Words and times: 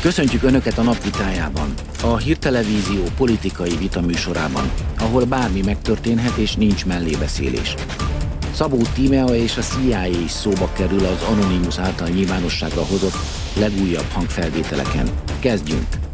Köszöntjük 0.00 0.42
Önöket 0.42 0.78
a 0.78 0.82
napvitájában, 0.82 1.72
a 2.02 2.16
hírtelevízió 2.16 3.02
politikai 3.16 3.76
vitaműsorában, 3.76 4.70
ahol 4.98 5.24
bármi 5.24 5.60
megtörténhet 5.64 6.36
és 6.36 6.54
nincs 6.54 6.86
mellébeszélés. 6.86 7.74
Szabó 8.54 8.78
Tímea 8.94 9.34
és 9.34 9.56
a 9.56 9.60
CIA 9.60 10.06
is 10.06 10.30
szóba 10.30 10.72
kerül 10.72 11.04
az 11.04 11.22
Anonymous 11.22 11.78
által 11.78 12.08
nyilvánosságra 12.08 12.84
hozott 12.84 13.16
legújabb 13.58 14.10
hangfelvételeken. 14.12 15.08
Kezdjünk! 15.40 16.05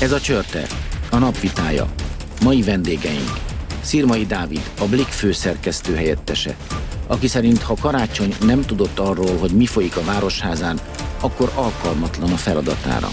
Ez 0.00 0.12
a 0.12 0.20
Csörte, 0.20 0.66
a 1.10 1.18
napvitája. 1.18 1.86
Mai 2.42 2.62
vendégeink. 2.62 3.38
Szirmai 3.80 4.26
Dávid, 4.26 4.70
a 4.78 4.84
Blik 4.84 5.06
főszerkesztő 5.06 5.94
helyettese, 5.94 6.56
aki 7.06 7.26
szerint 7.26 7.62
ha 7.62 7.74
Karácsony 7.80 8.34
nem 8.40 8.62
tudott 8.62 8.98
arról, 8.98 9.38
hogy 9.38 9.50
mi 9.50 9.66
folyik 9.66 9.96
a 9.96 10.04
Városházán, 10.04 10.80
akkor 11.20 11.52
alkalmatlan 11.54 12.32
a 12.32 12.36
feladatára. 12.36 13.08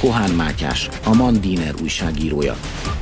Kohán 0.00 0.30
Mátyás, 0.30 0.88
a 1.04 1.14
Mandiner 1.14 1.74
újságírója. 1.82 2.56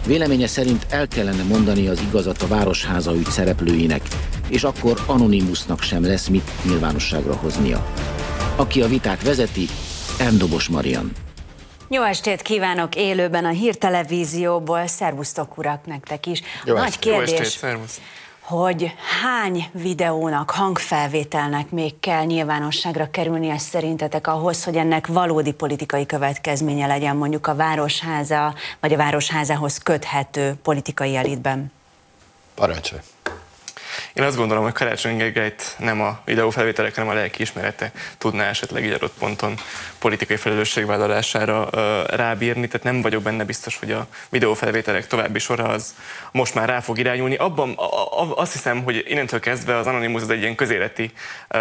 Véleménye 0.07 0.47
szerint 0.47 0.87
el 0.89 1.09
kellene 1.09 1.43
mondani 1.43 1.89
az 1.89 2.01
igazat 2.09 2.43
a 2.43 2.47
Városháza 2.47 3.15
ügy 3.15 3.31
szereplőinek, 3.31 4.03
és 4.49 4.65
akkor 4.65 5.03
Anonymusnak 5.07 5.83
sem 5.83 6.03
lesz 6.03 6.29
mit 6.29 6.51
nyilvánosságra 6.65 7.35
hoznia. 7.35 7.87
Aki 8.57 8.83
a 8.83 8.89
vitát 8.89 9.23
vezeti, 9.23 9.69
Erdobos 10.19 10.69
Marian. 10.69 11.24
Jó 11.89 12.03
estét 12.03 12.43
kívánok 12.43 12.95
élőben 12.95 13.45
a 13.45 13.49
hírtelevízióból. 13.49 14.87
Szervusztok 14.87 15.59
urak 15.59 15.87
nektek 15.87 16.27
is. 16.27 16.43
Jó 16.65 16.77
Nagy 16.77 16.99
kérdés, 16.99 17.31
Jó 17.63 17.69
estét, 17.69 18.03
hogy 18.41 18.95
hány 19.23 19.69
videónak, 19.73 20.51
hangfelvételnek 20.51 21.71
még 21.71 22.01
kell 22.01 22.25
nyilvánosságra 22.25 23.11
kerülnie 23.11 23.59
szerintetek 23.59 24.27
ahhoz, 24.27 24.65
hogy 24.65 24.77
ennek 24.77 25.07
valódi 25.07 25.53
politikai 25.53 26.07
következménye 26.07 26.87
legyen 26.87 27.17
mondjuk 27.17 27.47
a 27.47 27.55
Városháza, 27.55 28.55
vagy 28.81 28.93
a 28.93 28.97
Városházához 28.97 29.79
köthető 29.79 30.55
politikai 30.63 31.17
elitben? 31.17 31.73
Parancsolj! 32.55 33.01
Én 34.15 34.25
azt 34.25 34.37
gondolom, 34.37 34.63
hogy 34.63 34.73
Karácsony 34.73 35.17
Gergelyt 35.17 35.75
nem 35.79 36.01
a 36.01 36.19
videófelvételek, 36.25 36.95
hanem 36.95 37.11
a 37.11 37.15
lelki 37.15 37.43
ismerete 37.43 37.93
tudná 38.19 38.49
esetleg 38.49 38.85
így 38.85 38.93
adott 38.93 39.15
ponton 39.19 39.55
politikai 39.99 40.37
felelősségvállalására 40.37 41.69
rábírni, 42.07 42.67
tehát 42.67 42.83
nem 42.83 43.03
vagyok 43.03 43.23
benne 43.23 43.45
biztos, 43.45 43.79
hogy 43.79 43.93
a 43.93 44.07
videófelvételek 44.29 45.07
további 45.07 45.39
sora 45.39 45.65
az 45.65 45.95
most 46.33 46.55
már 46.55 46.69
rá 46.69 46.81
fog 46.81 46.99
irányulni. 46.99 47.37
Abban 47.37 47.79
azt 48.35 48.53
hiszem, 48.53 48.83
hogy 48.83 49.05
innentől 49.09 49.41
kezdve 49.41 49.77
az 49.77 49.87
Anonymous 49.87 50.23
az 50.23 50.31
egy 50.31 50.41
ilyen 50.41 50.55
közéleti 50.55 51.13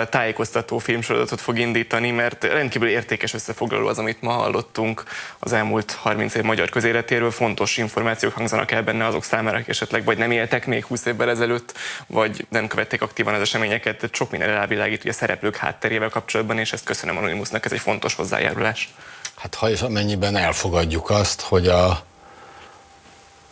tájékoztató 0.09 0.77
filmsorozatot 0.77 1.41
fog 1.41 1.59
indítani, 1.59 2.11
mert 2.11 2.43
rendkívül 2.43 2.87
értékes 2.87 3.33
összefoglaló 3.33 3.87
az, 3.87 3.97
amit 3.97 4.21
ma 4.21 4.31
hallottunk 4.31 5.03
az 5.39 5.53
elmúlt 5.53 5.91
30 5.91 6.35
év 6.35 6.43
magyar 6.43 6.69
közéletéről. 6.69 7.31
Fontos 7.31 7.77
információk 7.77 8.33
hangzanak 8.33 8.71
el 8.71 8.83
benne 8.83 9.05
azok 9.05 9.23
számára, 9.23 9.55
akik 9.55 9.69
esetleg 9.69 10.03
vagy 10.03 10.17
nem 10.17 10.31
éltek 10.31 10.65
még 10.65 10.85
20 10.85 11.05
évvel 11.05 11.29
ezelőtt, 11.29 11.77
vagy 12.07 12.41
nem 12.49 12.67
követték 12.67 13.01
aktívan 13.01 13.33
az 13.33 13.41
eseményeket. 13.41 13.97
Tehát 13.97 14.15
sok 14.15 14.31
minden 14.31 14.47
rávilágít 14.47 15.05
a 15.05 15.13
szereplők 15.13 15.55
hátterével 15.55 16.09
kapcsolatban, 16.09 16.57
és 16.59 16.73
ezt 16.73 16.83
köszönöm 16.83 17.17
Anonymousnak, 17.17 17.65
ez 17.65 17.71
egy 17.71 17.79
fontos 17.79 18.15
hozzájárulás. 18.15 18.93
Hát 19.35 19.55
ha 19.55 19.69
és 19.69 19.81
amennyiben 19.81 20.35
elfogadjuk 20.35 21.09
azt, 21.09 21.41
hogy 21.41 21.67
a 21.67 22.03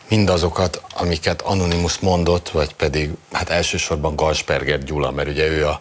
mindazokat, 0.09 0.81
amiket 0.94 1.42
Anonymous 1.42 2.00
mondott, 2.00 2.50
vagy 2.50 2.73
pedig 2.73 3.09
hát 3.31 3.50
elsősorban 3.50 4.16
Galsperger 4.16 4.84
Gyula, 4.84 5.12
mert 5.12 5.29
ugye 5.29 5.47
ő 5.47 5.68
a 5.68 5.79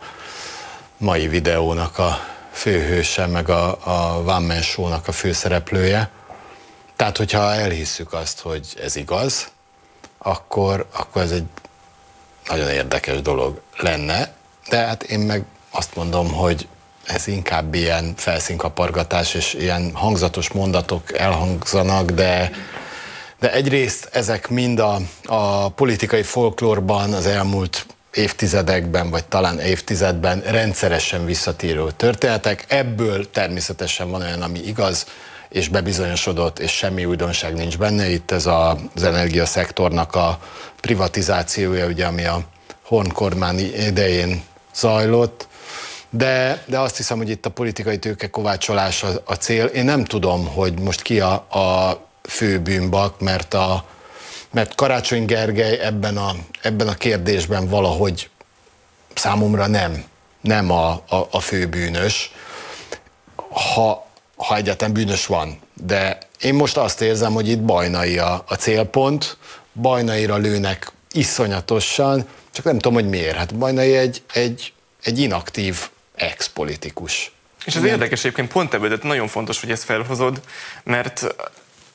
mai 0.97 1.29
videónak 1.29 1.99
a 1.99 2.19
főhőse, 2.53 3.27
meg 3.27 3.49
a, 3.49 3.69
a 3.85 4.19
One 4.19 4.47
Man 4.47 4.63
Show-nak 4.63 5.09
a 5.09 5.13
főszereplője. 5.13 6.11
Tehát, 6.97 7.17
hogyha 7.17 7.55
elhisszük 7.55 8.13
azt, 8.13 8.41
hogy 8.41 8.67
ez 8.83 8.97
igaz, 8.97 9.51
akkor, 10.19 10.87
akkor 10.93 11.23
ez 11.23 11.31
egy 11.31 11.45
nagyon 12.49 12.69
érdekes 12.69 13.21
dolog 13.21 13.61
lenne, 13.77 14.35
de 14.69 14.77
hát 14.77 15.03
én 15.03 15.19
meg 15.19 15.45
azt 15.71 15.95
mondom, 15.95 16.33
hogy 16.33 16.69
ez 17.07 17.27
inkább 17.27 17.75
ilyen 17.75 18.15
felszínkapargatás, 18.17 19.35
és 19.35 19.55
ilyen 19.55 19.91
hangzatos 19.95 20.49
mondatok 20.49 21.19
elhangzanak, 21.19 22.11
de, 22.11 22.51
de 23.39 23.53
egyrészt 23.53 24.09
ezek 24.13 24.49
mind 24.49 24.79
a, 24.79 24.99
a 25.25 25.69
politikai 25.69 26.23
folklórban 26.23 27.13
az 27.13 27.27
elmúlt 27.27 27.87
évtizedekben, 28.15 29.11
vagy 29.11 29.25
talán 29.25 29.61
évtizedben 29.61 30.41
rendszeresen 30.41 31.25
visszatérő 31.25 31.87
történetek. 31.97 32.65
Ebből 32.69 33.31
természetesen 33.31 34.11
van 34.11 34.21
olyan, 34.21 34.43
ami 34.43 34.59
igaz, 34.59 35.07
és 35.49 35.69
bebizonyosodott, 35.69 36.59
és 36.59 36.71
semmi 36.71 37.05
újdonság 37.05 37.55
nincs 37.55 37.79
benne. 37.79 38.09
Itt 38.09 38.31
ez 38.31 38.47
a, 38.47 38.79
az 38.95 39.03
energiaszektornak 39.03 40.15
a 40.15 40.39
privatizációja, 40.81 41.87
ugye, 41.87 42.07
ami 42.07 42.25
a 42.25 42.41
Horn 42.85 43.13
kormány 43.13 43.59
idején 43.59 44.43
zajlott, 44.75 45.49
de, 46.11 46.63
de 46.67 46.79
azt 46.79 46.97
hiszem, 46.97 47.17
hogy 47.17 47.31
itt 47.31 47.47
a 47.47 47.51
politikai 47.51 47.99
tőke 47.99 48.31
kovácsolása 48.31 49.09
a 49.25 49.35
cél. 49.35 49.65
Én 49.65 49.85
nem 49.85 50.05
tudom, 50.05 50.47
hogy 50.47 50.81
most 50.81 51.03
ki 51.03 51.21
a, 51.21 51.33
a 51.33 52.01
fő 52.23 52.59
bűnbak, 52.59 53.21
mert, 53.21 53.55
a, 53.55 53.85
mert 54.51 54.75
Karácsony 54.75 55.25
Gergely 55.25 55.79
ebben 55.79 56.17
a, 56.17 56.35
ebben 56.63 56.89
a 56.89 56.95
kérdésben 56.95 57.69
valahogy 57.69 58.31
számomra 59.15 59.67
nem, 59.67 60.05
nem 60.41 60.71
a, 60.71 60.91
a, 60.91 61.29
a 61.31 61.41
fő 61.41 61.67
bűnös, 61.67 62.33
ha, 63.75 64.07
ha 64.37 64.57
egyáltalán 64.57 64.95
bűnös 64.95 65.27
van. 65.27 65.59
De 65.75 66.19
én 66.41 66.55
most 66.55 66.77
azt 66.77 67.01
érzem, 67.01 67.33
hogy 67.33 67.49
itt 67.49 67.61
Bajnai 67.61 68.19
a, 68.19 68.45
a 68.49 68.55
célpont, 68.55 69.37
Bajnaira 69.73 70.37
lőnek 70.37 70.93
iszonyatosan, 71.13 72.27
csak 72.53 72.65
nem 72.65 72.79
tudom, 72.79 72.95
hogy 72.95 73.09
miért. 73.09 73.37
Hát 73.37 73.55
Bajnai 73.55 73.97
egy, 73.97 74.23
egy, 74.33 74.73
egy 75.03 75.19
inaktív 75.19 75.89
ex-politikus. 76.15 77.33
És 77.65 77.77
ez 77.77 77.85
érdekes 77.85 78.19
egyébként 78.19 78.53
pont 78.53 78.75
ebből, 78.75 78.89
de 78.89 78.97
nagyon 79.03 79.29
fontos, 79.29 79.61
hogy 79.61 79.71
ezt 79.71 79.85
felhozod, 79.85 80.41
mert 80.85 81.35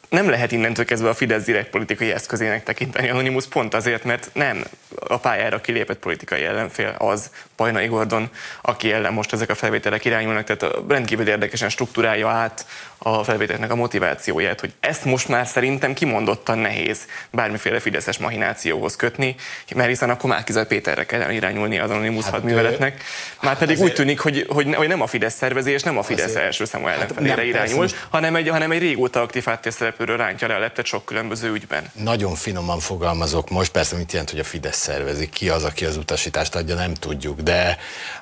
nem 0.10 0.30
lehet 0.30 0.52
innentől 0.52 0.86
kezdve 0.86 1.10
a 1.10 1.14
Fidesz 1.14 1.44
direkt 1.44 1.70
politikai 1.70 2.12
eszközének 2.12 2.64
tekinteni 2.64 3.10
Anonymous 3.10 3.48
pont 3.48 3.74
azért, 3.74 4.04
mert 4.04 4.30
nem 4.34 4.64
a 5.08 5.18
pályára 5.18 5.62
kilépett 5.62 6.00
politikai 6.00 6.44
ellenfél 6.44 6.96
az 6.98 7.30
Pajnai 7.56 7.88
Gordon, 7.88 8.30
aki 8.62 8.92
ellen 8.92 9.14
most 9.14 9.34
ezek 9.34 9.50
a 9.50 9.56
felvételek 9.56 10.06
irányulnak, 10.06 10.44
tehát 10.44 10.76
rendkívül 10.88 11.28
érdekesen 11.28 11.70
struktúrálja 11.70 12.30
át 12.30 12.66
a 12.98 13.24
felvételnek 13.24 13.72
a 13.72 13.76
motivációját, 13.76 14.60
hogy 14.60 14.74
ezt 14.80 15.06
most 15.06 15.28
már 15.28 15.48
szerintem 15.48 15.94
kimondottan 15.94 16.58
nehéz 16.58 17.00
bármiféle 17.32 17.80
fideszes 17.80 18.18
mahinációhoz 18.18 18.96
kötni, 18.96 19.36
mert 19.76 19.90
hiszen 19.90 20.10
akkor 20.10 20.30
Márkizaj 20.30 20.68
Péterre 20.68 21.06
kell 21.06 21.32
irányulni 21.32 21.80
az 21.80 21.90
Anonymous 21.90 22.24
hát, 22.24 22.34
hadműveletnek. 22.34 23.04
Már 23.42 23.58
pedig 23.58 23.76
azért... 23.76 23.90
úgy 23.90 23.96
tűnik, 23.96 24.20
hogy, 24.20 24.46
hogy, 24.50 24.76
hogy 24.76 24.88
nem 24.88 25.02
a 25.02 25.08
Fidesz 25.08 25.36
szervezés, 25.36 25.84
nem 25.84 25.98
a 25.98 26.04
Fidesz 26.04 26.26
azért... 26.26 26.44
első 26.44 26.66
számú 26.66 26.86
hát 26.86 26.96
ellenfelére 26.96 27.36
hát 27.36 27.46
irányul, 27.46 27.88
hanem 28.10 28.36
egy, 28.36 28.50
hanem 28.50 28.72
egy 28.72 28.80
régóta 28.80 29.22
aktív 29.22 29.46
háttérszereplőről 29.46 30.18
rántja 30.18 30.48
le 30.48 30.56
a 30.56 30.60
leptet 30.60 30.86
sok 30.86 31.06
különböző 31.06 31.52
ügyben. 31.52 31.92
Nagyon 31.94 32.36
finoman 32.36 32.80
fogalmazok 32.80 33.50
most, 33.50 33.72
persze 33.72 33.96
mit 33.96 34.12
jelent, 34.12 34.30
hogy 34.30 34.40
a 34.40 34.44
Fidesz 34.44 34.78
szervezik, 34.78 35.30
ki 35.30 35.50
az, 35.50 35.64
aki 35.64 35.86
az 35.86 35.98
utasítást 35.98 36.56
adja, 36.56 36.76
nem 36.76 36.94
tudjuk, 36.94 37.40
de 37.46 37.78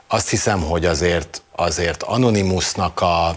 azt 0.07 0.29
hiszem, 0.29 0.61
hogy 0.61 0.85
azért, 0.85 1.41
azért 1.55 2.03
Anonymousnak 2.03 3.01
a 3.01 3.35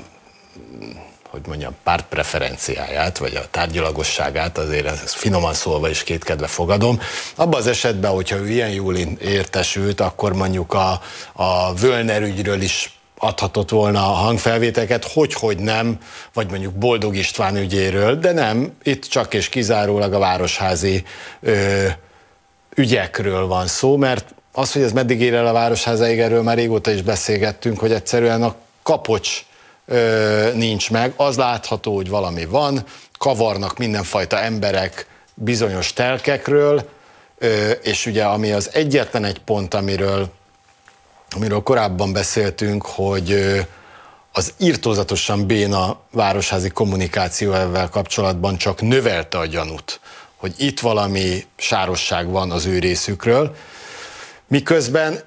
hogy 1.31 1.47
mondjam, 1.47 1.77
pártpreferenciáját, 1.83 3.19
vagy 3.19 3.35
a 3.35 3.47
tárgyalagosságát, 3.51 4.59
azért 4.59 4.87
ezt 4.87 5.15
finoman 5.15 5.55
szólva 5.55 5.89
is 5.89 6.03
kétkedve 6.03 6.47
fogadom. 6.47 7.01
Abban 7.35 7.61
az 7.61 7.67
esetben, 7.67 8.11
hogyha 8.11 8.37
ő 8.37 8.49
ilyen 8.49 8.71
jól 8.71 8.97
értesült, 9.21 10.01
akkor 10.01 10.33
mondjuk 10.35 10.73
a, 10.73 11.01
a 11.33 11.75
Völner 11.75 12.23
ügyről 12.23 12.61
is 12.61 12.99
adhatott 13.19 13.71
volna 13.71 13.99
a 13.99 14.13
hangfelvételeket, 14.13 15.05
hogy, 15.13 15.35
hogy 15.35 15.59
nem, 15.59 15.99
vagy 16.33 16.51
mondjuk 16.51 16.75
Boldog 16.75 17.17
István 17.17 17.57
ügyéről, 17.57 18.19
de 18.19 18.33
nem, 18.33 18.77
itt 18.83 19.05
csak 19.05 19.35
és 19.35 19.49
kizárólag 19.49 20.13
a 20.13 20.19
városházi 20.19 21.05
ö, 21.41 21.87
ügyekről 22.75 23.47
van 23.47 23.67
szó, 23.67 23.97
mert 23.97 24.35
az, 24.57 24.73
hogy 24.73 24.83
ez 24.83 24.93
meddig 24.93 25.21
ér 25.21 25.35
el 25.35 25.47
a 25.47 25.53
városházáig, 25.53 26.19
erről 26.19 26.43
már 26.43 26.57
régóta 26.57 26.91
is 26.91 27.03
beszélgettünk, 27.03 27.79
hogy 27.79 27.93
egyszerűen 27.93 28.43
a 28.43 28.55
kapocs 28.83 29.45
ö, 29.87 30.51
nincs 30.55 30.91
meg, 30.91 31.13
az 31.17 31.37
látható, 31.37 31.95
hogy 31.95 32.09
valami 32.09 32.45
van, 32.45 32.85
kavarnak 33.19 33.79
mindenfajta 33.79 34.41
emberek 34.41 35.07
bizonyos 35.35 35.93
telkekről, 35.93 36.89
ö, 37.39 37.71
és 37.71 38.07
ugye 38.07 38.25
ami 38.25 38.53
az 38.53 38.71
egyetlen 38.73 39.25
egy 39.25 39.39
pont, 39.39 39.75
amiről, 39.75 40.29
amiről 41.31 41.61
korábban 41.63 42.13
beszéltünk, 42.13 42.87
hogy 42.87 43.31
ö, 43.31 43.59
az 44.33 44.53
írtózatosan 44.59 45.47
béna 45.47 45.99
városházi 46.11 46.69
kommunikáció 46.69 47.53
ezzel 47.53 47.89
kapcsolatban 47.89 48.57
csak 48.57 48.81
növelte 48.81 49.39
a 49.39 49.47
gyanút, 49.47 50.01
hogy 50.37 50.55
itt 50.59 50.81
valami 50.81 51.47
sárosság 51.57 52.31
van 52.31 52.51
az 52.51 52.67
ő 52.67 52.79
részükről, 52.79 53.55
miközben 54.47 55.21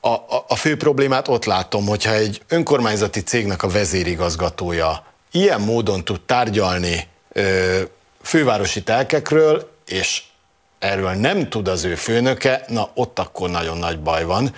a, 0.00 0.08
a, 0.08 0.44
a 0.48 0.56
fő 0.56 0.76
problémát 0.76 1.28
ott 1.28 1.44
látom, 1.44 1.86
hogyha 1.86 2.12
egy 2.12 2.42
önkormányzati 2.48 3.20
cégnek 3.20 3.62
a 3.62 3.68
vezérigazgatója 3.68 5.04
ilyen 5.30 5.60
módon 5.60 6.04
tud 6.04 6.20
tárgyalni 6.20 7.06
ö, 7.32 7.80
fővárosi 8.22 8.82
telkekről, 8.82 9.70
és 9.86 10.22
erről 10.78 11.10
nem 11.10 11.48
tud 11.48 11.68
az 11.68 11.84
ő 11.84 11.94
főnöke, 11.94 12.64
na 12.68 12.90
ott 12.94 13.18
akkor 13.18 13.50
nagyon 13.50 13.78
nagy 13.78 14.00
baj 14.00 14.24
van. 14.24 14.54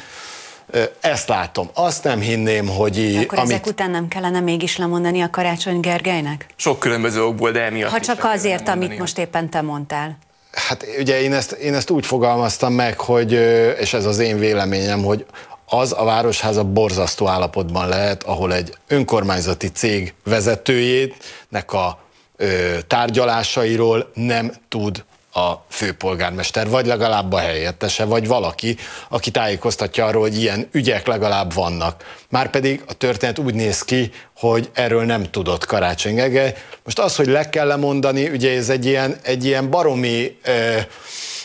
Ezt 1.00 1.28
látom. 1.28 1.70
Azt 1.74 2.04
nem 2.04 2.20
hinném, 2.20 2.68
hogy... 2.68 2.98
Így, 2.98 3.16
akkor 3.16 3.38
amit... 3.38 3.50
ezek 3.50 3.66
után 3.66 3.90
nem 3.90 4.08
kellene 4.08 4.40
mégis 4.40 4.76
lemondani 4.76 5.20
a 5.20 5.30
Karácsony 5.30 5.80
Gergelynek? 5.80 6.46
Sok 6.56 6.78
különböző 6.78 7.24
okból, 7.24 7.50
de 7.50 7.62
emiatt... 7.62 7.90
Ha 7.90 8.00
csak 8.00 8.24
azért, 8.24 8.68
amit 8.68 8.98
most 8.98 9.18
éppen 9.18 9.50
te 9.50 9.60
mondtál. 9.60 10.18
Hát 10.66 10.86
ugye 10.98 11.20
én 11.20 11.32
ezt, 11.32 11.52
én 11.52 11.74
ezt 11.74 11.90
úgy 11.90 12.06
fogalmaztam 12.06 12.72
meg, 12.72 13.00
hogy, 13.00 13.32
és 13.80 13.92
ez 13.92 14.04
az 14.04 14.18
én 14.18 14.38
véleményem, 14.38 15.02
hogy 15.02 15.26
az 15.66 15.94
a 15.98 16.04
városháza 16.04 16.64
borzasztó 16.64 17.28
állapotban 17.28 17.88
lehet, 17.88 18.22
ahol 18.22 18.54
egy 18.54 18.74
önkormányzati 18.88 19.68
cég 19.68 20.14
vezetőjének 20.24 21.72
a 21.72 21.98
ö, 22.36 22.78
tárgyalásairól 22.86 24.10
nem 24.14 24.52
tud 24.68 25.04
a 25.32 25.52
főpolgármester, 25.68 26.68
vagy 26.68 26.86
legalább 26.86 27.32
a 27.32 27.38
helyettese, 27.38 28.04
vagy 28.04 28.26
valaki, 28.26 28.76
aki 29.08 29.30
tájékoztatja 29.30 30.06
arról, 30.06 30.22
hogy 30.22 30.38
ilyen 30.40 30.68
ügyek 30.72 31.06
legalább 31.06 31.54
vannak. 31.54 32.16
Márpedig 32.28 32.82
a 32.86 32.92
történet 32.92 33.38
úgy 33.38 33.54
néz 33.54 33.82
ki, 33.82 34.10
hogy 34.36 34.70
erről 34.72 35.04
nem 35.04 35.30
tudott 35.30 35.64
Karácsony 35.64 36.14
Gergely. 36.14 36.54
Most 36.84 36.98
az, 36.98 37.16
hogy 37.16 37.26
le 37.26 37.50
kell 37.50 37.66
lemondani, 37.66 38.28
ugye 38.28 38.56
ez 38.56 38.68
egy 38.68 38.86
ilyen, 38.86 39.16
egy 39.22 39.44
ilyen 39.44 39.70
baromi 39.70 40.38
eh, 40.42 40.86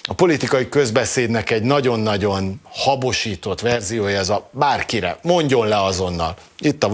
a 0.08 0.14
politikai 0.14 0.70
közbeszédnek 0.70 1.52
egy 1.52 1.64
nagyon-nagyon 1.64 2.62
habosított 2.64 3.62
verziója, 3.62 4.18
ez 4.18 4.30
a 4.30 4.50
bárkire, 4.52 5.18
mondjon 5.22 5.68
le 5.68 5.84
azonnal. 5.84 6.36
Itt 6.60 6.84
a 6.84 6.90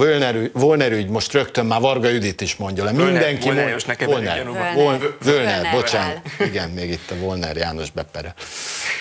Volner 0.53 0.91
ügy, 0.91 1.09
most 1.09 1.33
rögtön 1.33 1.65
már 1.65 1.81
Varga 1.81 2.09
Judit 2.09 2.41
is 2.41 2.55
mondja 2.55 2.83
le. 2.83 2.91
Mindenki 2.91 3.47
Volner, 3.47 3.71
mond, 3.71 4.05
Volner, 4.05 4.45
Volner, 4.73 4.99
Volner, 5.23 5.71
bocsánat. 5.71 6.21
Igen, 6.39 6.69
még 6.69 6.89
itt 6.89 7.11
a 7.11 7.15
Volner 7.15 7.55
János 7.55 7.91
bepere. 7.91 8.33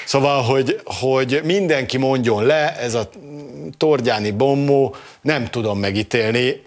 Szóval, 0.04 0.42
hogy, 0.42 0.80
hogy 0.84 1.40
mindenki 1.44 1.96
mondjon 1.96 2.44
le, 2.44 2.76
ez 2.78 2.94
a 2.94 3.10
Tordjáni 3.76 4.30
bombó, 4.30 4.96
nem 5.20 5.46
tudom 5.46 5.78
megítélni. 5.78 6.62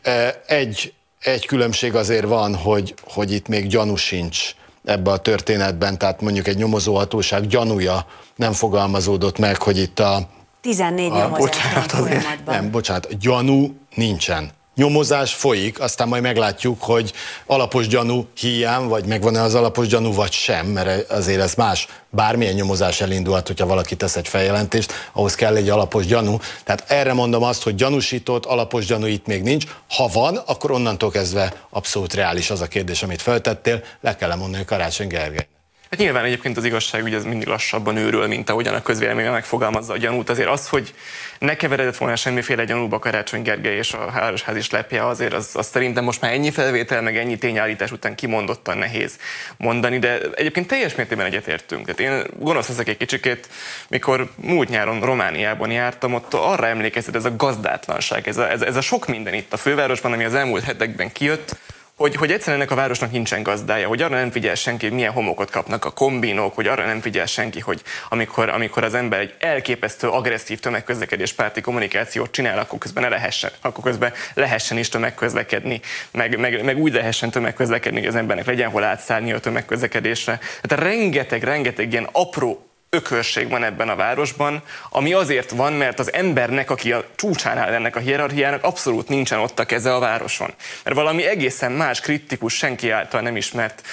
Egy, 0.48 0.94
egy 1.22 1.46
különbség 1.46 1.96
azért 1.96 2.26
van, 2.26 2.56
hogy, 2.56 2.94
hogy 3.04 3.32
itt 3.32 3.48
még 3.48 3.68
gyanú 3.68 3.96
sincs 3.96 4.54
ebbe 4.84 5.12
a 5.12 5.18
történetben, 5.18 5.98
tehát 5.98 6.22
mondjuk 6.22 6.48
egy 6.48 6.58
nyomozóhatóság 6.58 7.48
gyanúja 7.48 8.06
nem 8.36 8.52
fogalmazódott 8.52 9.38
meg, 9.38 9.62
hogy 9.62 9.78
itt 9.78 10.00
a... 10.00 10.28
14 10.62 11.12
a, 11.12 11.30
bocsánat, 11.30 11.92
azért, 11.92 12.46
Nem, 12.46 12.72
bocsánat, 12.72 13.18
gyanú 13.18 13.76
nincsen 13.96 14.52
nyomozás 14.76 15.34
folyik, 15.34 15.80
aztán 15.80 16.08
majd 16.08 16.22
meglátjuk, 16.22 16.84
hogy 16.84 17.14
alapos 17.46 17.88
gyanú 17.88 18.28
hiány, 18.38 18.88
vagy 18.88 19.06
megvan-e 19.06 19.42
az 19.42 19.56
alapos 19.56 19.88
gyanú, 19.88 20.14
vagy 20.14 20.32
sem, 20.32 20.66
mert 20.68 21.12
azért 21.12 21.42
ez 21.42 21.54
más. 21.54 21.88
Bármilyen 22.10 22.54
nyomozás 22.54 23.02
elindulhat, 23.02 23.48
hogyha 23.48 23.66
valaki 23.66 23.96
tesz 23.96 24.16
egy 24.16 24.28
feljelentést, 24.28 24.94
ahhoz 25.14 25.36
kell 25.36 25.56
egy 25.56 25.70
alapos 25.70 26.06
gyanú. 26.06 26.38
Tehát 26.64 26.84
erre 26.88 27.14
mondom 27.14 27.44
azt, 27.44 27.64
hogy 27.64 27.76
gyanúsított, 27.76 28.46
alapos 28.46 28.86
gyanú 28.86 29.06
itt 29.06 29.26
még 29.26 29.42
nincs. 29.42 29.66
Ha 29.90 30.08
van, 30.08 30.36
akkor 30.36 30.72
onnantól 30.72 31.12
kezdve 31.12 31.54
abszolút 31.70 32.14
reális 32.14 32.50
az 32.50 32.62
a 32.62 32.68
kérdés, 32.68 33.04
amit 33.04 33.22
feltettél, 33.22 33.84
le 34.02 34.16
kell 34.16 34.36
mondani 34.36 34.66
Karácsony 34.66 35.08
Gergely. 35.08 35.51
Hát 35.92 36.00
nyilván 36.00 36.26
egyébként 36.26 36.58
az 36.58 36.64
igazság 36.64 37.04
ugye 37.04 37.18
ez 37.18 37.24
mindig 37.24 37.48
lassabban 37.48 37.98
őrül, 37.98 38.28
mint 38.28 38.50
ahogyan 38.50 38.74
a 38.74 38.82
közvélemény 38.82 39.30
megfogalmazza 39.30 39.94
a 39.94 39.98
gyanút. 39.98 40.30
Azért 40.30 40.50
az, 40.50 40.68
hogy 40.68 40.94
ne 41.40 41.56
keveredett 41.56 41.98
volna 41.98 42.16
semmiféle 42.16 42.64
gyanúba 42.64 43.00
Karácsony 43.00 43.42
Gergely 43.42 43.76
és 43.76 43.94
a 43.94 44.12
Hárosház 44.12 44.56
is 44.56 44.70
lepje, 44.70 45.08
azért 45.08 45.34
az, 45.34 45.50
az 45.54 45.68
szerintem 45.68 46.04
most 46.04 46.22
már 46.22 46.34
ennyi 46.34 46.52
felvétel, 46.52 47.02
meg 47.02 47.18
ennyi 47.18 47.38
tényállítás 47.38 47.92
után 47.92 48.16
kimondottan 48.16 48.78
nehéz 48.78 49.18
mondani, 49.58 50.00
de 50.00 50.20
egyébként 50.34 50.68
teljes 50.68 50.96
mértékben 50.96 51.26
egyetértünk. 51.26 51.86
Tehát 51.86 52.14
én 52.14 52.28
gonosz 52.40 52.70
ezek 52.70 52.88
egy 52.88 52.98
kicsikét, 52.98 53.50
mikor 53.88 54.30
múlt 54.36 54.70
nyáron 54.70 55.00
Romániában 55.00 55.72
jártam, 55.72 56.14
ott 56.14 56.34
arra 56.34 56.68
emlékeztet 56.68 57.16
ez 57.16 57.26
a 57.26 57.36
gazdátlanság, 57.36 58.28
ez 58.28 58.38
a, 58.38 58.50
ez, 58.50 58.62
ez 58.62 58.76
a 58.76 58.82
sok 58.82 59.08
minden 59.08 59.34
itt 59.34 59.54
a 59.54 59.58
fővárosban, 59.58 60.14
ami 60.14 60.24
az 60.24 60.34
elmúlt 60.34 60.64
hetekben 60.64 61.12
kijött, 61.12 61.56
hogy, 61.96 62.16
hogy 62.16 62.32
egyszerűen 62.32 62.58
ennek 62.58 62.72
a 62.72 62.76
városnak 62.76 63.12
nincsen 63.12 63.44
gazdája, 63.44 63.88
hogy 63.88 64.02
arra 64.02 64.16
nem 64.16 64.32
figyel 64.32 64.56
senki, 64.56 64.86
hogy 64.86 64.96
milyen 64.96 65.12
homokot 65.12 65.50
kapnak 65.50 65.86
a 65.86 65.92
kombinók, 65.92 66.56
hogy 66.56 66.68
arra 66.68 66.86
nem 66.86 67.02
figyel 67.02 67.26
senki, 67.26 67.60
hogy 67.60 67.82
amikor, 68.10 68.50
amikor 68.50 68.84
az 68.84 68.94
ember 68.94 69.20
egy 69.20 69.34
elképesztő 69.40 70.08
agresszív 70.08 70.60
tömegközlekedés 70.60 71.34
párti 71.34 71.62
kommunikációt 71.62 72.32
csinál, 72.32 72.60
akkor 72.60 72.80
közben 72.80 73.10
lehessen, 73.10 73.52
akkor 73.62 73.84
közben 73.84 74.14
lehessen 74.34 74.78
is 74.78 74.90
tömegközlekedni, 74.90 75.82
meg, 76.12 76.40
meg, 76.40 76.64
meg 76.64 76.78
úgy 76.78 76.94
lehessen 76.94 77.30
tömegközlekedni, 77.32 78.00
hogy 78.00 78.08
az 78.08 78.16
embernek 78.16 78.46
legyen 78.46 78.70
hol 78.70 78.84
átszállni 78.84 79.32
a 79.32 79.40
tömegközlekedésre. 79.40 80.40
Tehát 80.62 80.86
rengeteg, 80.86 81.44
rengeteg 81.44 81.92
ilyen 81.92 82.10
apró 82.12 82.71
ökörség 82.94 83.50
van 83.50 83.64
ebben 83.64 83.90
a 83.90 83.96
városban, 83.96 84.62
ami 84.90 85.14
azért 85.14 85.52
van, 85.52 85.74
mert 85.74 86.00
az 86.00 86.14
embernek, 86.14 86.70
aki 86.70 86.92
a 86.92 87.06
csúcsán 87.16 87.58
áll 87.58 87.74
ennek 87.74 87.96
a 87.96 88.00
hierarchiának, 88.00 88.64
abszolút 88.64 89.08
nincsen 89.08 89.40
ott 89.40 89.60
a 89.60 89.66
keze 89.66 89.94
a 89.94 90.00
városon. 90.00 90.54
Mert 90.84 90.96
valami 90.96 91.26
egészen 91.26 91.72
más, 91.72 92.00
kritikus, 92.00 92.54
senki 92.54 92.90
által 92.90 93.22
nem 93.22 93.36
ismert 93.36 93.88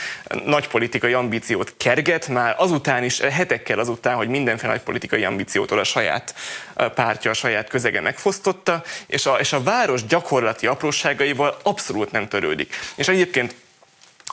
nagy 0.44 0.68
politikai 0.68 1.12
ambíciót 1.12 1.74
kerget, 1.76 2.28
már 2.28 2.54
azután 2.58 3.04
is, 3.04 3.20
hetekkel 3.20 3.78
azután, 3.78 4.16
hogy 4.16 4.28
mindenféle 4.28 4.72
nagy 4.72 4.82
politikai 4.82 5.24
ambíciótól 5.24 5.78
a 5.78 5.84
saját 5.84 6.34
pártja, 6.94 7.30
a 7.30 7.34
saját 7.34 7.68
közege 7.68 8.00
megfosztotta, 8.00 8.82
és 9.06 9.26
a, 9.26 9.34
és 9.34 9.52
a 9.52 9.62
város 9.62 10.06
gyakorlati 10.06 10.66
apróságaival 10.66 11.56
abszolút 11.62 12.10
nem 12.10 12.28
törődik. 12.28 12.76
És 12.94 13.08
egyébként 13.08 13.54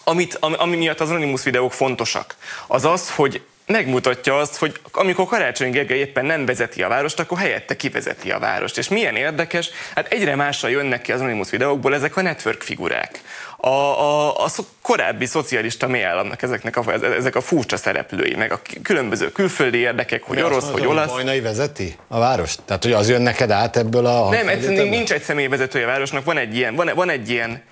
amit, 0.04 0.38
ami, 0.40 0.56
ami 0.58 0.76
miatt 0.76 1.00
az 1.00 1.10
Anonymous 1.10 1.44
videók 1.44 1.74
fontosak, 1.74 2.36
az 2.68 2.86
az, 2.86 3.12
hogy 3.12 3.42
megmutatja 3.66 4.38
azt, 4.38 4.56
hogy 4.56 4.80
amikor 4.92 5.26
Karácsony 5.26 5.72
Gergely 5.72 5.98
éppen 5.98 6.26
nem 6.26 6.46
vezeti 6.46 6.84
a 6.84 6.88
várost, 6.88 7.20
akkor 7.20 7.38
helyette 7.38 7.76
kivezeti 7.76 8.32
a 8.32 8.40
várost. 8.40 8.78
És 8.78 8.88
milyen 8.88 9.16
érdekes, 9.16 9.70
hát 9.96 10.08
egyre 10.08 10.36
másra 10.36 10.68
jönnek 10.68 11.02
ki 11.02 11.12
az 11.12 11.20
Anonymous 11.20 11.50
videókból 11.50 11.94
ezek 11.94 12.18
a 12.18 12.22
network 12.22 12.62
figurák. 12.62 13.22
A, 13.58 13.70
a, 13.70 14.44
a 14.44 14.50
korábbi 14.82 15.26
szocialista 15.26 15.88
mélyállamnak 15.88 16.42
ezeknek 16.42 16.78
a, 16.78 16.94
ezek 16.94 17.36
a 17.36 17.42
furcsa 17.42 17.78
szereplői, 17.78 18.36
meg 18.36 18.51
a 18.51 18.62
különböző 18.82 19.32
külföldi 19.32 19.78
érdekek, 19.78 20.24
hogy 20.24 20.38
Mi 20.38 20.44
orosz, 20.44 20.72
hogy 20.72 20.86
olasz. 20.86 21.12
Bajnai 21.12 21.42
vezeti 21.42 21.96
a 22.08 22.20
várost? 22.20 22.62
Tehát, 22.66 22.84
hogy 22.84 22.92
az 22.92 23.10
jön 23.10 23.22
neked 23.22 23.51
át 23.51 23.78
ebből 23.78 24.06
a... 24.06 24.30
Nem, 24.30 24.48
egyszerűen 24.48 24.88
nincs 24.88 25.12
egy 25.12 25.22
személyvezetője 25.22 25.86
a 25.86 25.88
városnak, 25.88 26.25
van 26.25 26.38
egy 26.38 26.56
ilyen, 26.56 26.75
van, 26.75 26.92
van 26.96 27.10
egy 27.10 27.30
ilyen 27.30 27.63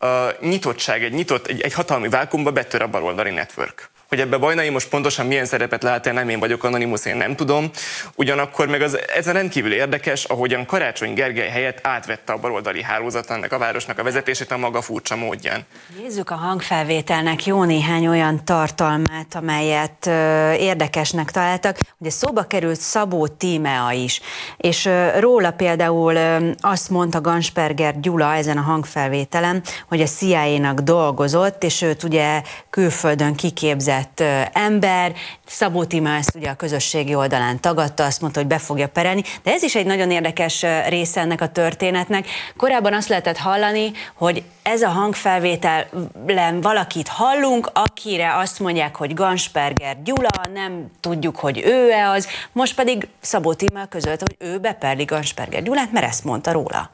uh, 0.00 0.08
nyitottság, 0.40 1.04
egy 1.04 1.12
nyitott, 1.12 1.46
egy, 1.46 1.60
egy 1.60 1.72
hatalmi 1.72 2.08
vákumba 2.08 2.50
betör 2.50 2.82
a 2.82 2.86
baloldali 2.86 3.30
network. 3.30 3.90
Hogy 4.12 4.20
ebbe 4.20 4.36
Bajnai 4.36 4.68
most 4.68 4.88
pontosan 4.88 5.26
milyen 5.26 5.44
szerepet 5.44 5.82
lát 5.82 6.06
el, 6.06 6.12
nem 6.12 6.28
én 6.28 6.38
vagyok 6.38 6.64
anonimus, 6.64 7.04
én 7.04 7.16
nem 7.16 7.36
tudom. 7.36 7.70
Ugyanakkor 8.14 8.68
meg 8.68 8.82
az, 8.82 8.98
ez 9.14 9.26
rendkívül 9.26 9.72
érdekes, 9.72 10.24
ahogyan 10.24 10.66
Karácsony 10.66 11.14
Gergely 11.14 11.48
helyett 11.48 11.78
átvette 11.82 12.32
a 12.32 12.36
baloldali 12.36 12.82
hálózatnak 12.82 13.52
a 13.52 13.58
városnak 13.58 13.98
a 13.98 14.02
vezetését 14.02 14.50
a 14.50 14.56
maga 14.56 14.80
furcsa 14.80 15.16
módján. 15.16 15.66
Nézzük 16.02 16.30
a 16.30 16.34
hangfelvételnek 16.34 17.46
jó 17.46 17.64
néhány 17.64 18.06
olyan 18.06 18.44
tartalmát, 18.44 19.34
amelyet 19.34 20.06
ö, 20.06 20.52
érdekesnek 20.52 21.30
találtak. 21.30 21.78
Ugye 21.98 22.10
szóba 22.10 22.42
került 22.42 22.80
Szabó 22.80 23.26
Tímea 23.26 23.90
is, 23.92 24.20
és 24.56 24.84
ö, 24.84 25.20
róla 25.20 25.50
például 25.50 26.14
ö, 26.14 26.50
azt 26.60 26.90
mondta 26.90 27.20
Gansperger 27.20 28.00
Gyula 28.00 28.34
ezen 28.34 28.56
a 28.56 28.62
hangfelvételen, 28.62 29.62
hogy 29.88 30.00
a 30.00 30.06
CIA-nak 30.06 30.80
dolgozott, 30.80 31.64
és 31.64 31.82
őt 31.82 32.02
ugye 32.02 32.42
külföldön 32.70 33.34
kiképzett 33.34 34.00
érintett 34.02 34.50
ember. 34.52 35.12
Szabó 35.46 35.84
Tima 35.84 36.14
ezt 36.14 36.34
ugye 36.34 36.50
a 36.50 36.54
közösségi 36.54 37.14
oldalán 37.14 37.60
tagadta, 37.60 38.04
azt 38.04 38.20
mondta, 38.20 38.38
hogy 38.38 38.48
be 38.48 38.58
fogja 38.58 38.88
perelni, 38.88 39.22
de 39.42 39.52
ez 39.52 39.62
is 39.62 39.74
egy 39.74 39.86
nagyon 39.86 40.10
érdekes 40.10 40.64
része 40.88 41.20
ennek 41.20 41.40
a 41.40 41.48
történetnek. 41.48 42.26
Korábban 42.56 42.94
azt 42.94 43.08
lehetett 43.08 43.36
hallani, 43.36 43.92
hogy 44.14 44.42
ez 44.62 44.82
a 44.82 44.88
hangfelvételen 44.88 46.60
valakit 46.60 47.08
hallunk, 47.08 47.70
akire 47.72 48.36
azt 48.36 48.60
mondják, 48.60 48.96
hogy 48.96 49.14
Gansperger 49.14 50.02
Gyula, 50.02 50.30
nem 50.52 50.90
tudjuk, 51.00 51.36
hogy 51.36 51.62
ő-e 51.64 52.10
az, 52.10 52.28
most 52.52 52.74
pedig 52.74 53.08
Szabó 53.20 53.54
Tima 53.54 53.86
között, 53.86 54.20
hogy 54.20 54.36
ő 54.38 54.58
beperli 54.58 55.04
Gansperger 55.04 55.62
Gyulát, 55.62 55.92
mert 55.92 56.06
ezt 56.06 56.24
mondta 56.24 56.52
róla. 56.52 56.90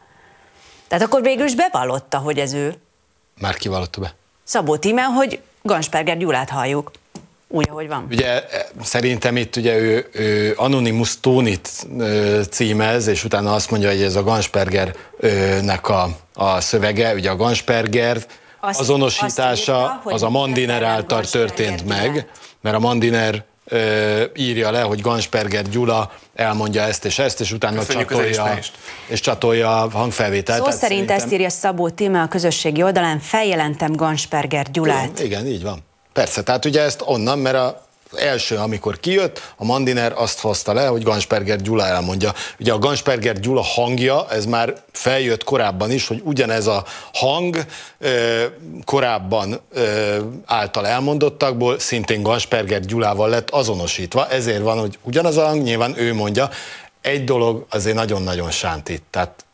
Tehát 0.88 1.04
akkor 1.04 1.22
végül 1.22 1.44
is 1.44 1.54
bevallotta, 1.54 2.18
hogy 2.18 2.38
ez 2.38 2.52
ő. 2.52 2.74
Már 3.40 3.54
kivallotta 3.54 4.00
be? 4.00 4.14
Szabó 4.44 4.76
Tíme, 4.76 5.02
hogy 5.02 5.40
Gansperger 5.62 6.16
Gyulát 6.16 6.50
halljuk. 6.50 6.90
úgy, 7.48 7.68
ahogy 7.70 7.88
van. 7.88 8.06
Ugye 8.10 8.42
szerintem 8.82 9.36
itt 9.36 9.56
ugye 9.56 9.76
ő, 9.76 10.08
ő 10.12 10.54
Anonymous 10.56 11.20
Tónit 11.20 11.86
címez, 12.50 13.06
és 13.06 13.24
utána 13.24 13.54
azt 13.54 13.70
mondja, 13.70 13.88
hogy 13.88 14.02
ez 14.02 14.16
a 14.16 14.22
Ganspergernek 14.22 15.88
a, 15.88 16.08
a 16.34 16.60
szövege, 16.60 17.14
ugye 17.14 17.30
a 17.30 17.36
Gansperger 17.36 18.26
azt, 18.60 18.80
azonosítása 18.80 19.84
azt 19.84 19.94
írta, 19.96 20.14
az 20.14 20.22
a 20.22 20.30
Mandiner 20.30 20.82
által 20.82 21.24
történt 21.24 21.86
meg, 21.86 22.30
mert 22.60 22.76
a 22.76 22.78
Mandiner 22.78 23.44
ö, 23.68 24.22
írja 24.36 24.70
le, 24.70 24.80
hogy 24.80 25.00
Gansperger 25.00 25.68
Gyula 25.68 26.12
elmondja 26.34 26.82
ezt 26.82 27.04
és 27.04 27.18
ezt, 27.18 27.40
és 27.40 27.52
utána 27.52 27.78
Köszönjük 27.78 28.08
csatolja, 28.08 28.58
és 29.06 29.20
csatolja 29.20 29.82
a 29.82 29.90
hangfelvételt. 29.90 30.58
Szó 30.58 30.70
szerint 30.70 30.80
szerintem... 30.80 31.16
ezt 31.16 31.32
írja 31.32 31.48
Szabó 31.48 31.88
Tíme 31.88 32.20
a 32.20 32.28
közösségi 32.28 32.82
oldalán, 32.82 33.18
feljelentem 33.18 33.92
Gansperger 33.92 34.70
Gyulát. 34.70 35.18
Igen, 35.18 35.26
igen, 35.26 35.46
így 35.46 35.62
van. 35.62 35.78
Persze, 36.12 36.42
tehát 36.42 36.64
ugye 36.64 36.82
ezt 36.82 37.02
onnan, 37.04 37.38
mert 37.38 37.56
a 37.56 37.87
első, 38.16 38.56
amikor 38.56 39.00
kijött, 39.00 39.54
a 39.56 39.64
Mandiner 39.64 40.12
azt 40.16 40.40
hozta 40.40 40.72
le, 40.72 40.86
hogy 40.86 41.02
Gansperger 41.02 41.60
Gyula 41.60 41.86
elmondja. 41.86 42.34
Ugye 42.60 42.72
a 42.72 42.78
Gansperger 42.78 43.40
Gyula 43.40 43.62
hangja, 43.62 44.26
ez 44.30 44.46
már 44.46 44.74
feljött 44.92 45.44
korábban 45.44 45.90
is, 45.90 46.06
hogy 46.06 46.20
ugyanez 46.24 46.66
a 46.66 46.84
hang 47.12 47.64
korábban 48.84 49.60
által 50.46 50.86
elmondottakból 50.86 51.78
szintén 51.78 52.22
Gansperger 52.22 52.80
Gyulával 52.80 53.28
lett 53.28 53.50
azonosítva, 53.50 54.28
ezért 54.28 54.62
van, 54.62 54.78
hogy 54.78 54.98
ugyanaz 55.02 55.36
a 55.36 55.46
hang, 55.46 55.62
nyilván 55.62 55.98
ő 55.98 56.14
mondja, 56.14 56.50
egy 57.00 57.24
dolog 57.24 57.66
azért 57.70 57.96
nagyon-nagyon 57.96 58.50
sántít, 58.50 59.02
tehát 59.10 59.44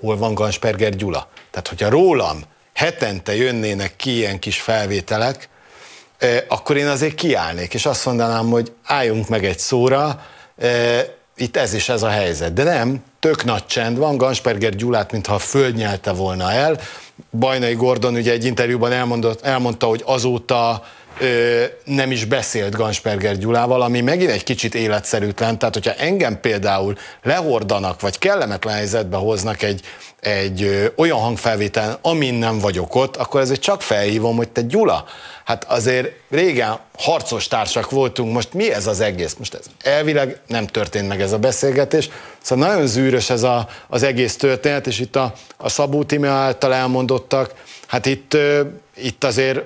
hol 0.00 0.16
van 0.16 0.34
Gansperger 0.34 0.96
Gyula? 0.96 1.28
Tehát, 1.50 1.68
hogyha 1.68 1.88
rólam 1.88 2.42
hetente 2.72 3.36
jönnének 3.36 3.96
ki 3.96 4.16
ilyen 4.16 4.38
kis 4.38 4.60
felvételek, 4.60 5.48
akkor 6.48 6.76
én 6.76 6.86
azért 6.86 7.14
kiállnék, 7.14 7.74
és 7.74 7.86
azt 7.86 8.04
mondanám, 8.06 8.50
hogy 8.50 8.72
álljunk 8.84 9.28
meg 9.28 9.44
egy 9.44 9.58
szóra, 9.58 10.20
itt 11.36 11.56
ez 11.56 11.74
is 11.74 11.88
ez 11.88 12.02
a 12.02 12.08
helyzet. 12.08 12.52
De 12.52 12.62
nem, 12.62 13.02
tök 13.20 13.44
nagy 13.44 13.66
csend 13.66 13.98
van, 13.98 14.16
Gansperger 14.16 14.74
Gyulát, 14.74 15.12
mintha 15.12 15.34
a 15.34 15.38
föld 15.38 15.74
nyelte 15.74 16.12
volna 16.12 16.52
el. 16.52 16.78
Bajnai 17.38 17.74
Gordon 17.74 18.14
ugye 18.14 18.32
egy 18.32 18.44
interjúban 18.44 18.92
elmondott, 18.92 19.42
elmondta, 19.42 19.86
hogy 19.86 20.02
azóta 20.06 20.84
ö, 21.18 21.64
nem 21.84 22.10
is 22.10 22.24
beszélt 22.24 22.76
Gansperger 22.76 23.38
Gyulával, 23.38 23.82
ami 23.82 24.00
megint 24.00 24.30
egy 24.30 24.44
kicsit 24.44 24.74
életszerűtlen. 24.74 25.58
Tehát, 25.58 25.74
hogyha 25.74 25.94
engem 25.94 26.40
például 26.40 26.96
lehordanak, 27.22 28.00
vagy 28.00 28.18
kellemetlen 28.18 28.74
helyzetbe 28.74 29.16
hoznak 29.16 29.62
egy, 29.62 29.80
egy 30.20 30.62
ö, 30.62 30.86
olyan 30.96 31.18
hangfelvételen, 31.18 31.96
amin 32.02 32.34
nem 32.34 32.58
vagyok 32.58 32.94
ott, 32.94 33.16
akkor 33.16 33.40
ezért 33.40 33.60
csak 33.60 33.82
felhívom, 33.82 34.36
hogy 34.36 34.48
te 34.48 34.60
Gyula, 34.60 35.04
hát 35.44 35.64
azért 35.64 36.10
régen 36.30 36.78
harcos 36.98 37.48
társak 37.48 37.90
voltunk, 37.90 38.32
most 38.32 38.52
mi 38.52 38.72
ez 38.72 38.86
az 38.86 39.00
egész? 39.00 39.34
Most 39.38 39.54
ez 39.54 39.64
elvileg 39.82 40.40
nem 40.46 40.66
történt 40.66 41.08
meg 41.08 41.20
ez 41.20 41.32
a 41.32 41.38
beszélgetés, 41.38 42.08
szóval 42.42 42.68
nagyon 42.68 42.86
zűrös 42.86 43.30
ez 43.30 43.42
a, 43.42 43.68
az 43.88 44.02
egész 44.02 44.36
történet, 44.36 44.86
és 44.86 45.00
itt 45.00 45.16
a, 45.16 45.34
a 45.56 45.68
Szabó 45.68 46.04
Timi 46.04 46.26
által 46.26 46.74
elmondottak, 46.74 47.54
hát 47.86 48.06
itt, 48.06 48.36
itt 48.96 49.24
azért 49.24 49.62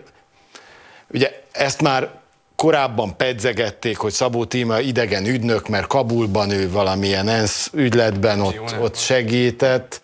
ugye 1.10 1.42
ezt 1.52 1.82
már 1.82 2.10
korábban 2.56 3.16
pedzegették, 3.16 3.96
hogy 3.96 4.12
Szabó 4.12 4.44
Tíma 4.44 4.80
idegen 4.80 5.26
ügynök, 5.26 5.68
mert 5.68 5.86
Kabulban 5.86 6.50
ő 6.50 6.70
valamilyen 6.70 7.28
ENSZ 7.28 7.70
ügyletben 7.74 8.40
ott, 8.40 8.74
ott 8.80 8.96
segített, 8.96 10.00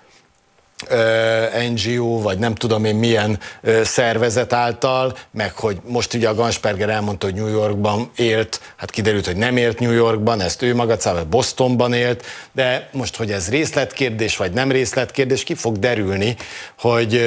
NGO, 1.71 2.21
vagy 2.21 2.39
nem 2.39 2.55
tudom 2.55 2.85
én 2.85 2.95
milyen 2.95 3.39
szervezet 3.83 4.53
által, 4.53 5.17
meg 5.31 5.53
hogy 5.57 5.77
most 5.87 6.15
ugye 6.15 6.29
a 6.29 6.35
Gansperger 6.35 6.89
elmondta, 6.89 7.27
hogy 7.27 7.35
New 7.35 7.49
Yorkban 7.49 8.11
élt, 8.17 8.61
hát 8.77 8.91
kiderült, 8.91 9.27
hogy 9.27 9.37
nem 9.37 9.57
élt 9.57 9.79
New 9.79 9.93
Yorkban, 9.93 10.41
ezt 10.41 10.63
ő 10.63 10.75
maga 10.75 10.97
vagy 11.03 11.27
Bostonban 11.27 11.93
élt, 11.93 12.25
de 12.53 12.89
most, 12.93 13.17
hogy 13.17 13.33
ez 13.33 13.49
részletkérdés, 13.49 14.37
vagy 14.37 14.53
nem 14.53 14.71
részletkérdés, 14.71 15.45
ki 15.45 15.55
fog 15.55 15.79
derülni, 15.79 16.37
hogy 16.79 17.21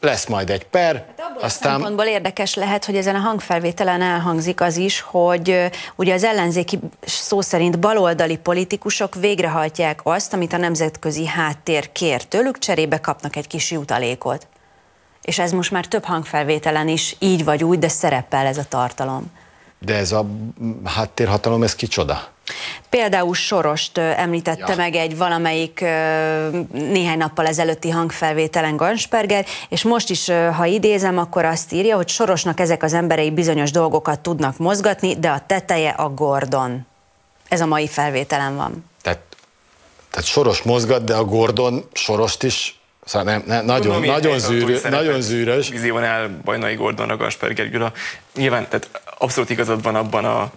lesz 0.00 0.26
majd 0.26 0.50
egy 0.50 0.66
per. 0.66 0.94
Hát 0.94 1.26
abból 1.30 1.42
aztán... 1.42 1.70
a 1.70 1.74
szempontból 1.74 2.04
érdekes 2.04 2.54
lehet, 2.54 2.84
hogy 2.84 2.96
ezen 2.96 3.14
a 3.14 3.18
hangfelvételen 3.18 4.02
elhangzik 4.02 4.60
az 4.60 4.76
is, 4.76 5.00
hogy 5.00 5.70
ugye 5.96 6.14
az 6.14 6.24
ellenzéki 6.24 6.78
szó 7.00 7.40
szerint 7.40 7.78
baloldali 7.78 8.36
politikusok 8.36 9.14
végrehajtják 9.14 10.00
azt, 10.02 10.32
amit 10.32 10.52
a 10.52 10.56
nemzetközi 10.56 11.26
háttér 11.26 11.92
kér 11.92 12.24
tőlük, 12.24 12.58
cserébe 12.58 13.00
kapnak 13.00 13.36
egy 13.36 13.46
kis 13.46 13.70
jutalékot. 13.70 14.46
És 15.22 15.38
ez 15.38 15.52
most 15.52 15.70
már 15.70 15.86
több 15.86 16.04
hangfelvételen 16.04 16.88
is 16.88 17.16
így 17.18 17.44
vagy 17.44 17.64
úgy, 17.64 17.78
de 17.78 17.88
szerepel 17.88 18.46
ez 18.46 18.58
a 18.58 18.64
tartalom. 18.68 19.32
De 19.78 19.94
ez 19.94 20.12
a 20.12 20.26
háttérhatalom, 20.84 21.62
ez 21.62 21.74
kicsoda? 21.74 22.28
Például 22.88 23.34
Sorost 23.34 23.98
említette 23.98 24.70
ja. 24.70 24.76
meg 24.76 24.94
egy 24.94 25.16
valamelyik 25.16 25.80
néhány 26.72 27.18
nappal 27.18 27.46
ezelőtti 27.46 27.90
hangfelvételen 27.90 28.76
Gansperger, 28.76 29.46
és 29.68 29.82
most 29.82 30.10
is, 30.10 30.30
ha 30.56 30.64
idézem, 30.64 31.18
akkor 31.18 31.44
azt 31.44 31.72
írja, 31.72 31.96
hogy 31.96 32.08
Sorosnak 32.08 32.60
ezek 32.60 32.82
az 32.82 32.92
emberei 32.92 33.30
bizonyos 33.30 33.70
dolgokat 33.70 34.20
tudnak 34.20 34.58
mozgatni, 34.58 35.18
de 35.18 35.28
a 35.28 35.42
teteje 35.46 35.90
a 35.90 36.08
Gordon. 36.08 36.86
Ez 37.48 37.60
a 37.60 37.66
mai 37.66 37.88
felvételen 37.88 38.56
van. 38.56 38.84
Tehát, 39.02 39.20
tehát 40.10 40.26
Soros 40.26 40.62
mozgat, 40.62 41.04
de 41.04 41.14
a 41.14 41.24
Gordon 41.24 41.88
Sorost 41.92 42.42
is 42.42 42.80
Szóval 43.04 43.32
nem, 43.32 43.42
nem, 43.46 43.64
nagyon, 43.64 43.94
Tudom, 43.94 44.10
nagyon, 44.10 44.38
zűrő, 44.38 44.80
nagyon 44.88 45.20
zűrös. 45.20 45.68
Vízióban 45.68 46.02
el 46.02 46.40
Bajnai 46.44 46.74
Gordon, 46.74 47.10
a 47.10 47.16
Gansper 47.16 47.52
Gyula. 47.52 47.92
Nyilván, 48.34 48.68
tehát 48.68 48.88
abszolút 49.18 49.50
igazad 49.50 49.82
van 49.82 49.94
abban 49.94 50.24
a 50.24 50.50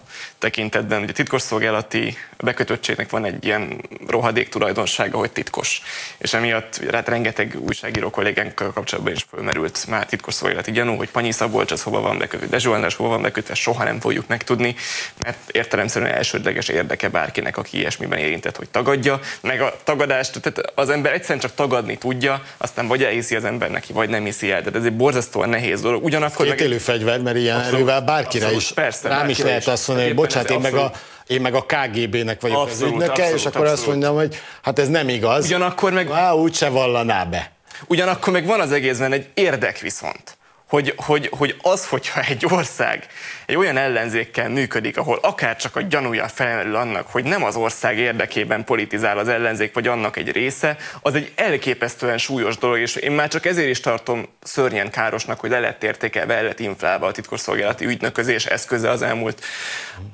tekintetben, 0.43 1.00
hogy 1.00 1.09
a 1.09 1.13
titkosszolgálati 1.13 2.17
bekötöttségnek 2.39 3.09
van 3.09 3.25
egy 3.25 3.45
ilyen 3.45 3.81
rohadék 4.07 4.50
tulajdonsága, 4.50 5.17
hogy 5.17 5.31
titkos. 5.31 5.81
És 6.17 6.33
emiatt 6.33 6.81
hát 6.91 7.07
rengeteg 7.07 7.55
újságíró 7.59 8.09
kollégánkkal 8.09 8.71
kapcsolatban 8.73 9.13
is 9.13 9.25
fölmerült 9.29 9.85
már 9.88 10.05
titkosszolgálati 10.05 10.71
gyanú, 10.71 10.95
hogy 10.95 11.09
Panyi 11.09 11.31
Szabolcs 11.31 11.71
az 11.71 11.83
hova 11.83 12.01
van 12.01 12.17
bekötve, 12.17 12.47
de 12.47 12.57
Zsolnás 12.57 12.95
hova 12.95 13.09
van 13.09 13.21
bekötve, 13.21 13.53
soha 13.53 13.83
nem 13.83 14.00
fogjuk 14.00 14.27
megtudni, 14.27 14.75
mert 15.23 15.38
értelemszerűen 15.51 16.12
elsődleges 16.12 16.67
érdeke 16.67 17.09
bárkinek, 17.09 17.57
aki 17.57 17.77
ilyesmiben 17.77 18.19
érintett, 18.19 18.55
hogy 18.57 18.69
tagadja, 18.69 19.19
meg 19.41 19.62
a 19.62 19.75
tagadást, 19.83 20.41
tehát 20.41 20.71
az 20.75 20.89
ember 20.89 21.13
egyszerűen 21.13 21.39
csak 21.39 21.53
tagadni 21.55 21.97
tudja, 21.97 22.43
aztán 22.57 22.88
vagy 22.88 23.03
elhiszi 23.03 23.35
az 23.35 23.45
ember 23.45 23.71
neki, 23.71 23.93
vagy 23.93 24.09
nem 24.09 24.23
hiszi 24.23 24.51
el. 24.51 24.59
Tehát 24.59 24.75
ez 24.75 24.85
egy 24.85 24.95
borzasztóan 24.95 25.50
nehéz 25.50 25.81
dolog. 25.81 26.03
Ugyanakkor 26.03 26.45
Két 26.55 26.69
meg... 26.69 26.79
fegyver, 26.79 27.19
mert 27.19 27.38
ilyen 27.38 27.55
abszolút, 27.55 27.75
erővel 27.75 28.01
bárkire 28.01 28.43
abszolút, 28.43 28.63
is, 28.63 28.71
persze, 28.71 29.09
rám 29.09 29.29
is 29.29 29.38
lehet 29.38 29.67
azt 29.67 29.88
mondani, 29.88 30.07
hogy 30.07 30.17
bocsánat, 30.33 30.49
én 30.49 30.71
meg 30.71 30.73
a 30.81 30.91
én 31.27 31.41
meg 31.41 31.53
a 31.53 31.65
KGB-nek 31.65 32.41
vagyok 32.41 32.57
abszolút, 32.57 32.81
az 32.83 33.01
ügynöke, 33.01 33.11
abszolút, 33.11 33.33
és 33.39 33.45
akkor 33.45 33.61
abszolút. 33.61 33.79
azt 33.79 33.87
mondjam, 33.87 34.15
hogy 34.15 34.41
hát 34.61 34.79
ez 34.79 34.87
nem 34.87 35.09
igaz. 35.09 35.45
Ugyanakkor 35.45 35.91
meg... 35.91 36.11
Á, 36.11 36.31
úgyse 36.31 36.69
vallaná 36.69 37.23
be. 37.23 37.51
Ugyanakkor 37.87 38.33
meg 38.33 38.45
van 38.45 38.59
az 38.59 38.71
egészben 38.71 39.11
egy 39.11 39.29
érdek 39.33 39.79
viszont 39.79 40.37
hogy, 40.73 40.93
hogy, 40.97 41.29
hogy 41.37 41.55
az, 41.61 41.87
hogyha 41.87 42.21
egy 42.21 42.45
ország 42.49 43.07
egy 43.53 43.60
olyan 43.60 43.77
ellenzékkel 43.77 44.50
működik, 44.50 44.98
ahol 44.98 45.19
akár 45.22 45.55
csak 45.55 45.75
a 45.75 45.81
gyanúja 45.81 46.27
felmerül 46.27 46.75
annak, 46.75 47.07
hogy 47.12 47.24
nem 47.24 47.43
az 47.43 47.55
ország 47.55 47.98
érdekében 47.98 48.63
politizál 48.63 49.17
az 49.17 49.27
ellenzék, 49.27 49.74
vagy 49.74 49.88
annak 49.88 50.17
egy 50.17 50.31
része, 50.31 50.77
az 51.01 51.15
egy 51.15 51.31
elképesztően 51.36 52.17
súlyos 52.17 52.57
dolog, 52.57 52.77
és 52.77 52.95
én 52.95 53.12
már 53.12 53.27
csak 53.27 53.45
ezért 53.45 53.69
is 53.69 53.79
tartom 53.79 54.25
szörnyen 54.43 54.89
károsnak, 54.89 55.39
hogy 55.39 55.50
le 55.50 55.60
lett 55.60 55.83
értékelve, 55.83 56.36
el 56.36 56.43
lett 56.43 56.60
inflálva 56.60 57.07
a 57.07 57.12
titkosszolgálati 57.12 57.86
ügynöközés 57.86 58.45
eszköze 58.45 58.89
az 58.89 59.01
elmúlt, 59.01 59.43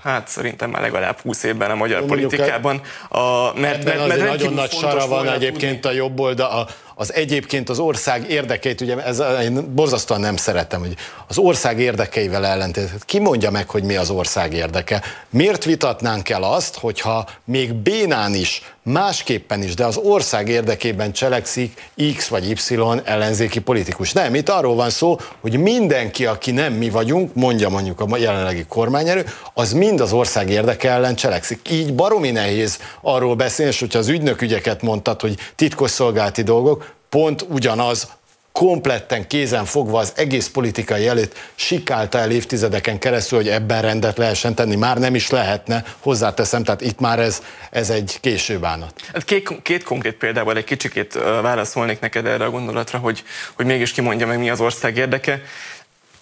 hát 0.03 0.27
szerintem 0.27 0.69
már 0.69 0.81
legalább 0.81 1.19
20 1.19 1.43
évben 1.43 1.72
a 1.72 1.75
magyar 1.75 2.00
Mondjuk 2.00 2.19
politikában. 2.19 2.81
A, 3.10 3.60
mert, 3.60 3.84
mert, 3.84 4.08
mert 4.08 4.27
nagyon 4.27 4.53
nagy 4.53 4.72
sara 4.72 5.08
van 5.08 5.29
egyébként 5.29 5.86
a 5.86 5.91
jobb 5.91 6.19
oldal, 6.19 6.69
az 7.00 7.13
egyébként 7.13 7.69
az 7.69 7.79
ország 7.79 8.29
érdekeit, 8.29 8.81
ugye 8.81 9.03
ez, 9.03 9.24
én 9.41 9.74
borzasztóan 9.75 10.19
nem 10.19 10.36
szeretem, 10.36 10.79
hogy 10.79 10.93
az 11.27 11.38
ország 11.38 11.79
érdekeivel 11.79 12.46
ellentétben. 12.46 13.00
Ki 13.05 13.19
mondja 13.29 13.51
meg, 13.51 13.69
hogy 13.69 13.83
mi 13.83 13.95
az 13.95 14.09
ország 14.09 14.53
érdeke? 14.53 15.01
Miért 15.29 15.63
vitatnánk 15.65 16.29
el 16.29 16.43
azt, 16.43 16.77
hogyha 16.77 17.25
még 17.45 17.74
bénán 17.74 18.33
is, 18.33 18.62
másképpen 18.83 19.63
is, 19.63 19.74
de 19.74 19.86
az 19.86 19.98
ország 19.98 20.48
érdekében 20.48 21.12
cselekszik 21.12 21.91
X 22.15 22.27
vagy 22.27 22.50
Y 22.50 22.75
ellenzéki 23.03 23.59
politikus? 23.59 24.13
Nem, 24.13 24.36
itt 24.36 24.50
arról 24.50 24.75
van 24.75 24.89
szó, 24.89 25.19
hogy 25.41 25.57
mindenki, 25.57 26.25
aki 26.25 26.51
nem 26.51 26.74
mi 26.74 26.89
vagyunk, 26.89 27.33
mondja 27.33 27.69
mondjuk 27.69 28.00
a 28.00 28.17
jelenlegi 28.17 28.65
kormányerő, 28.65 29.25
az 29.53 29.74
mind 29.74 30.01
az 30.01 30.13
ország 30.13 30.50
érdeke 30.50 30.89
ellen 30.89 31.15
cselekszik. 31.15 31.69
Így 31.71 31.93
baromi 31.93 32.31
nehéz 32.31 32.79
arról 33.01 33.36
beszélni, 33.36 33.71
és 33.71 33.79
hogyha 33.79 34.00
az 34.00 34.07
ügynök 34.07 34.41
ügyeket 34.41 34.81
mondtad, 34.81 35.21
hogy 35.21 35.38
titkosszolgálati 35.55 36.43
dolgok, 36.43 36.93
pont 37.09 37.45
ugyanaz 37.50 38.07
kompletten 38.51 39.27
kézen 39.27 39.65
fogva 39.65 40.00
az 40.00 40.13
egész 40.15 40.48
politikai 40.48 41.08
előtt 41.08 41.38
sikálta 41.56 42.18
el 42.18 42.32
évtizedeken 42.32 43.00
keresztül, 43.00 43.38
hogy 43.38 43.48
ebben 43.48 43.82
rendet 43.82 44.18
lehessen 44.18 44.56
tenni. 44.56 44.75
Már 44.75 44.98
nem 44.98 45.15
is 45.15 45.29
lehetne, 45.29 45.84
hozzáteszem, 46.00 46.63
tehát 46.63 46.82
itt 46.82 47.00
már 47.00 47.20
ez, 47.20 47.41
ez 47.72 47.89
egy 47.89 48.18
késő 48.22 48.60
bánat. 48.60 48.94
Hát 49.13 49.24
két, 49.24 49.62
két 49.62 49.84
konkrét 49.84 50.15
példával 50.15 50.58
egy 50.58 50.63
kicsikét 50.63 51.13
válaszolnék 51.41 52.00
neked 52.00 52.25
erre 52.25 52.44
a 52.44 52.50
gondolatra, 52.50 53.00
hogy, 53.00 53.24
hogy 53.53 53.65
mégis 53.65 53.91
kimondja 53.91 54.27
meg, 54.27 54.39
mi 54.39 54.50
az 54.50 54.62
ország 54.62 54.98
érdeke 54.98 55.41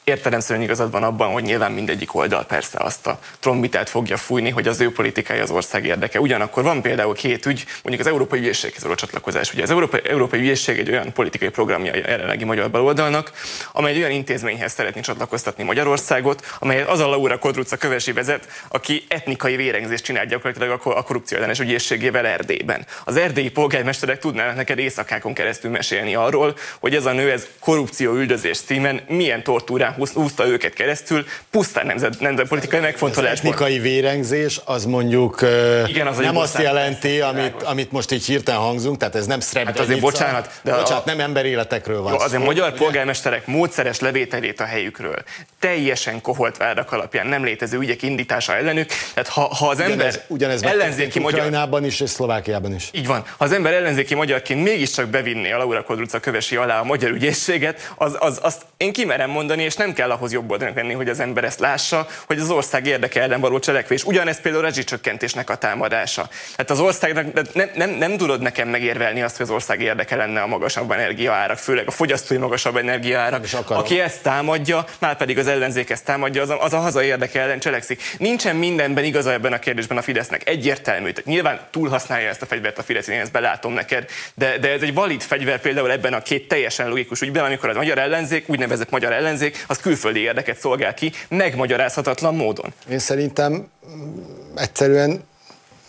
értelemszerűen 0.08 0.64
igazad 0.64 0.92
van 0.92 1.04
abban, 1.04 1.32
hogy 1.32 1.44
nyilván 1.44 1.72
mindegyik 1.72 2.16
oldal 2.16 2.46
persze 2.46 2.78
azt 2.80 3.08
a 3.08 3.20
trombitát 3.40 3.90
fogja 3.90 4.18
fújni, 4.18 4.50
hogy 4.50 4.68
az 4.68 4.82
ő 4.82 4.92
politikája 4.92 5.42
az 5.42 5.50
ország 5.50 5.86
érdeke. 5.86 6.20
Ugyanakkor 6.20 6.64
van 6.64 6.82
például 6.82 7.16
két 7.16 7.46
ügy, 7.46 7.66
mondjuk 7.84 8.06
az 8.06 8.12
Európai 8.12 8.40
Ügyészséghez 8.40 8.82
való 8.84 8.96
csatlakozás. 8.96 9.54
Ugye 9.54 9.64
az 9.64 9.70
Európai, 9.70 10.00
Európai 10.10 10.40
Ügyészség 10.40 10.80
egy 10.80 10.90
olyan 10.90 11.14
politikai 11.14 11.50
programja 11.50 11.94
a 11.94 11.96
jelenlegi 11.96 12.44
magyar 12.44 12.70
baloldalnak, 12.70 13.32
amely 13.72 13.92
egy 13.92 13.98
olyan 13.98 14.12
intézményhez 14.12 14.74
szeretné 14.74 15.02
csatlakoztatni 15.02 15.64
Magyarországot, 15.64 16.46
amelyet 16.60 16.90
az 16.90 17.00
a 17.00 17.08
Laura 17.08 17.38
Kodruca 17.38 17.78
kövesi 17.78 18.12
vezet, 18.12 18.48
aki 18.68 19.04
etnikai 19.08 19.56
vérengzést 19.56 20.04
csinál 20.04 20.26
gyakorlatilag 20.26 20.80
a 20.84 21.04
korrupció 21.04 21.38
ellenes 21.38 21.60
ügyészségével 21.60 22.26
Erdélyben. 22.26 22.86
Az 23.04 23.18
erdélyi 23.18 23.50
polgármesterek 23.50 24.20
tudnának 24.20 24.56
neked 24.56 24.78
éjszakákon 24.78 25.34
keresztül 25.34 25.72
mesélni 25.72 26.16
arról, 26.16 26.58
hogy 26.80 26.96
ez 26.96 27.06
a 27.06 27.12
nő 27.12 27.32
ez 27.32 27.48
korrupció 27.60 28.14
üldözés 28.14 28.60
címen 28.60 29.02
milyen 29.08 29.44
tortúrán 29.44 29.96
húzta 30.14 30.48
őket 30.48 30.74
keresztül, 30.74 31.26
pusztán 31.50 31.86
nemzet, 31.86 32.20
nemzetpolitikai 32.20 32.80
megfontolás. 32.80 33.38
Etnikai 33.38 33.80
vérengzés 33.80 34.62
az 34.66 34.86
mondjuk 34.86 35.46
Igen, 35.88 36.08
az 36.08 36.18
nem 36.18 36.38
azt 36.38 36.58
jelenti, 36.58 37.20
amit, 37.20 37.64
amit 37.64 37.92
most 37.92 38.12
így 38.12 38.26
hirtelen 38.26 38.60
hangzunk, 38.60 38.98
tehát 38.98 39.16
ez 39.16 39.26
nem 39.26 39.40
Srebrenica. 39.40 39.80
Hát 39.80 39.90
azért 39.90 40.00
bocsánat, 40.00 40.60
de 40.62 40.72
bocsánat, 40.76 41.06
a, 41.06 41.10
nem 41.10 41.20
emberéletekről 41.20 42.02
van 42.02 42.14
jó, 42.14 42.20
Azért 42.20 42.44
magyar 42.44 42.74
polgármesterek 42.74 43.48
módszeres 43.48 44.00
levételét 44.00 44.60
a 44.60 44.66
helyükről, 44.66 45.24
teljesen 45.60 46.22
koholt 46.22 46.58
vádak 46.58 46.92
alapján 46.92 47.28
nem 47.28 47.44
létező 47.44 47.78
ügyek 47.78 48.02
indítása 48.02 48.56
ellenük, 48.56 48.90
tehát 49.14 49.30
ha, 49.30 49.42
ha 49.56 49.68
az 49.68 49.80
ember 49.80 49.96
ugyanez, 49.98 50.22
ugyanez 50.28 50.64
ellenzéki 50.64 51.20
magyar... 51.20 51.66
Is 51.86 52.00
és 52.00 52.10
Szlovákiában 52.10 52.74
is. 52.74 52.90
Így 52.92 53.08
van. 53.08 53.24
Ha 53.38 53.46
az 53.46 53.52
ember 53.52 53.74
ellenzéki 53.74 54.16
magyarként 54.16 54.64
mégiscsak 54.64 55.08
bevinné 55.08 55.52
a 55.52 55.58
Laura 55.58 55.84
Kodruca 55.84 56.20
kövesi 56.20 56.56
alá 56.56 56.80
a 56.80 56.84
magyar 56.84 57.12
ügyészséget, 57.12 57.94
az, 57.96 58.16
az, 58.20 58.40
azt 58.42 58.62
én 58.78 58.94
kimerem 58.94 59.30
mondani, 59.30 59.64
és 59.64 59.76
nem 59.76 59.87
kell 59.94 60.12
ahhoz 60.12 60.32
jobb 60.32 60.52
oldalnak 60.52 60.76
lenni, 60.76 60.94
hogy 60.94 61.10
az 61.10 61.20
ember 61.20 61.44
ezt 61.44 61.60
lássa, 61.60 62.08
hogy 62.26 62.40
az 62.40 62.50
ország 62.50 62.86
érdeke 62.86 63.22
ellen 63.22 63.40
való 63.40 63.60
cselekvés. 63.60 64.04
Ugyanez 64.04 64.42
például 64.42 64.64
a 64.64 64.68
rezsicsökkentésnek 64.68 65.50
a 65.50 65.56
támadása. 65.56 66.30
Hát 66.58 66.70
az 66.70 66.80
országnak 66.80 67.54
nem, 67.54 67.70
nem, 67.76 67.90
nem 67.90 68.18
tudod 68.18 68.42
nekem 68.42 68.68
megérvelni 68.68 69.22
azt, 69.22 69.38
hogy 69.38 69.46
az 69.46 69.52
ország 69.52 69.82
érdeke 69.82 70.16
lenne 70.16 70.42
a 70.42 70.48
magasabb 70.48 70.92
energiaárak, 70.92 71.58
főleg 71.58 71.88
a 71.88 71.92
fogyasztói 71.92 72.38
magasabb 72.38 72.76
energiaárak. 72.78 73.46
Aki 73.68 74.00
ezt 74.00 74.22
támadja, 74.22 74.86
már 75.00 75.18
pedig 75.18 75.38
az 75.38 75.48
ellenzék 75.48 75.90
ezt 75.90 76.06
támadja, 76.06 76.42
az 76.42 76.50
a, 76.50 76.64
az 76.64 76.74
a 76.74 76.78
haza 76.78 77.04
érdeke 77.04 77.42
ellen 77.42 77.60
cselekszik. 77.60 78.02
Nincsen 78.18 78.56
mindenben 78.56 79.04
igaza 79.04 79.32
ebben 79.32 79.54
a 79.54 79.60
kérdésben 79.60 79.98
a 79.98 80.02
Fidesznek. 80.02 80.50
Egyértelmű. 80.50 81.10
Tehát 81.10 81.26
nyilván 81.26 81.60
túlhasználja 81.72 82.30
ezt 82.30 82.42
a 82.42 82.46
fegyvert 82.46 82.78
a 82.78 82.84
Fidesz, 82.84 83.08
én 83.08 83.20
ezt 83.20 83.32
belátom 83.32 83.74
neked, 83.74 84.10
de, 84.34 84.58
de 84.58 84.72
ez 84.72 84.82
egy 84.82 84.94
valid 84.94 85.22
fegyver 85.22 85.60
például 85.60 85.92
ebben 85.92 86.14
a 86.14 86.22
két 86.22 86.48
teljesen 86.48 86.90
logikus 86.90 87.22
ügyben, 87.22 87.44
amikor 87.44 87.70
az 87.70 87.76
magyar 87.76 87.98
ellenzék, 87.98 88.50
úgynevezett 88.50 88.90
magyar 88.90 89.12
ellenzék, 89.12 89.64
az 89.68 89.77
külföldi 89.82 90.20
érdeket 90.20 90.58
szolgál 90.58 90.94
ki, 90.94 91.12
megmagyarázhatatlan 91.30 92.36
módon. 92.36 92.74
Én 92.90 93.00
szerintem 93.00 93.54
mm, 93.54 94.18
egyszerűen 94.56 95.24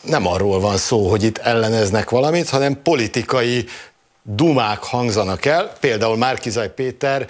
nem 0.01 0.27
arról 0.27 0.61
van 0.61 0.77
szó, 0.77 1.09
hogy 1.09 1.23
itt 1.23 1.39
elleneznek 1.39 2.11
valamit, 2.11 2.49
hanem 2.49 2.83
politikai 2.83 3.65
dumák 4.23 4.83
hangzanak 4.83 5.45
el. 5.45 5.73
Például 5.81 6.17
Márkizaj 6.17 6.75
Péter 6.75 7.27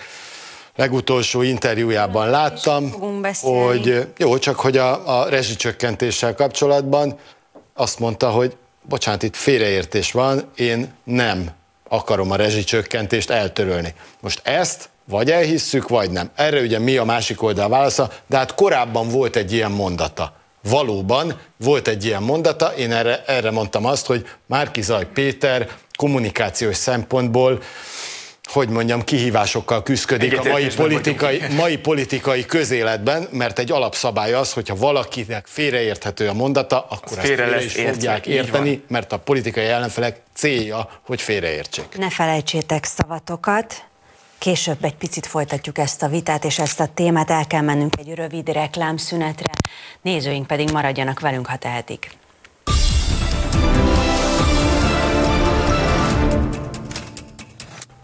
legutolsó 0.76 1.42
interjújában 1.42 2.30
láttam, 2.30 2.90
hogy 3.40 4.06
jó, 4.16 4.38
csak 4.38 4.60
hogy 4.60 4.76
a, 4.76 5.20
a 5.20 5.28
rezsicsökkentéssel 5.28 6.34
kapcsolatban 6.34 7.18
azt 7.74 7.98
mondta, 7.98 8.30
hogy 8.30 8.56
bocsánat, 8.82 9.22
itt 9.22 9.36
félreértés 9.36 10.12
van, 10.12 10.50
én 10.56 10.92
nem 11.04 11.50
akarom 11.88 12.30
a 12.30 12.36
rezsicsökkentést 12.36 13.30
eltörölni. 13.30 13.94
Most 14.20 14.40
ezt 14.42 14.88
vagy 15.08 15.30
elhisszük, 15.30 15.88
vagy 15.88 16.10
nem. 16.10 16.30
Erre 16.34 16.60
ugye 16.60 16.78
mi 16.78 16.96
a 16.96 17.04
másik 17.04 17.42
oldal 17.42 17.68
válasza, 17.68 18.10
de 18.26 18.36
hát 18.36 18.54
korábban 18.54 19.08
volt 19.08 19.36
egy 19.36 19.52
ilyen 19.52 19.70
mondata. 19.70 20.32
Valóban 20.62 21.40
volt 21.56 21.88
egy 21.88 22.04
ilyen 22.04 22.22
mondata, 22.22 22.66
én 22.66 22.92
erre, 22.92 23.24
erre 23.26 23.50
mondtam 23.50 23.84
azt, 23.84 24.06
hogy 24.06 24.26
Márkizaj 24.46 25.06
Péter 25.12 25.68
kommunikációs 25.96 26.76
szempontból 26.76 27.62
hogy 28.52 28.68
mondjam, 28.68 29.04
kihívásokkal 29.04 29.82
küzdik 29.82 30.38
a 30.38 30.48
mai 30.48 30.66
politikai, 30.76 31.42
mai 31.56 31.78
politikai 31.78 32.46
közéletben, 32.46 33.28
hogy 33.32 33.52
egy 33.54 33.72
alapszabály 33.72 34.32
az, 34.32 34.52
hogyha 34.52 34.76
valakinek 34.76 35.46
félreérthető 35.46 36.28
a 36.28 36.32
mondata, 36.32 36.86
akkor 36.88 37.18
ezt 37.18 37.26
félre, 37.26 37.44
félre 37.44 37.64
is 37.64 37.74
értve. 37.74 37.92
fogják 37.92 38.26
érteni, 38.26 38.82
mert 38.88 39.12
a 39.12 39.18
politikai 39.18 39.64
ellenfelek 39.64 40.20
célja, 40.34 40.88
hogy 41.06 41.20
félreértsék. 41.20 41.98
Ne 41.98 42.10
felejtsétek 42.10 42.84
szavatokat, 42.84 43.87
Később 44.38 44.84
egy 44.84 44.94
picit 44.94 45.26
folytatjuk 45.26 45.78
ezt 45.78 46.02
a 46.02 46.08
vitát, 46.08 46.44
és 46.44 46.58
ezt 46.58 46.80
a 46.80 46.86
témát 46.94 47.30
el 47.30 47.46
kell 47.46 47.60
mennünk 47.60 47.98
egy 47.98 48.14
rövid 48.14 48.48
reklámszünetre, 48.48 49.52
nézőink 50.02 50.46
pedig 50.46 50.70
maradjanak 50.70 51.20
velünk, 51.20 51.46
ha 51.46 51.56
tehetik. 51.56 52.10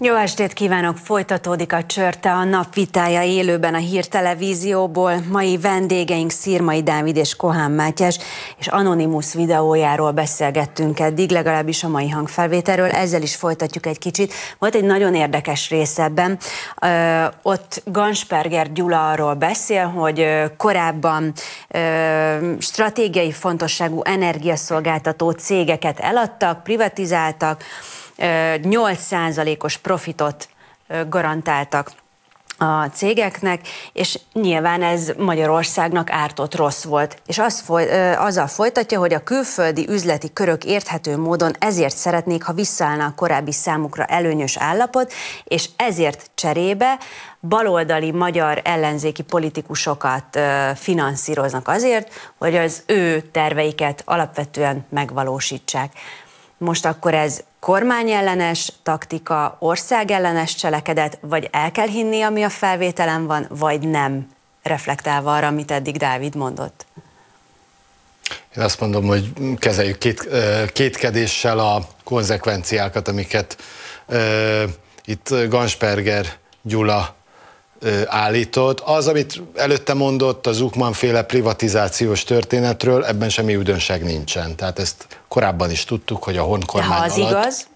Jó 0.04 0.14
estét 0.14 0.52
kívánok! 0.52 0.96
Folytatódik 0.96 1.72
a 1.72 1.84
csörte 1.84 2.32
a 2.32 2.44
napvitája 2.44 3.22
élőben 3.22 3.74
a 3.74 3.78
hírtelevízióból. 3.78 5.14
Mai 5.30 5.58
vendégeink 5.58 6.30
Szirmai 6.30 6.82
Dávid 6.82 7.16
és 7.16 7.36
Kohán 7.36 7.70
Mátyás, 7.70 8.18
és 8.58 8.66
Anonymous 8.66 9.32
videójáról 9.32 10.10
beszélgettünk 10.10 11.00
eddig, 11.00 11.30
legalábbis 11.30 11.84
a 11.84 11.88
mai 11.88 12.08
hangfelvételről. 12.08 12.90
Ezzel 12.90 13.22
is 13.22 13.36
folytatjuk 13.36 13.86
egy 13.86 13.98
kicsit. 13.98 14.32
Volt 14.58 14.74
egy 14.74 14.84
nagyon 14.84 15.14
érdekes 15.14 15.70
rész 15.70 15.98
ebben. 15.98 16.38
Ö, 16.80 17.24
ott 17.42 17.82
Gansperger 17.84 18.72
Gyula 18.72 19.10
arról 19.10 19.34
beszél, 19.34 19.86
hogy 19.86 20.26
korábban 20.56 21.32
ö, 21.68 22.52
stratégiai 22.58 23.32
fontosságú 23.32 24.00
energiaszolgáltató 24.02 25.30
cégeket 25.30 26.00
eladtak, 26.00 26.62
privatizáltak, 26.62 27.62
8%-os 28.18 29.76
profitot 29.76 30.48
garantáltak 31.08 31.90
a 32.58 32.84
cégeknek, 32.92 33.68
és 33.92 34.18
nyilván 34.32 34.82
ez 34.82 35.12
Magyarországnak 35.18 36.10
ártott 36.10 36.54
rossz 36.54 36.84
volt. 36.84 37.22
És 37.26 37.38
az 37.38 37.60
foly, 37.60 38.14
azzal 38.14 38.46
folytatja, 38.46 38.98
hogy 38.98 39.14
a 39.14 39.22
külföldi 39.22 39.86
üzleti 39.88 40.32
körök 40.32 40.64
érthető 40.64 41.18
módon 41.18 41.52
ezért 41.58 41.96
szeretnék, 41.96 42.42
ha 42.42 42.52
visszaállna 42.52 43.04
a 43.04 43.14
korábbi 43.16 43.52
számukra 43.52 44.04
előnyös 44.04 44.56
állapot, 44.56 45.12
és 45.44 45.68
ezért 45.76 46.30
cserébe 46.34 46.98
baloldali 47.40 48.10
magyar 48.10 48.60
ellenzéki 48.64 49.22
politikusokat 49.22 50.38
finanszíroznak 50.74 51.68
azért, 51.68 52.32
hogy 52.38 52.56
az 52.56 52.82
ő 52.86 53.20
terveiket 53.20 54.02
alapvetően 54.04 54.86
megvalósítsák. 54.90 55.92
Most 56.58 56.84
akkor 56.84 57.14
ez 57.14 57.42
kormányellenes 57.60 58.72
taktika, 58.82 59.56
országellenes 59.58 60.54
cselekedet, 60.54 61.18
vagy 61.20 61.48
el 61.52 61.72
kell 61.72 61.88
hinni, 61.88 62.22
ami 62.22 62.42
a 62.42 62.48
felvételen 62.48 63.26
van, 63.26 63.46
vagy 63.48 63.88
nem, 63.88 64.28
reflektálva 64.62 65.34
arra, 65.34 65.46
amit 65.46 65.70
eddig 65.70 65.96
Dávid 65.96 66.34
mondott? 66.34 66.86
Én 68.56 68.62
azt 68.62 68.80
mondom, 68.80 69.06
hogy 69.06 69.32
kezeljük 69.58 69.98
két, 69.98 70.28
kétkedéssel 70.72 71.58
a 71.58 71.88
konzekvenciákat, 72.04 73.08
amiket 73.08 73.56
itt 75.04 75.34
Gansperger 75.48 76.26
Gyula 76.62 77.14
állított. 78.06 78.80
Az, 78.80 79.08
amit 79.08 79.42
előtte 79.54 79.94
mondott 79.94 80.46
az 80.46 80.60
Ukman 80.60 80.92
féle 80.92 81.22
privatizációs 81.22 82.24
történetről, 82.24 83.04
ebben 83.04 83.28
semmi 83.28 83.54
üdönság 83.54 84.04
nincsen. 84.04 84.56
Tehát 84.56 84.78
ezt 84.78 85.06
korábban 85.28 85.70
is 85.70 85.84
tudtuk, 85.84 86.22
hogy 86.22 86.36
a 86.36 86.42
honkormány 86.42 86.98
ha 86.98 87.04
az 87.04 87.18
alatt... 87.18 87.30
igaz, 87.30 87.66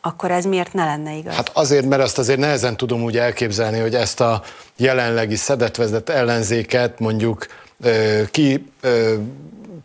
akkor 0.00 0.30
ez 0.30 0.44
miért 0.44 0.72
ne 0.72 0.84
lenne 0.84 1.12
igaz? 1.16 1.34
Hát 1.34 1.50
azért, 1.52 1.86
mert 1.86 2.02
azt 2.02 2.18
azért 2.18 2.38
nehezen 2.38 2.76
tudom 2.76 3.02
úgy 3.02 3.16
elképzelni, 3.16 3.78
hogy 3.78 3.94
ezt 3.94 4.20
a 4.20 4.42
jelenlegi 4.76 5.36
szedetvezett 5.36 6.08
ellenzéket 6.08 6.98
mondjuk 6.98 7.46
ki 8.30 8.72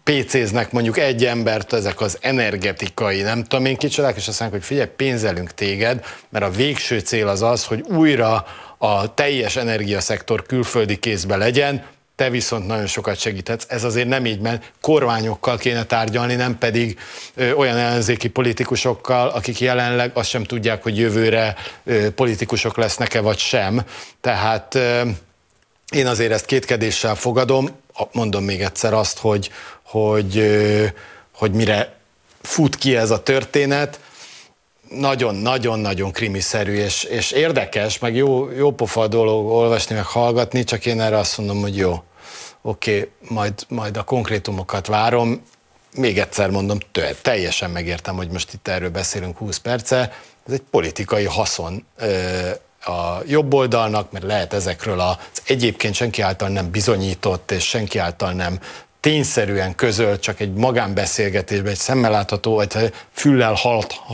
PC-znek 0.04 0.72
mondjuk 0.72 0.98
egy 0.98 1.26
embert 1.26 1.74
ezek 1.74 2.02
az 2.02 2.18
energetikai, 2.22 3.22
nem 3.22 3.44
tudom 3.44 3.66
én 3.66 3.76
kicsodák, 3.76 4.16
és 4.16 4.28
azt 4.28 4.40
mondják, 4.40 4.62
hogy 4.62 4.70
figyelj, 4.70 4.90
pénzelünk 4.96 5.54
téged, 5.54 6.06
mert 6.30 6.46
a 6.46 6.50
végső 6.50 7.00
cél 7.00 7.28
az 7.28 7.42
az, 7.42 7.66
hogy 7.66 7.82
újra 7.82 8.46
a 8.78 9.14
teljes 9.14 9.56
energiaszektor 9.56 10.46
külföldi 10.46 11.00
kézbe 11.00 11.36
legyen, 11.36 11.84
te 12.16 12.30
viszont 12.30 12.68
nagyon 12.68 12.88
sokat 12.88 13.20
segíthetsz. 13.20 13.66
Ez 13.68 13.84
azért 13.84 14.08
nem 14.08 14.26
így, 14.26 14.40
mert 14.40 14.72
kormányokkal 14.82 15.58
kéne 15.58 15.84
tárgyalni, 15.84 16.36
nem 16.36 16.58
pedig 16.58 17.00
ö, 17.36 17.52
olyan 17.52 17.78
ellenzéki 17.78 18.30
politikusokkal, 18.30 19.28
akik 19.28 19.60
jelenleg 19.60 20.12
azt 20.14 20.30
sem 20.30 20.44
tudják, 20.44 20.84
hogy 20.84 20.98
jövőre 20.98 21.56
ö, 21.84 22.12
politikusok 22.12 22.78
lesznek-e 22.78 23.22
vagy 23.22 23.38
sem. 23.38 23.82
Tehát 24.22 24.76
ö, 24.76 25.02
én 25.92 26.08
azért 26.08 26.32
ezt 26.32 26.46
kétkedéssel 26.46 27.16
fogadom, 27.16 27.70
mondom 28.12 28.44
még 28.44 28.62
egyszer 28.62 28.94
azt, 28.94 29.18
hogy, 29.18 29.52
hogy, 29.92 30.44
hogy 31.36 31.52
mire 31.52 31.96
fut 32.42 32.76
ki 32.76 32.96
ez 32.96 33.12
a 33.12 33.24
történet, 33.24 34.00
nagyon-nagyon-nagyon 34.90 36.12
krimiszerű, 36.12 36.74
és, 36.74 37.04
és 37.04 37.32
érdekes, 37.32 38.00
meg 38.00 38.16
jó, 38.16 38.52
jó 38.52 38.72
pofa 38.72 39.08
dolog 39.08 39.48
olvasni, 39.48 39.96
meg 39.96 40.06
hallgatni, 40.06 40.64
csak 40.64 40.86
én 40.86 41.02
erre 41.02 41.18
azt 41.18 41.38
mondom, 41.38 41.62
hogy 41.62 41.78
jó, 41.78 42.04
oké, 42.62 42.98
okay, 42.98 43.10
majd, 43.28 43.54
majd 43.68 43.98
a 43.98 44.04
konkrétumokat 44.04 44.88
várom, 44.88 45.44
még 45.96 46.20
egyszer 46.20 46.50
mondom, 46.50 46.78
teljesen 47.22 47.70
megértem, 47.70 48.16
hogy 48.16 48.30
most 48.30 48.54
itt 48.54 48.68
erről 48.68 48.90
beszélünk 48.90 49.38
20 49.38 49.58
perce, 49.58 50.14
ez 50.48 50.54
egy 50.54 50.64
politikai 50.72 51.26
haszon 51.26 51.86
a 52.86 53.18
jobb 53.28 53.54
oldalnak, 53.54 54.12
mert 54.12 54.26
lehet 54.26 54.54
ezekről 54.54 55.00
az 55.00 55.18
egyébként 55.46 55.94
senki 55.94 56.22
által 56.22 56.50
nem 56.50 56.72
bizonyított 56.72 57.52
és 57.52 57.68
senki 57.68 57.98
által 57.98 58.32
nem 58.32 58.60
tényszerűen 59.02 59.76
közölt, 59.76 60.22
csak 60.22 60.40
egy 60.40 60.54
magánbeszélgetésben, 60.54 61.72
egy 61.72 61.78
szemmel 61.78 62.12
látható, 62.12 62.54
vagy 62.54 62.94
füllel 63.12 63.58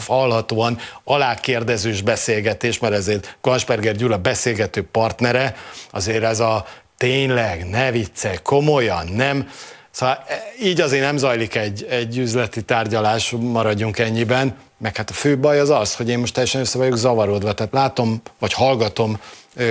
hallhatóan 0.05 0.77
alákérdezős 1.03 2.01
beszélgetés, 2.01 2.79
mert 2.79 2.93
ezért 2.93 3.37
Gansperger 3.41 3.95
Gyula 3.95 4.17
beszélgető 4.17 4.87
partnere, 4.91 5.55
azért 5.91 6.23
ez 6.23 6.39
a 6.39 6.65
tényleg, 6.97 7.69
ne 7.69 7.91
vicce, 7.91 8.39
komolyan, 8.43 9.07
nem, 9.07 9.49
Szóval 9.97 10.23
e, 10.27 10.43
így 10.61 10.81
azért 10.81 11.03
nem 11.03 11.17
zajlik 11.17 11.55
egy, 11.55 11.87
egy 11.89 12.17
üzleti 12.17 12.61
tárgyalás, 12.61 13.35
maradjunk 13.39 13.99
ennyiben, 13.99 14.55
meg 14.77 14.95
hát 14.95 15.09
a 15.09 15.13
fő 15.13 15.37
baj 15.37 15.59
az 15.59 15.69
az, 15.69 15.95
hogy 15.95 16.09
én 16.09 16.19
most 16.19 16.33
teljesen 16.33 16.61
össze 16.61 16.77
vagyok 16.77 16.97
zavarodva, 16.97 17.53
tehát 17.53 17.73
látom, 17.73 18.21
vagy 18.39 18.53
hallgatom 18.53 19.19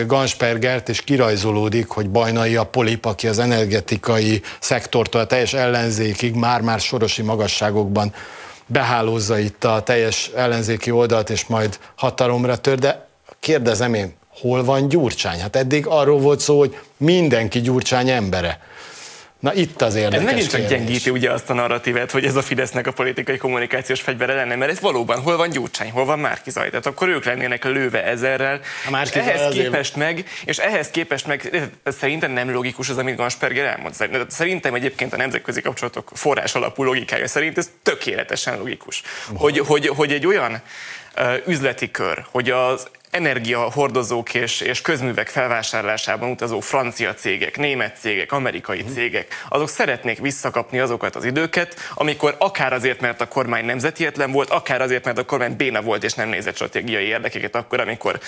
Ganspergert, 0.07 0.89
és 0.89 1.01
kirajzolódik, 1.01 1.89
hogy 1.89 2.11
Bajnai 2.11 2.57
a 2.57 2.65
polip, 2.65 3.05
aki 3.05 3.29
az 3.29 3.39
energetikai 3.39 4.43
szektortól 4.61 5.21
a 5.21 5.27
teljes 5.27 5.53
ellenzékig 5.53 6.35
már-már 6.35 6.81
sorosi 6.81 7.23
magasságokban 7.23 8.15
behálózza 8.67 9.39
itt 9.39 9.65
a 9.65 9.83
teljes 9.83 10.31
ellenzéki 10.35 10.91
oldalt, 10.91 11.31
és 11.31 11.47
majd 11.47 11.79
hatalomra 11.95 12.57
tör, 12.57 12.79
de 12.79 13.09
kérdezem 13.41 13.95
én, 13.95 14.15
hol 14.41 14.65
van 14.65 14.89
Gyurcsány? 14.89 15.41
Hát 15.41 15.57
eddig 15.57 15.87
arról 15.87 16.19
volt 16.19 16.41
szó, 16.41 16.59
hogy 16.59 16.79
mindenki 16.97 17.61
Gyurcsány 17.61 18.11
embere. 18.11 18.61
Na 19.41 19.55
itt 19.55 19.83
az 19.83 19.95
érdekes 19.95 20.19
Ez 20.19 20.25
megint 20.25 20.51
csak 20.51 20.61
kérdés. 20.61 20.79
gyengíti 20.79 21.11
ugye 21.11 21.33
azt 21.33 21.51
a 21.51 21.55
narratívet, 21.55 22.11
hogy 22.11 22.25
ez 22.25 22.37
a 22.37 22.43
Fidesznek 22.43 22.87
a 22.87 22.93
politikai 22.93 23.37
kommunikációs 23.37 24.01
fegyvere 24.01 24.35
lenne, 24.35 24.57
mert 24.57 24.71
ez 24.71 24.81
valóban 24.81 25.21
hol 25.21 25.37
van 25.37 25.51
Gyurcsány, 25.51 25.91
hol 25.91 26.05
van 26.05 26.19
Márkizaj, 26.19 26.69
tehát 26.69 26.87
akkor 26.87 27.09
ők 27.09 27.25
lennének 27.25 27.65
lőve 27.65 28.05
ezerrel. 28.05 28.61
A 28.93 29.01
és 29.03 29.11
ehhez 29.11 29.41
azért... 29.41 29.65
képest 29.65 29.97
meg, 29.97 30.29
és 30.45 30.59
ehhez 30.59 30.91
képest 30.91 31.27
meg 31.27 31.69
szerintem 31.85 32.31
nem 32.31 32.53
logikus 32.53 32.89
az, 32.89 32.99
amit 32.99 33.17
Gansperger 33.17 33.65
elmond. 33.65 33.95
Szerintem 34.29 34.75
egyébként 34.75 35.13
a 35.13 35.17
nemzetközi 35.17 35.61
kapcsolatok 35.61 36.11
forrás 36.15 36.55
alapú 36.55 36.83
logikája 36.85 37.29
szerint 37.29 37.59
ez 37.59 37.71
tökéletesen 37.83 38.59
logikus. 38.59 39.03
Hogy, 39.35 39.59
hogy, 39.59 39.87
hogy 39.87 40.13
egy 40.13 40.27
olyan 40.27 40.61
üzleti 41.47 41.91
kör, 41.91 42.25
hogy 42.31 42.51
az 42.51 42.87
energiahordozók 43.11 44.35
és, 44.35 44.61
és 44.61 44.81
közművek 44.81 45.29
felvásárlásában 45.29 46.31
utazó 46.31 46.61
francia 46.61 47.15
cégek, 47.15 47.57
német 47.57 47.97
cégek, 48.01 48.33
amerikai 48.33 48.81
uh-huh. 48.81 48.95
cégek, 48.95 49.35
azok 49.49 49.69
szeretnék 49.69 50.19
visszakapni 50.19 50.79
azokat 50.79 51.17
az 51.17 51.25
időket, 51.25 51.77
amikor 51.95 52.35
akár 52.39 52.73
azért, 52.73 53.01
mert 53.01 53.21
a 53.21 53.29
kormány 53.29 53.65
nemzetietlen 53.65 54.33
volt, 54.33 54.51
akár 54.51 54.81
azért, 54.81 55.05
mert 55.05 55.19
a 55.19 55.25
kormány 55.25 55.57
béna 55.57 55.83
volt 55.83 56.05
és 56.05 56.15
nem 56.15 56.29
nézett 56.29 56.55
stratégiai 56.55 57.05
érdekeket 57.05 57.57
akkor, 57.57 57.81
amikor 57.81 58.21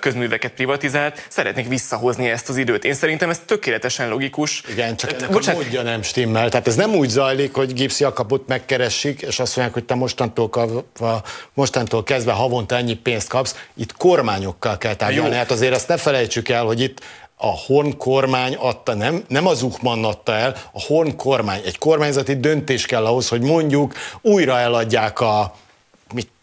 közműveket 0.00 0.52
privatizált, 0.52 1.26
szeretnék 1.28 1.68
visszahozni 1.68 2.30
ezt 2.30 2.48
az 2.48 2.56
időt. 2.56 2.84
Én 2.84 2.94
szerintem 2.94 3.30
ez 3.30 3.40
tökéletesen 3.46 4.08
logikus. 4.08 4.62
Igen, 4.70 4.96
csak 4.96 5.12
ennek 5.12 5.30
Bocsánat. 5.30 5.60
a 5.60 5.64
módja 5.64 5.82
nem 5.82 6.02
stimmel. 6.02 6.48
Tehát 6.48 6.66
ez 6.66 6.74
nem 6.74 6.94
úgy 6.94 7.08
zajlik, 7.08 7.54
hogy 7.54 7.74
Gipsy 7.74 8.04
Akapot 8.04 8.46
megkeressik, 8.46 9.22
és 9.22 9.38
azt 9.38 9.56
mondják, 9.56 9.76
hogy 9.76 9.84
te 9.84 9.94
mostantól, 9.94 10.84
mostantól 11.54 12.02
kezdve 12.02 12.32
havonta 12.32 12.76
ennyi 12.76 12.94
pénzt 12.94 13.28
kapsz. 13.28 13.56
Itt 13.74 13.96
kormány 13.96 14.19
kormányokkal 14.20 14.78
kell 14.78 14.94
tárgyalni. 14.94 15.34
Hát 15.34 15.50
azért 15.50 15.74
azt 15.74 15.88
ne 15.88 15.96
felejtsük 15.96 16.48
el, 16.48 16.64
hogy 16.64 16.80
itt 16.80 17.00
a 17.36 17.46
Horn 17.46 17.96
kormány 17.96 18.54
adta, 18.54 18.94
nem, 18.94 19.24
nem 19.28 19.46
az 19.46 19.58
Zuchmann 19.58 20.04
adta 20.04 20.32
el, 20.32 20.56
a 20.72 20.80
Horn 20.80 21.16
kormány. 21.16 21.60
Egy 21.64 21.78
kormányzati 21.78 22.40
döntés 22.40 22.86
kell 22.86 23.06
ahhoz, 23.06 23.28
hogy 23.28 23.40
mondjuk 23.40 23.94
újra 24.22 24.58
eladják 24.58 25.20
a 25.20 25.54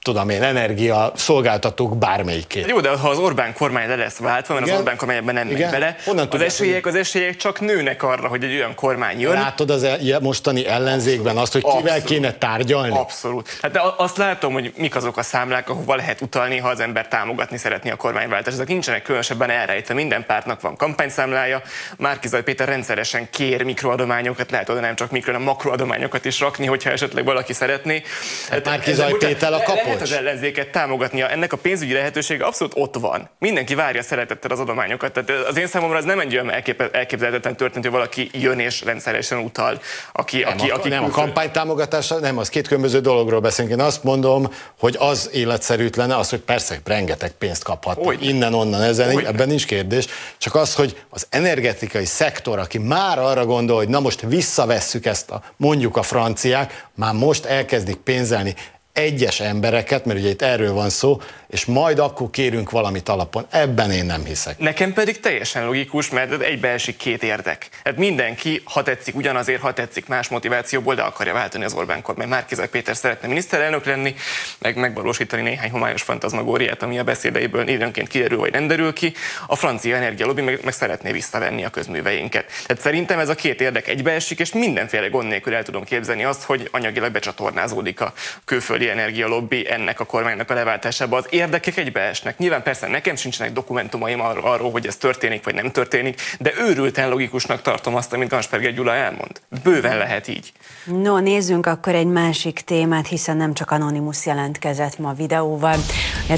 tudom 0.08 0.30
én, 0.30 0.43
energia 0.43 1.12
szolgáltatók 1.15 1.98
bármelyikét. 1.98 2.67
Jó, 2.67 2.80
de 2.80 2.89
ha 2.89 3.10
az 3.10 3.17
Orbán 3.17 3.54
kormány 3.54 3.88
le 3.88 3.96
lesz 3.96 4.17
váltva, 4.17 4.54
mert 4.54 4.65
Igen? 4.65 4.78
az 4.78 4.82
Orbán 4.82 4.98
kormány 4.98 5.17
ebben 5.17 5.34
nem 5.34 5.48
Igen? 5.48 5.62
megy 5.62 5.72
bele, 5.72 5.96
Honnan 6.06 6.28
az 6.32 6.41
esélyek, 6.41 6.86
az 6.86 6.96
esélyek 6.96 7.36
csak 7.36 7.60
nőnek 7.60 8.04
arra, 8.04 8.28
hogy 8.28 8.43
egy 8.43 8.54
olyan 8.54 8.76
kormány 8.76 9.20
jön. 9.20 9.34
Látod 9.34 9.70
az 9.70 9.84
el, 9.84 10.20
mostani 10.22 10.67
ellenzékben 10.67 11.38
azt, 11.38 11.54
hogy 11.54 11.62
kivel 11.62 11.80
Abszolút. 11.80 12.04
kéne 12.04 12.34
tárgyalni? 12.34 12.98
Abszolút. 12.98 13.58
Hát 13.62 13.72
de 13.72 13.82
azt 13.98 14.17
látom, 14.17 14.54
hogy 14.54 14.74
mik 14.78 14.96
azok 14.96 15.17
a 15.17 15.24
számlák, 15.24 15.70
ahova 15.70 15.96
lehet 15.96 16.22
utalni, 16.22 16.58
ha 16.58 16.67
az 16.67 16.80
ember 16.80 17.08
támogatni 17.08 17.58
szeretné 17.58 17.89
a 17.89 17.96
kormányváltást. 17.96 18.56
Ezek 18.56 18.67
nincsenek 18.67 19.02
különösebben 19.02 19.50
elrejtve. 19.50 19.93
Minden 19.93 20.26
pártnak 20.26 20.62
van 20.62 20.76
kampányszámlája. 20.76 21.62
Márkizaj 21.98 22.43
Péter 22.43 22.67
rendszeresen 22.67 23.28
kér 23.30 23.63
mikroadományokat, 23.63 24.52
lehet 24.52 24.70
oda 24.70 24.80
nem 24.80 24.96
csak 24.96 25.12
mikro, 25.12 25.32
hanem 25.32 25.48
makroadományokat 25.48 26.26
is 26.26 26.39
rakni, 26.39 26.65
hogyha 26.65 26.89
esetleg 26.89 27.26
valaki 27.26 27.54
szeretné. 27.54 28.04
Hát 28.50 28.65
Márkizaj 28.65 29.13
Péter 29.13 29.54
a 29.54 29.62
kapocs 29.63 29.96
lehet 29.97 30.17
az 30.17 30.25
ellenzéket 30.25 30.71
támogatnia. 30.71 31.29
Ennek 31.29 31.53
a 31.53 31.57
pénzügyi 31.57 31.93
lehetősége 31.93 32.45
abszolút 32.45 32.73
ott 32.75 32.95
van. 32.95 33.29
Mindenki 33.39 33.75
várja 33.75 34.01
szeretettel 34.01 34.51
az 34.51 34.60
adományokat. 34.60 35.12
Tehát 35.12 35.47
az 35.47 35.57
én 35.57 35.67
számomra 35.67 35.97
ez 35.97 36.03
nem 36.03 36.19
egy 36.19 36.33
olyan 36.33 36.51
elképzelhetetlen 36.91 37.55
történt, 37.55 37.83
hogy 37.83 37.93
valaki 37.93 38.29
jön 38.33 38.60
és 38.60 38.81
rendszeresen 38.81 39.38
utal. 39.38 39.81
Aki, 40.12 40.39
nem, 40.39 40.53
aki, 40.53 40.69
a, 40.69 40.75
aki 40.75 40.89
nem, 40.89 41.03
a 41.03 41.10
kampánytámogatása, 41.10 42.19
nem, 42.19 42.38
az 42.38 42.49
két 42.49 42.67
különböző 42.67 42.99
dologról 42.99 43.39
beszélünk. 43.39 43.73
Én 43.73 43.86
azt 43.86 44.03
mondom, 44.03 44.53
hogy 44.79 44.95
az 44.99 45.29
életszerűtlen 45.33 46.12
az, 46.12 46.29
hogy 46.29 46.39
persze 46.39 46.79
rengeteg 46.86 47.31
pénzt 47.31 47.63
kaphat. 47.63 48.15
Innen, 48.19 48.53
onnan, 48.53 48.81
ezen, 48.81 49.15
Olyan. 49.15 49.25
ebben 49.25 49.47
nincs 49.47 49.65
kérdés. 49.65 50.05
Csak 50.38 50.55
az, 50.55 50.75
hogy 50.75 51.01
az 51.10 51.27
energetikai 51.29 52.05
szektor, 52.05 52.60
aki 52.60 52.77
már 52.77 53.19
arra 53.19 53.45
gondol, 53.45 53.77
hogy 53.77 53.89
na 53.89 53.99
most 53.99 54.21
visszavesszük 54.21 55.05
ezt 55.05 55.31
a, 55.31 55.43
mondjuk 55.57 55.97
a 55.97 56.01
franciák, 56.01 56.86
már 56.95 57.13
most 57.13 57.45
elkezdik 57.45 57.95
pénzelni 57.95 58.55
egyes 58.97 59.39
embereket, 59.39 60.05
mert 60.05 60.19
ugye 60.19 60.29
itt 60.29 60.41
erről 60.41 60.73
van 60.73 60.89
szó, 60.89 61.21
és 61.47 61.65
majd 61.65 61.99
akkor 61.99 62.29
kérünk 62.29 62.69
valamit 62.69 63.10
alapon. 63.10 63.45
Ebben 63.49 63.91
én 63.91 64.05
nem 64.05 64.25
hiszek. 64.25 64.60
Nekem 64.60 64.93
pedig 64.93 65.19
teljesen 65.19 65.65
logikus, 65.65 66.10
mert 66.10 66.41
egybeesik 66.41 66.97
két 66.97 67.23
érdek. 67.23 67.69
Hát 67.83 67.97
mindenki, 67.97 68.62
ha 68.63 68.83
tetszik, 68.83 69.15
ugyanazért, 69.15 69.62
ha 69.62 69.73
tetszik 69.73 70.07
más 70.07 70.27
motivációból, 70.27 70.95
de 70.95 71.01
akarja 71.01 71.33
váltani 71.33 71.63
az 71.63 71.73
Orbán 71.73 72.01
kormány. 72.01 72.27
Márkizaj 72.27 72.69
Péter 72.69 72.95
szeretne 72.95 73.27
miniszterelnök 73.27 73.86
lenni, 73.86 74.15
meg 74.60 74.75
megvalósítani 74.75 75.41
néhány 75.41 75.69
homályos 75.69 76.01
fantazmagóriát, 76.01 76.83
ami 76.83 76.99
a 76.99 77.03
beszédeiből 77.03 77.67
időnként 77.67 78.07
kiderül 78.07 78.38
vagy 78.38 78.51
nem 78.51 78.67
derül 78.67 78.93
ki. 78.93 79.13
A 79.47 79.55
francia 79.55 79.95
energialobby 79.95 80.41
meg, 80.41 80.60
meg 80.63 80.73
szeretné 80.73 81.12
visszavenni 81.12 81.65
a 81.65 81.69
közműveinket. 81.69 82.45
Tehát 82.65 82.81
szerintem 82.81 83.19
ez 83.19 83.29
a 83.29 83.36
két 83.36 83.62
érdek 83.62 83.88
egybeesik, 83.88 84.39
és 84.39 84.53
mindenféle 84.53 85.07
gond 85.07 85.27
nélkül 85.27 85.55
el 85.55 85.63
tudom 85.63 85.83
képzelni 85.83 86.23
azt, 86.23 86.43
hogy 86.43 86.69
anyagilag 86.71 87.12
becsatornázódik 87.12 88.01
a 88.01 88.13
külföldi 88.45 88.87
energialobby 88.89 89.69
ennek 89.69 90.00
a 90.00 90.06
kormánynak 90.06 90.50
a 90.50 90.54
leváltásába. 90.54 91.17
Az 91.17 91.26
érdekek 91.30 91.78
egybeesnek. 91.78 92.38
Nyilván 92.38 92.63
persze 92.63 92.88
nekem 92.88 93.15
sincsenek 93.15 93.54
dokumentumaim 93.54 94.21
arról, 94.21 94.43
arról, 94.43 94.71
hogy 94.71 94.88
ez 94.88 94.95
történik 94.95 95.43
vagy 95.43 95.54
nem 95.54 95.71
történik, 95.71 96.21
de 96.39 96.52
őrülten 96.60 97.10
logikusnak 97.10 97.62
tartom 97.62 97.95
azt, 97.95 98.13
amit 98.13 98.30
Gansperger 98.30 98.73
Gyula 98.73 98.93
elmond. 98.93 99.41
Bőven 99.63 99.97
lehet 99.97 100.28
így. 100.28 100.52
No, 100.86 101.19
nézzünk 101.19 101.65
akkor 101.65 101.95
egy 101.95 102.08
másik 102.08 102.60
témát, 102.60 103.08
hiszen 103.08 103.38
nem 103.38 103.54
csak 103.54 103.71
Anonymous 103.71 104.26
jelentkezett 104.26 105.00
ma 105.00 105.13
videóval. 105.13 105.76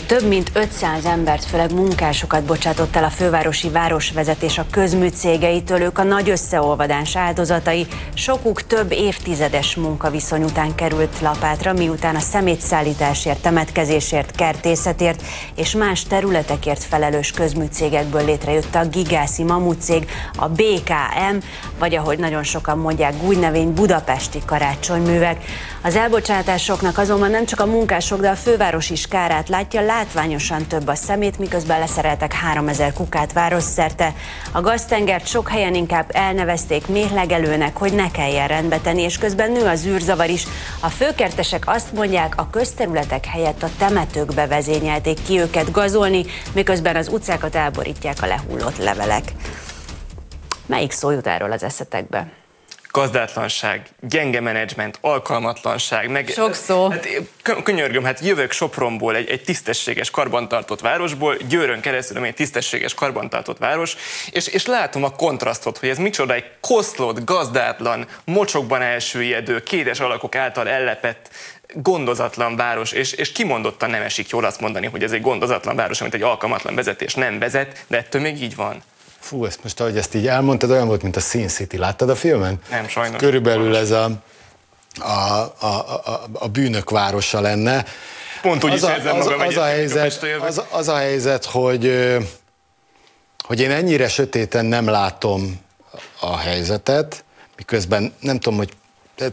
Több 0.05 0.27
mint 0.27 0.51
500 0.53 1.05
embert, 1.05 1.45
főleg 1.45 1.73
munkásokat 1.73 2.43
bocsátott 2.43 2.95
el 2.95 3.03
a 3.03 3.09
fővárosi 3.09 3.69
városvezetés 3.69 4.57
a 4.57 4.65
közműcégeitől. 4.71 5.81
Ők 5.81 5.97
a 5.97 6.03
nagy 6.03 6.29
összeolvadás 6.29 7.15
áldozatai. 7.15 7.87
Sokuk 8.13 8.67
több 8.67 8.91
évtizedes 8.91 9.75
munkaviszony 9.75 10.43
után 10.43 10.75
került 10.75 11.19
lapátra, 11.21 11.73
miután 11.73 12.15
a 12.15 12.19
szemétszállításért, 12.39 13.41
temetkezésért, 13.41 14.35
kertészetért 14.35 15.21
és 15.55 15.75
más 15.75 16.03
területekért 16.03 16.83
felelős 16.83 17.31
közműcégekből 17.31 18.25
létrejött 18.25 18.75
a 18.75 18.87
Gigászi 18.87 19.43
Mamutcég, 19.43 20.09
a 20.35 20.47
BKM, 20.47 21.37
vagy 21.79 21.95
ahogy 21.95 22.19
nagyon 22.19 22.43
sokan 22.43 22.77
mondják, 22.77 23.13
gújnevény 23.21 23.73
Budapesti 23.73 24.41
Karácsonyművek. 24.45 25.43
Az 25.81 25.95
elbocsátásoknak 25.95 26.97
azonban 26.97 27.29
nem 27.29 27.45
csak 27.45 27.59
a 27.59 27.65
munkások, 27.65 28.19
de 28.19 28.29
a 28.29 28.35
főváros 28.35 28.89
is 28.89 29.07
kárát 29.07 29.49
látja, 29.49 29.81
látványosan 29.81 30.67
több 30.67 30.87
a 30.87 30.95
szemét, 30.95 31.39
miközben 31.39 31.79
leszereltek 31.79 32.33
3000 32.33 32.93
kukát 32.93 33.33
városszerte. 33.33 34.13
A 34.51 34.61
gaztengert 34.61 35.27
sok 35.27 35.49
helyen 35.49 35.75
inkább 35.75 36.09
elnevezték 36.13 36.87
méhlegelőnek, 36.87 37.77
hogy 37.77 37.93
ne 37.93 38.11
kelljen 38.11 38.47
rendbe 38.47 38.77
tenni, 38.77 39.01
és 39.01 39.17
közben 39.17 39.51
nő 39.51 39.65
az 39.65 39.85
űrzavar 39.85 40.29
is. 40.29 40.47
A 40.79 40.89
főkertesek 40.89 41.63
azt 41.65 41.93
mondják, 41.93 42.18
a 42.35 42.49
közterületek 42.49 43.25
helyett 43.25 43.63
a 43.63 43.69
temetőkbe 43.77 44.47
vezényelték 44.47 45.23
ki 45.23 45.39
őket 45.39 45.71
gazolni, 45.71 46.25
miközben 46.53 46.95
az 46.95 47.07
utcákat 47.07 47.55
elborítják 47.55 48.17
a 48.21 48.25
lehullott 48.25 48.77
levelek. 48.77 49.31
Melyik 50.65 50.91
szó 50.91 51.11
jut 51.11 51.27
erről 51.27 51.51
az 51.51 51.63
eszetekbe? 51.63 52.27
gazdátlanság, 52.91 53.89
gyenge 54.01 54.39
menedzsment, 54.39 54.97
alkalmatlanság, 55.01 56.09
meg... 56.09 56.27
Sok 56.27 56.53
szó. 56.53 56.89
Hát, 56.89 57.07
könyörgöm, 57.63 58.03
hát 58.03 58.19
jövök 58.19 58.51
Sopronból, 58.51 59.15
egy, 59.15 59.29
egy 59.29 59.43
tisztességes 59.43 60.11
karbantartott 60.11 60.79
városból, 60.79 61.35
Győrön 61.35 61.79
keresztül, 61.79 62.23
egy 62.23 62.33
tisztességes 62.33 62.93
karbantartott 62.93 63.57
város, 63.57 63.95
és, 64.31 64.47
és 64.47 64.65
látom 64.65 65.03
a 65.03 65.09
kontrasztot, 65.09 65.77
hogy 65.77 65.89
ez 65.89 65.97
micsoda 65.97 66.33
egy 66.33 66.45
koszlott, 66.59 67.25
gazdátlan, 67.25 68.07
mocsokban 68.25 68.81
elsüllyedő, 68.81 69.63
kédes 69.63 69.99
alakok 69.99 70.35
által 70.35 70.67
ellepett 70.67 71.29
gondozatlan 71.73 72.55
város, 72.55 72.91
és, 72.91 73.11
és 73.11 73.31
kimondottan 73.31 73.89
nem 73.89 74.01
esik 74.01 74.29
jól 74.29 74.45
azt 74.45 74.59
mondani, 74.59 74.85
hogy 74.85 75.03
ez 75.03 75.11
egy 75.11 75.21
gondozatlan 75.21 75.75
város, 75.75 76.01
amit 76.01 76.13
egy 76.13 76.21
alkalmatlan 76.21 76.75
vezetés 76.75 77.13
nem 77.13 77.39
vezet, 77.39 77.85
de 77.87 77.97
ettől 77.97 78.21
még 78.21 78.43
így 78.43 78.55
van. 78.55 78.83
Fú, 79.19 79.45
ezt 79.45 79.63
most, 79.63 79.79
ahogy 79.79 79.97
ezt 79.97 80.15
így 80.15 80.27
elmondtad, 80.27 80.71
olyan 80.71 80.87
volt, 80.87 81.01
mint 81.01 81.15
a 81.15 81.19
Sin 81.19 81.47
City. 81.47 81.77
Láttad 81.77 82.09
a 82.09 82.15
filmen? 82.15 82.59
Nem, 82.69 82.87
sajnos. 82.87 83.21
Körülbelül 83.21 83.75
ez 83.75 83.91
a, 83.91 84.09
a, 84.99 85.09
a, 85.59 85.65
a, 86.05 86.23
a 86.33 86.47
bűnök 86.47 86.89
városa 86.89 87.41
lenne. 87.41 87.85
Pont 88.41 88.63
úgy 88.63 88.71
az 88.71 88.77
is 88.77 88.89
a, 88.89 88.91
érzem 88.91 89.17
az, 89.17 89.25
magam 89.25 89.47
az, 89.47 89.57
a 89.57 89.63
helyzet, 89.63 90.25
az, 90.47 90.61
az 90.69 90.87
a 90.87 90.95
helyzet, 90.95 91.45
hogy, 91.45 92.15
hogy 93.43 93.59
én 93.59 93.71
ennyire 93.71 94.07
sötéten 94.07 94.65
nem 94.65 94.87
látom 94.87 95.59
a 96.19 96.37
helyzetet, 96.37 97.23
miközben 97.55 98.13
nem 98.19 98.39
tudom, 98.39 98.57
hogy 98.57 98.69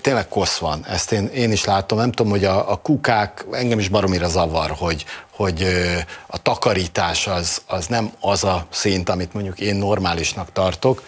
tényleg 0.00 0.28
kosz 0.28 0.58
van, 0.58 0.86
ezt 0.86 1.12
én, 1.12 1.26
én 1.26 1.52
is 1.52 1.64
látom, 1.64 1.98
nem 1.98 2.12
tudom, 2.12 2.32
hogy 2.32 2.44
a, 2.44 2.70
a 2.70 2.76
kukák, 2.76 3.44
engem 3.50 3.78
is 3.78 3.88
baromira 3.88 4.28
zavar, 4.28 4.70
hogy, 4.70 5.04
hogy 5.30 5.66
a 6.26 6.42
takarítás 6.42 7.26
az, 7.26 7.62
az 7.66 7.86
nem 7.86 8.12
az 8.20 8.44
a 8.44 8.66
szint, 8.70 9.08
amit 9.08 9.32
mondjuk 9.32 9.60
én 9.60 9.76
normálisnak 9.76 10.52
tartok, 10.52 11.02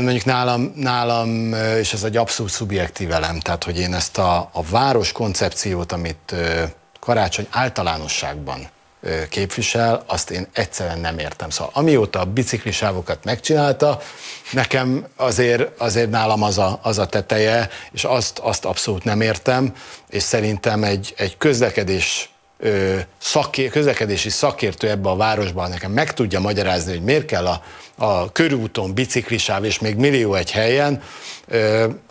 Mondjuk 0.00 0.24
nálam, 0.24 0.72
nálam, 0.74 1.52
és 1.52 1.92
ez 1.92 2.02
egy 2.02 2.16
abszolút 2.16 2.52
szubjektív 2.52 3.10
elem, 3.10 3.40
tehát 3.40 3.64
hogy 3.64 3.78
én 3.78 3.94
ezt 3.94 4.18
a, 4.18 4.50
a 4.52 4.62
város 4.62 5.12
koncepciót, 5.12 5.92
amit 5.92 6.34
karácsony 7.00 7.46
általánosságban 7.50 8.68
képvisel, 9.28 10.02
azt 10.06 10.30
én 10.30 10.46
egyszerűen 10.52 10.98
nem 10.98 11.18
értem. 11.18 11.50
Szóval 11.50 11.72
amióta 11.74 12.20
a 12.20 12.24
biciklisávokat 12.24 13.24
megcsinálta, 13.24 14.00
nekem 14.52 15.06
azért, 15.16 15.80
azért 15.80 16.10
nálam 16.10 16.42
az 16.42 16.58
a, 16.58 16.78
az 16.82 16.98
a 16.98 17.06
teteje, 17.06 17.68
és 17.92 18.04
azt, 18.04 18.38
azt 18.38 18.64
abszolút 18.64 19.04
nem 19.04 19.20
értem, 19.20 19.72
és 20.08 20.22
szerintem 20.22 20.84
egy, 20.84 21.14
egy 21.16 21.36
közlekedés 21.36 22.30
szakér, 23.18 23.70
közlekedési 23.70 24.28
szakértő 24.28 24.90
ebbe 24.90 25.08
a 25.08 25.16
városban 25.16 25.70
nekem 25.70 25.92
meg 25.92 26.14
tudja 26.14 26.40
magyarázni, 26.40 26.92
hogy 26.92 27.02
miért 27.02 27.24
kell 27.24 27.46
a, 27.46 27.62
a 27.96 28.32
körúton 28.32 28.94
biciklisáv, 28.94 29.64
és 29.64 29.78
még 29.78 29.96
millió 29.96 30.34
egy 30.34 30.50
helyen, 30.50 31.02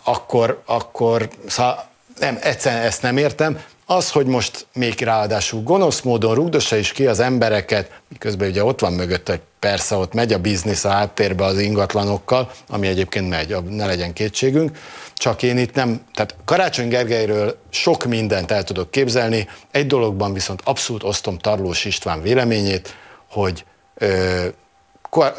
akkor, 0.04 0.62
akkor 0.64 1.28
szóval 1.46 1.88
nem, 2.18 2.38
egyszerűen 2.40 2.82
ezt 2.82 3.02
nem 3.02 3.16
értem. 3.16 3.60
Az, 3.88 4.10
hogy 4.10 4.26
most 4.26 4.66
még 4.72 5.00
ráadásul 5.00 5.62
gonosz 5.62 6.00
módon 6.00 6.34
rugdossa 6.34 6.76
is 6.76 6.92
ki 6.92 7.06
az 7.06 7.20
embereket, 7.20 8.00
miközben 8.08 8.48
ugye 8.48 8.64
ott 8.64 8.80
van 8.80 8.92
mögött, 8.92 9.28
hogy 9.28 9.40
persze 9.58 9.96
ott 9.96 10.12
megy 10.12 10.32
a 10.32 10.38
biznisz 10.38 10.84
a 10.84 10.88
háttérbe 10.88 11.44
az 11.44 11.58
ingatlanokkal, 11.58 12.50
ami 12.68 12.86
egyébként 12.86 13.28
megy, 13.28 13.56
ne 13.68 13.86
legyen 13.86 14.12
kétségünk, 14.12 14.78
csak 15.14 15.42
én 15.42 15.58
itt 15.58 15.74
nem, 15.74 16.00
tehát 16.14 16.34
Karácsony 16.44 16.88
Gergelyről 16.88 17.58
sok 17.70 18.04
mindent 18.04 18.50
el 18.50 18.64
tudok 18.64 18.90
képzelni, 18.90 19.48
egy 19.70 19.86
dologban 19.86 20.32
viszont 20.32 20.60
abszolút 20.64 21.02
osztom 21.02 21.38
Tarlós 21.38 21.84
István 21.84 22.22
véleményét, 22.22 22.94
hogy 23.30 23.64
ö, 23.94 24.46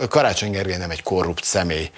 Karácsony 0.10 0.51
Gergely 0.51 0.77
nem 0.77 0.89
egy 0.89 1.03
korrupt 1.03 1.43
személy. 1.43 1.89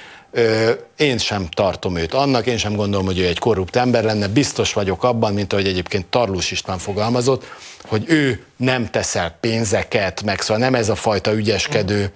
Én 0.97 1.17
sem 1.17 1.47
tartom 1.49 1.95
őt 1.95 2.13
annak, 2.13 2.45
én 2.45 2.57
sem 2.57 2.75
gondolom, 2.75 3.05
hogy 3.05 3.19
ő 3.19 3.25
egy 3.25 3.39
korrupt 3.39 3.75
ember 3.75 4.03
lenne. 4.03 4.27
Biztos 4.27 4.73
vagyok 4.73 5.03
abban, 5.03 5.33
mint 5.33 5.53
ahogy 5.53 5.67
egyébként 5.67 6.05
Tarlós 6.05 6.51
István 6.51 6.77
fogalmazott, 6.77 7.45
hogy 7.87 8.03
ő 8.07 8.43
nem 8.57 8.89
teszel 8.89 9.37
pénzeket, 9.39 10.23
meg 10.23 10.41
szóval 10.41 10.57
nem 10.57 10.75
ez 10.75 10.89
a 10.89 10.95
fajta 10.95 11.33
ügyeskedő 11.33 12.11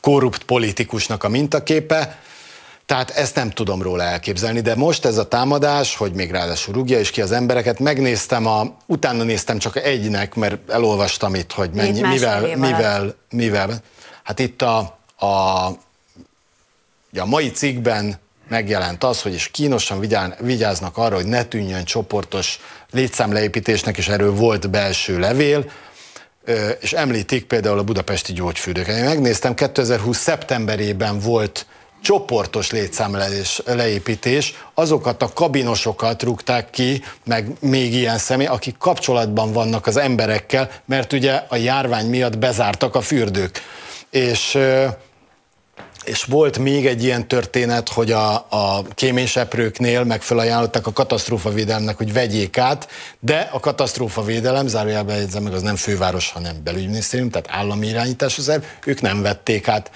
korrupt 0.00 0.42
politikusnak 0.42 1.24
a 1.24 1.28
mintaképe. 1.28 2.18
Tehát 2.86 3.10
ezt 3.10 3.34
nem 3.34 3.50
tudom 3.50 3.82
róla 3.82 4.02
elképzelni, 4.02 4.60
de 4.60 4.74
most 4.74 5.04
ez 5.04 5.16
a 5.16 5.28
támadás, 5.28 5.96
hogy 5.96 6.12
még 6.12 6.30
ráadásul 6.30 6.74
rúgja 6.74 7.00
is 7.00 7.10
ki 7.10 7.20
az 7.20 7.32
embereket, 7.32 7.78
megnéztem, 7.78 8.46
a, 8.46 8.76
utána 8.86 9.22
néztem 9.22 9.58
csak 9.58 9.76
egynek, 9.76 10.34
mert 10.34 10.70
elolvastam 10.70 11.34
itt, 11.34 11.52
hogy 11.52 11.70
mennyi, 11.70 12.00
mivel, 12.00 12.56
mivel, 12.56 13.14
mivel, 13.30 13.80
hát 14.22 14.38
itt 14.38 14.62
a, 14.62 14.78
a 15.26 15.68
Ugye 17.16 17.24
a 17.24 17.28
mai 17.28 17.50
cikkben 17.50 18.18
megjelent 18.48 19.04
az, 19.04 19.22
hogy 19.22 19.34
is 19.34 19.48
kínosan 19.48 20.06
vigyáznak 20.40 20.96
arra, 20.96 21.14
hogy 21.14 21.26
ne 21.26 21.44
tűnjön 21.44 21.84
csoportos 21.84 22.58
létszámleépítésnek, 22.90 23.96
és 23.96 24.08
erről 24.08 24.34
volt 24.34 24.70
belső 24.70 25.18
levél, 25.18 25.70
és 26.80 26.92
említik 26.92 27.44
például 27.44 27.78
a 27.78 27.82
budapesti 27.82 28.32
gyógyfürdőket. 28.32 28.96
Én 28.96 29.04
megnéztem, 29.04 29.54
2020. 29.54 30.18
szeptemberében 30.18 31.18
volt 31.18 31.66
csoportos 32.02 32.70
létszámlelés, 32.70 33.62
leépítés, 33.66 34.54
azokat 34.74 35.22
a 35.22 35.32
kabinosokat 35.32 36.22
rúgták 36.22 36.70
ki, 36.70 37.02
meg 37.24 37.48
még 37.60 37.94
ilyen 37.94 38.18
személy, 38.18 38.46
akik 38.46 38.76
kapcsolatban 38.78 39.52
vannak 39.52 39.86
az 39.86 39.96
emberekkel, 39.96 40.70
mert 40.84 41.12
ugye 41.12 41.42
a 41.48 41.56
járvány 41.56 42.06
miatt 42.06 42.38
bezártak 42.38 42.94
a 42.94 43.00
fürdők. 43.00 43.62
És 44.10 44.58
és 46.06 46.24
volt 46.24 46.58
még 46.58 46.86
egy 46.86 47.04
ilyen 47.04 47.28
történet, 47.28 47.88
hogy 47.88 48.12
a, 48.12 48.34
a 48.34 48.82
kéményseprőknél 48.94 50.04
meg 50.04 50.22
felajánlották 50.22 50.86
a 50.86 50.92
katasztrófavédelemnek, 50.92 51.96
hogy 51.96 52.12
vegyék 52.12 52.58
át, 52.58 52.88
de 53.20 53.48
a 53.52 53.60
katasztrófavédelem, 53.60 54.66
zárójelben 54.66 55.16
jegyzem 55.16 55.42
meg, 55.42 55.52
az 55.52 55.62
nem 55.62 55.76
főváros, 55.76 56.30
hanem 56.30 56.62
belügyminisztérium, 56.64 57.30
tehát 57.30 57.48
állami 57.50 57.86
irányítású 57.86 58.42
szerv, 58.42 58.62
ők 58.84 59.00
nem 59.00 59.22
vették 59.22 59.68
át 59.68 59.90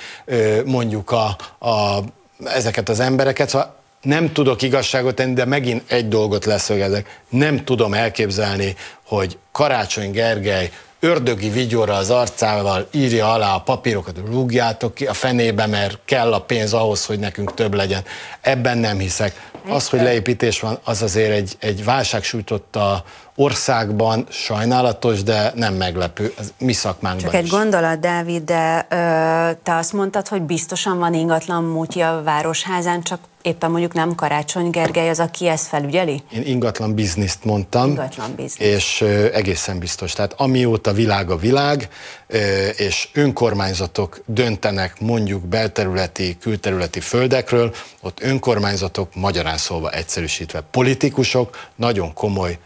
mondjuk 0.65 1.11
a, 1.11 1.37
a, 1.59 1.99
ezeket 2.45 2.89
az 2.89 3.01
embereket, 3.01 3.49
szóval 3.49 3.79
nem 4.03 4.33
tudok 4.33 4.63
igazságot 4.63 5.15
tenni, 5.15 5.35
de 5.35 5.45
megint 5.45 5.91
egy 5.91 6.09
dolgot 6.09 6.45
leszögezek. 6.45 7.21
Nem 7.29 7.65
tudom 7.65 7.95
elképzelni, 7.95 8.77
hogy 9.05 9.39
Karácsony 9.53 10.11
Gergely 10.11 10.71
ördögi 11.01 11.51
vigyorra 11.51 11.95
az 11.95 12.11
arcával 12.11 12.89
írja 12.91 13.33
alá 13.33 13.55
a 13.55 13.61
papírokat, 13.61 14.17
rúgjátok 14.27 14.95
ki 14.95 15.07
a 15.07 15.15
fenébe, 15.15 15.67
mert 15.67 15.99
kell 16.05 16.33
a 16.33 16.41
pénz 16.41 16.73
ahhoz, 16.73 17.07
hogy 17.07 17.19
nekünk 17.19 17.55
több 17.55 17.75
legyen. 17.75 18.05
Ebben 18.41 18.79
nem 18.79 18.99
hiszek. 18.99 19.49
Az, 19.69 19.89
hogy 19.89 20.03
leépítés 20.03 20.61
van, 20.61 20.79
az 20.85 21.03
azért 21.03 21.33
egy, 21.33 21.57
egy 21.59 21.85
válság 21.85 22.23
sújtotta 22.23 23.05
országban 23.41 24.27
sajnálatos, 24.31 25.23
de 25.23 25.53
nem 25.55 25.75
meglepő. 25.75 26.33
Ez 26.39 26.53
mi 26.59 26.73
szakmánkban 26.73 27.31
Csak 27.31 27.41
egy 27.41 27.45
is. 27.45 27.51
gondolat, 27.51 28.01
Dávid, 28.01 28.43
de 28.45 28.87
ö, 28.89 28.95
te 29.63 29.75
azt 29.77 29.93
mondtad, 29.93 30.29
hogy 30.29 30.43
biztosan 30.43 30.99
van 30.99 31.15
ingatlan 31.15 31.65
múltja 31.65 32.17
a 32.17 32.23
Városházán, 32.23 33.03
csak 33.03 33.19
éppen 33.43 33.71
mondjuk 33.71 33.93
nem 33.93 34.15
Karácsony 34.15 34.71
Gergely 34.71 35.09
az, 35.09 35.21
aki 35.21 35.49
ezt 35.49 35.67
felügyeli? 35.67 36.23
Én 36.33 36.43
ingatlan 36.47 36.95
bizniszt 36.95 37.45
mondtam. 37.45 37.89
Ingatlan 37.89 38.35
biznisz. 38.37 38.69
És 38.75 39.01
ö, 39.01 39.35
egészen 39.35 39.79
biztos. 39.79 40.13
Tehát 40.13 40.35
amióta 40.37 40.93
világ 40.93 41.31
a 41.31 41.37
világ, 41.37 41.89
ö, 42.27 42.39
és 42.67 43.09
önkormányzatok 43.13 44.23
döntenek 44.27 45.01
mondjuk 45.01 45.45
belterületi, 45.47 46.37
külterületi 46.41 47.01
földekről, 47.01 47.75
ott 48.01 48.23
önkormányzatok, 48.23 49.15
magyarán 49.15 49.57
szólva 49.57 49.91
egyszerűsítve 49.91 50.61
politikusok 50.71 51.69
nagyon 51.77 52.15
komoly 52.15 52.59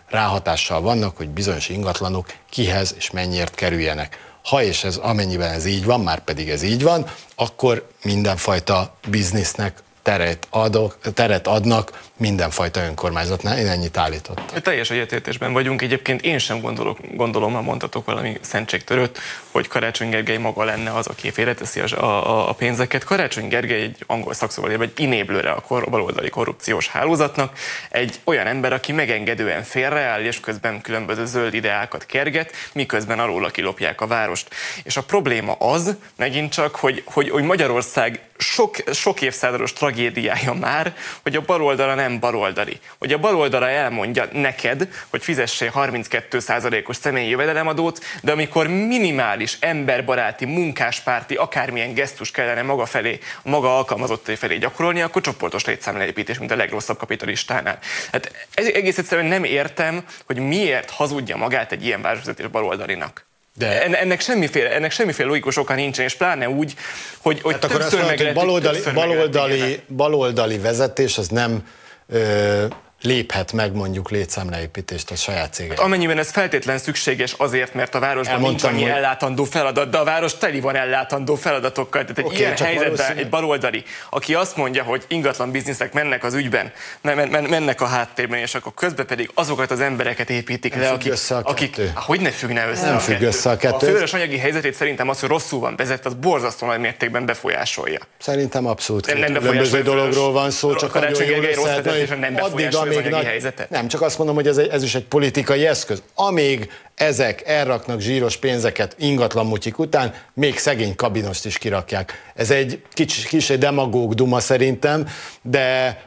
ráhatással 0.69 0.81
vannak, 0.81 1.17
hogy 1.17 1.29
bizonyos 1.29 1.69
ingatlanok 1.69 2.27
kihez 2.51 2.95
és 2.97 3.11
mennyiért 3.11 3.55
kerüljenek. 3.55 4.33
Ha 4.45 4.63
és 4.63 4.85
ez 4.85 4.97
amennyiben 4.97 5.51
ez 5.51 5.65
így 5.65 5.85
van, 5.85 6.01
már 6.01 6.25
pedig 6.25 6.49
ez 6.49 6.63
így 6.63 6.83
van, 6.83 7.07
akkor 7.35 7.89
mindenfajta 8.03 8.97
biznisznek 9.09 9.83
teret, 10.05 10.47
adok, 10.51 10.99
teret 11.15 11.47
adnak 11.47 12.03
mindenfajta 12.17 12.81
önkormányzatnál. 12.81 13.59
Én 13.59 13.67
ennyit 13.67 13.97
állítottam. 13.97 14.63
Teljes 14.63 14.91
egyetértésben 14.91 15.53
vagyunk. 15.53 15.83
Egyébként 15.83 16.23
én 16.23 16.39
sem 16.39 16.61
gondolok, 16.61 16.99
gondolom, 17.15 17.53
ha 17.53 17.63
mondhatok 17.63 18.05
valami 18.05 18.39
szentségtörőt, 18.41 19.19
hogy 19.51 19.69
Karácsony 19.69 20.09
Gergely 20.09 20.37
maga 20.37 20.65
lenne 20.65 20.93
az, 20.93 21.07
aki 21.07 21.31
félreteszi 21.31 21.81
a, 21.81 22.03
a, 22.03 22.49
a 22.49 22.53
pénzeket. 22.53 23.05
Karácsony 23.05 23.49
Gergely 23.49 23.83
egy 23.83 24.05
angol 24.07 24.35
szakszóval 24.35 24.71
egy 24.71 24.93
inéblőre 24.97 25.51
a 25.51 25.61
kor, 25.61 25.91
baloldali 25.91 26.29
korrupciós 26.29 26.89
hálózatnak, 26.89 27.59
egy 27.91 28.21
olyan 28.25 28.47
ember, 28.47 28.73
aki 28.73 28.93
megengedően 28.93 29.63
félreáll, 29.63 30.21
és 30.21 30.41
közben 30.41 30.81
különböző 30.81 31.27
zöld 31.27 31.55
ideákat 31.55 32.07
kerget, 32.07 32.53
miközben 32.73 33.19
alól 33.19 33.51
kilopják 33.51 34.01
a 34.01 34.07
várost. 34.07 34.55
És 34.83 34.97
a 34.97 35.03
probléma 35.03 35.53
az, 35.53 35.97
megint 36.17 36.53
csak, 36.53 36.77
hogy, 36.77 37.03
hogy, 37.07 37.31
hogy 37.31 37.43
Magyarország 37.43 38.21
sok, 38.39 38.77
sok 38.93 39.21
évszázados 39.21 39.73
tragédiája 39.73 40.53
már, 40.53 40.95
hogy 41.23 41.37
a 41.37 41.41
baloldala 41.41 41.95
nem 41.95 42.21
baloldali. 42.21 42.81
Hogy 42.99 43.13
a 43.13 43.19
baloldala 43.19 43.69
elmondja 43.69 44.29
neked, 44.33 44.89
hogy 45.11 45.23
fizessél 45.23 45.73
32%-os 45.75 46.97
személyi 46.97 47.29
jövedelemadót, 47.29 48.05
de 48.23 48.33
amikor 48.33 48.67
minimális 48.67 49.57
emberbaráti, 49.61 50.45
munkáspárti, 50.45 51.35
akármilyen 51.35 51.95
gesztus 51.95 52.31
kellene 52.31 52.63
maga 52.63 52.87
felé, 52.87 53.19
maga 53.43 53.77
alkalmazottai 53.77 54.37
felé 54.37 54.57
gyakorolni, 54.57 55.01
akkor 55.01 55.23
csoportos 55.23 55.65
létszámleépítés, 55.65 56.39
mint 56.39 56.51
a 56.51 56.57
legrosszabb 56.57 56.99
kapitalistánál. 56.99 57.79
Hát 58.13 58.49
egész 58.55 58.99
egyszerűen 58.99 59.27
nem 59.27 59.45
értem, 59.45 60.05
hogy 60.27 60.39
miért 60.39 60.91
hazudja 60.91 61.37
magát 61.37 61.73
egy 61.73 61.85
ilyen 61.85 62.03
városvezetés 62.03 62.47
baloldalinak. 62.47 63.33
De 63.57 63.83
ennek 63.83 64.21
semmiféle, 64.21 64.71
ennek 64.71 64.91
semmiféle 64.91 65.29
logikus 65.29 65.57
oka 65.57 65.75
nincsen, 65.75 66.05
és 66.05 66.15
pláne 66.15 66.49
úgy, 66.49 66.75
hogy, 67.19 67.41
hogy 67.41 67.53
hát 67.53 67.65
akkor 67.65 67.81
azt 67.81 67.93
mondod, 67.93 68.21
hogy 68.21 68.33
baloldali, 68.33 68.81
baloldali, 68.95 69.81
baloldali 69.89 70.59
vezetés 70.59 71.19
az 71.19 71.29
nem 71.29 71.69
ö, 72.09 72.65
léphet 73.05 73.53
meg 73.53 73.75
mondjuk 73.75 74.11
létszámleépítést 74.11 75.11
a 75.11 75.17
saját 75.17 75.53
cége. 75.53 75.75
Amennyiben 75.75 76.19
ez 76.19 76.31
feltétlen 76.31 76.79
szükséges 76.79 77.33
azért, 77.33 77.75
mert 77.75 77.95
a 77.95 77.99
városban 77.99 78.35
Elmondtam, 78.35 78.71
nincs 78.71 78.83
annyi 78.83 78.91
hogy... 78.91 79.03
ellátandó 79.03 79.45
feladat, 79.45 79.91
de 79.91 79.99
a 79.99 80.05
város 80.05 80.37
teli 80.37 80.61
van 80.61 80.77
ellátandó 80.77 81.35
feladatokkal. 81.35 82.03
Tehát 82.03 82.19
egy 82.19 82.25
okay, 82.25 82.37
ilyen 82.39 82.57
helyzetben 82.57 82.97
valószínű... 82.97 83.21
egy 83.21 83.29
baloldali, 83.29 83.85
aki 84.11 84.35
azt 84.35 84.57
mondja, 84.57 84.83
hogy 84.83 85.05
ingatlan 85.09 85.51
bizniszek 85.51 85.93
mennek 85.93 86.25
az 86.25 86.35
ügyben, 86.35 86.73
men- 87.01 87.29
men- 87.29 87.45
mennek 87.45 87.81
a 87.81 87.87
háttérben, 87.87 88.39
és 88.39 88.55
akkor 88.55 88.75
közben 88.75 89.07
pedig 89.07 89.31
azokat 89.35 89.71
az 89.71 89.81
embereket 89.81 90.31
építik 90.31 90.75
le, 90.75 90.89
akik, 90.89 91.13
akik 91.43 91.81
hogy 91.95 92.21
ne 92.21 92.31
függne 92.31 92.69
össze 92.69 92.87
nem 92.87 92.97
a 92.97 92.99
függ 92.99 93.21
össze 93.21 93.51
a 93.51 93.57
kettő. 93.57 93.75
A 93.77 93.79
főváros 93.79 94.13
anyagi 94.13 94.39
helyzetét 94.39 94.75
szerintem 94.75 95.09
az, 95.09 95.21
hogy 95.21 95.29
rosszul 95.29 95.61
van 95.61 95.77
vezet, 95.77 96.07
az 96.07 96.15
borzasztó 96.15 96.67
nagy 96.67 96.81
mértékben 96.81 97.27
befolyásolja. 97.27 98.01
Szerintem 98.19 98.67
abszolút 98.67 99.07
nem, 99.07 99.33
nem 99.33 99.43
különböző 99.43 99.83
dologról 99.83 100.33
van 100.33 100.51
szó, 100.51 100.75
csak 100.75 100.95
annyi, 100.95 101.33
hogy 101.35 101.55
rossz 101.55 102.09
nem 102.21 102.35
befolyásolja 102.35 102.94
az 102.97 103.05
anyagi 103.07 103.25
helyzetet. 103.25 103.71
Nem, 103.71 103.89
csak 103.89 104.03
azt 104.03 104.19
mondom, 104.19 104.35
hogy 104.35 104.47
ez, 104.47 104.59
ez 104.59 104.83
is 104.83 104.95
egy 104.95 105.05
politikai 105.05 105.67
eszköz. 105.67 106.03
Amíg 106.15 106.71
ezek 106.95 107.43
elraknak 107.47 108.01
zsíros 108.01 108.37
pénzeket 108.37 108.95
ingatlan 108.99 109.47
mutyik 109.47 109.79
után, 109.79 110.15
még 110.35 110.59
szegény 110.59 110.95
kabinost 110.95 111.45
is 111.47 111.59
kirakják. 111.59 112.33
Ez 112.35 112.51
egy 112.51 112.83
kicsi, 112.93 113.29
kicsi 113.29 113.57
demagóg 113.57 114.15
duma 114.15 114.41
szerintem, 114.41 115.09
de 115.43 115.99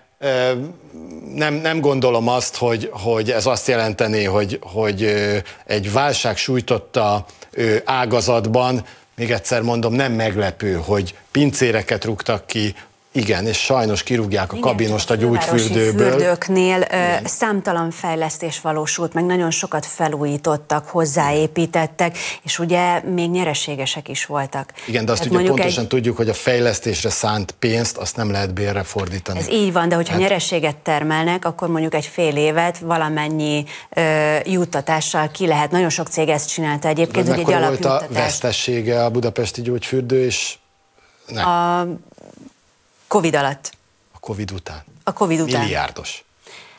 nem, 1.33 1.53
nem 1.53 1.79
gondolom 1.79 2.27
azt, 2.27 2.55
hogy, 2.55 2.89
hogy 2.91 3.31
ez 3.31 3.45
azt 3.45 3.67
jelenteni, 3.67 4.23
hogy, 4.23 4.59
hogy 4.61 5.15
egy 5.65 5.91
válság 5.91 6.37
sújtotta 6.37 7.25
ágazatban, 7.83 8.85
még 9.15 9.31
egyszer 9.31 9.61
mondom, 9.61 9.93
nem 9.93 10.11
meglepő, 10.11 10.73
hogy 10.73 11.15
pincéreket 11.31 12.05
rúgtak 12.05 12.45
ki, 12.45 12.75
igen, 13.17 13.45
és 13.47 13.57
sajnos 13.57 14.03
kirúgják 14.03 14.51
a 14.51 14.55
Igen, 14.55 14.69
kabinost 14.69 15.11
a 15.11 15.15
gyógyfürdőből. 15.15 16.11
fürdőknél 16.11 16.81
Igen. 16.81 17.25
számtalan 17.25 17.91
fejlesztés 17.91 18.61
valósult, 18.61 19.13
meg 19.13 19.25
nagyon 19.25 19.51
sokat 19.51 19.85
felújítottak, 19.85 20.87
hozzáépítettek, 20.87 22.17
és 22.43 22.59
ugye 22.59 23.01
még 23.01 23.29
nyereségesek 23.29 24.09
is 24.09 24.25
voltak. 24.25 24.73
Igen, 24.87 25.05
de 25.05 25.11
azt 25.11 25.21
Tehát 25.21 25.39
ugye 25.39 25.49
pontosan 25.49 25.83
egy... 25.83 25.89
tudjuk, 25.89 26.17
hogy 26.17 26.29
a 26.29 26.33
fejlesztésre 26.33 27.09
szánt 27.09 27.51
pénzt 27.51 27.97
azt 27.97 28.15
nem 28.15 28.31
lehet 28.31 28.53
bérre 28.53 28.83
fordítani. 28.83 29.39
Ez 29.39 29.49
így 29.49 29.73
van, 29.73 29.89
de 29.89 29.95
hogyha 29.95 30.13
hát... 30.13 30.21
nyereséget 30.21 30.75
termelnek, 30.75 31.45
akkor 31.45 31.67
mondjuk 31.67 31.93
egy 31.93 32.05
fél 32.05 32.35
évet 32.35 32.77
valamennyi 32.77 33.65
ö, 33.89 34.35
juttatással 34.45 35.31
ki 35.31 35.47
lehet. 35.47 35.71
Nagyon 35.71 35.89
sok 35.89 36.07
cég 36.07 36.29
ezt 36.29 36.49
csinálta 36.49 36.87
egyébként, 36.87 37.27
hogy 37.27 37.39
egy 37.39 37.45
volt 37.45 37.85
a 37.85 38.01
vesztessége 38.09 39.03
a 39.03 39.09
budapesti 39.09 39.61
gyógyfürdő, 39.61 40.25
és 40.25 40.55
nem. 41.27 41.47
A 41.47 41.87
Covid 43.07 43.35
alatt. 43.35 43.71
A 44.11 44.19
Covid 44.19 44.51
után. 44.51 44.83
A 45.03 45.13
Covid 45.13 45.39
után. 45.39 45.61
Milliárdos. 45.61 46.25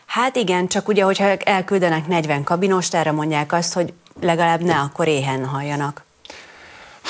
Hát 0.07 0.37
igen, 0.37 0.69
csak 0.69 0.88
ugye, 0.88 1.03
hogyha 1.03 1.37
elküldenek 1.37 2.07
40 2.07 2.45
kabinost, 2.45 2.95
erre 2.95 3.12
mondják 3.12 3.53
azt, 3.53 3.73
hogy 3.73 3.93
legalább 4.21 4.61
ne 4.61 4.79
akkor 4.81 5.09
éhen 5.09 5.47
halljanak. 5.47 6.05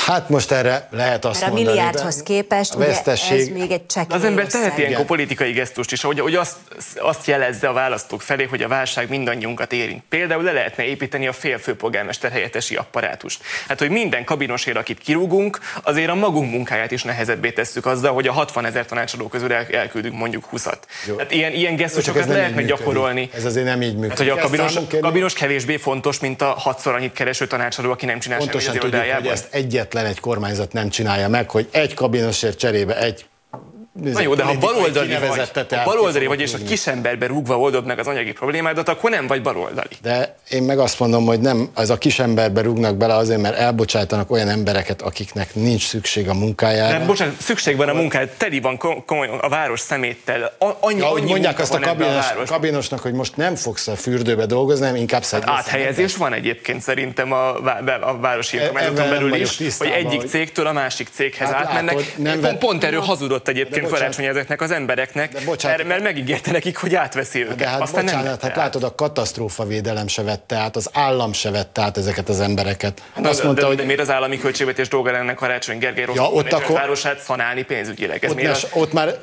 Hát 0.09 0.29
most 0.29 0.51
erre 0.51 0.89
lehet 0.91 1.25
azt 1.25 1.41
Mert 1.41 1.53
a 1.53 1.55
mondani, 1.55 1.77
milliárdhoz 1.77 2.23
képest 2.23 2.75
ugye 2.75 2.87
ez 2.87 3.49
még 3.49 3.71
egy 3.71 3.87
csekély 3.87 4.17
Az 4.17 4.25
ember 4.25 4.47
tehet 4.47 4.79
ilyenkor 4.79 5.05
politikai 5.05 5.53
gesztust 5.53 5.93
is, 5.93 6.03
hogy, 6.03 6.21
hogy 6.21 6.35
azt, 6.35 6.57
azt 6.99 7.27
jelezze 7.27 7.69
a 7.69 7.73
választók 7.73 8.23
felé, 8.23 8.45
hogy 8.45 8.63
a 8.63 8.69
válság 8.69 9.09
mindannyiunkat 9.09 9.73
érint. 9.73 10.03
Például 10.09 10.43
le 10.43 10.53
lehetne 10.53 10.85
építeni 10.85 11.27
a 11.27 11.33
fél 11.33 11.59
főpolgármester 11.59 12.31
helyettesi 12.31 12.75
apparátust. 12.75 13.43
Hát, 13.69 13.79
hogy 13.79 13.91
minden 13.91 14.25
kabinosért, 14.25 14.77
akit 14.77 14.99
kirúgunk, 14.99 15.59
azért 15.83 16.11
a 16.11 16.15
magunk 16.15 16.51
munkáját 16.51 16.91
is 16.91 17.03
nehezebbé 17.03 17.51
tesszük 17.51 17.87
azzal, 17.87 18.13
hogy 18.13 18.27
a 18.27 18.33
60 18.33 18.65
ezer 18.65 18.87
tanácsadó 18.87 19.29
közül 19.29 19.53
el, 19.53 19.67
elküldünk 19.73 20.15
mondjuk 20.15 20.49
20-at. 20.53 20.79
Hát 21.19 21.33
ilyen, 21.33 21.53
ilyen 21.53 21.77
gesztusokat 21.77 22.27
lehetne 22.27 22.63
gyakorolni. 22.63 23.31
Ez 23.35 23.45
azért 23.45 23.67
nem 23.67 23.83
így 23.83 23.97
működik. 23.97 24.09
Hát, 24.09 24.19
hogy 24.19 24.29
a 24.29 24.37
kabinos, 24.37 24.75
kabinos 25.01 25.33
kevésbé 25.33 25.77
fontos, 25.77 26.19
mint 26.19 26.43
a 26.43 26.47
hatszor 26.47 26.95
annyit 26.95 27.13
kereső 27.13 27.47
tanácsadó, 27.47 27.91
aki 27.91 28.07
nem 28.07 28.19
csinál 28.19 28.39
Pontosan 28.39 28.75
semmit 28.75 28.95
az 28.95 29.01
tudjuk, 29.01 29.15
hogy 29.15 29.27
ezt 29.27 29.47
egyet 29.51 29.97
egyetlen 29.99 30.07
egy 30.07 30.21
kormányzat 30.21 30.73
nem 30.73 30.89
csinálja 30.89 31.29
meg, 31.29 31.51
hogy 31.51 31.69
egy 31.71 31.95
kabinosért 31.95 32.59
cserébe 32.59 32.99
egy 32.99 33.27
Na 33.93 34.21
jó, 34.21 34.35
de 34.35 34.43
ha 34.43 34.59
baloldali 34.59 35.17
vagy, 35.17 35.51
ha 35.71 35.85
baloldali 35.85 36.27
vagy, 36.27 36.41
és 36.41 36.55
a 36.55 36.59
kisemberbe 36.67 37.27
rúgva 37.27 37.59
oldod 37.59 37.87
meg 37.87 37.99
az 37.99 38.07
anyagi 38.07 38.33
problémádat, 38.33 38.89
akkor 38.89 39.11
nem 39.11 39.27
vagy 39.27 39.43
baloldali. 39.43 39.97
De 40.03 40.38
én 40.51 40.63
meg 40.63 40.79
azt 40.79 40.99
mondom, 40.99 41.27
hogy 41.27 41.41
nem, 41.41 41.69
az 41.75 41.91
a 41.91 41.99
kisemberbe 41.99 42.61
rúgnak 42.61 42.97
bele 42.97 43.15
azért, 43.15 43.41
mert 43.41 43.57
elbocsájtanak 43.57 44.31
olyan 44.31 44.49
embereket, 44.49 45.03
akiknek 45.03 45.55
nincs 45.55 45.87
szükség 45.87 46.29
a 46.29 46.35
munkájára. 46.35 46.99
De 46.99 47.05
bocsánat, 47.05 47.41
szükség 47.41 47.77
van 47.77 47.89
a 47.89 47.93
munkájára, 47.93 48.31
teli 48.37 48.61
van 48.61 48.77
a 49.41 49.49
város 49.49 49.81
szeméttel. 49.81 50.53
Annyi, 50.81 50.99
ja, 50.99 51.13
annyi 51.13 51.31
mondják 51.31 51.59
azt 51.59 51.75
a, 51.75 51.79
kabinos, 51.79 52.27
a 52.31 52.45
kabinosnak, 52.47 53.01
hogy 53.01 53.13
most 53.13 53.37
nem 53.37 53.55
fogsz 53.55 53.89
a 53.89 53.97
fürdőbe 53.97 54.47
dolgozni, 54.47 54.85
hanem 54.85 55.01
inkább 55.01 55.25
hát 55.25 55.43
Áthelyezés 55.49 56.17
van 56.17 56.33
egyébként 56.33 56.83
szerintem 56.83 57.33
a, 57.33 57.49
a 58.01 58.19
városi 58.21 58.57
önkormányzaton 58.57 59.09
belül 59.09 59.35
is, 59.35 59.59
hogy 59.79 59.89
egyik 59.89 60.23
cégtől 60.29 60.67
a 60.67 60.73
másik 60.73 61.09
céghez 61.13 61.49
hát 61.49 61.67
átmennek. 61.67 61.95
Látod, 61.95 62.13
nem 62.17 62.41
pont, 62.41 62.59
pont 62.59 62.85
erről 62.85 63.01
hazudott 63.01 63.49
egyébként 63.49 63.89
karácsony 63.89 64.25
ezeknek 64.25 64.61
az 64.61 64.71
embereknek, 64.71 65.43
bocsánat, 65.45 65.77
mert, 65.77 65.89
mert 65.89 66.03
megígérte 66.03 66.51
nekik, 66.51 66.77
hogy 66.77 66.95
átveszi 66.95 67.43
őket. 67.43 67.57
De 67.57 67.69
hát 67.69 67.81
Aztán 67.81 68.05
bocsánat, 68.05 68.25
nem 68.25 68.51
hát 68.51 68.57
látod, 68.57 68.83
a 68.83 68.95
katasztrófa 68.95 69.67
védelem 69.67 70.07
se 70.07 70.23
vette 70.39 70.57
át, 70.57 70.77
az 70.77 70.91
állam 70.93 71.33
se 71.33 71.51
vette 71.51 71.83
át 71.83 71.97
ezeket 71.97 72.29
az 72.29 72.41
embereket. 72.41 73.03
Hát 73.15 73.27
azt 73.27 73.39
de, 73.39 73.45
mondta, 73.45 73.63
de, 73.63 73.69
hogy... 73.69 73.77
de 73.77 73.85
miért 73.85 74.01
az 74.01 74.11
állami 74.11 74.39
költségvetés 74.39 74.89
dolga 74.89 75.11
lenne 75.11 75.35
Karácsony 75.35 75.79
Gergely 75.79 76.05
rossz 76.05 76.17
ja, 76.17 76.31
ott 76.31 76.53
akkor... 76.53 76.77
városát 76.77 77.21
szanálni 77.21 77.63
pénzügyileg? 77.63 78.25
Ez 78.25 78.31
ott, 78.31 78.43
ne, 78.43 78.51
a... 78.51 78.57
ott 78.73 78.93
már 78.93 79.15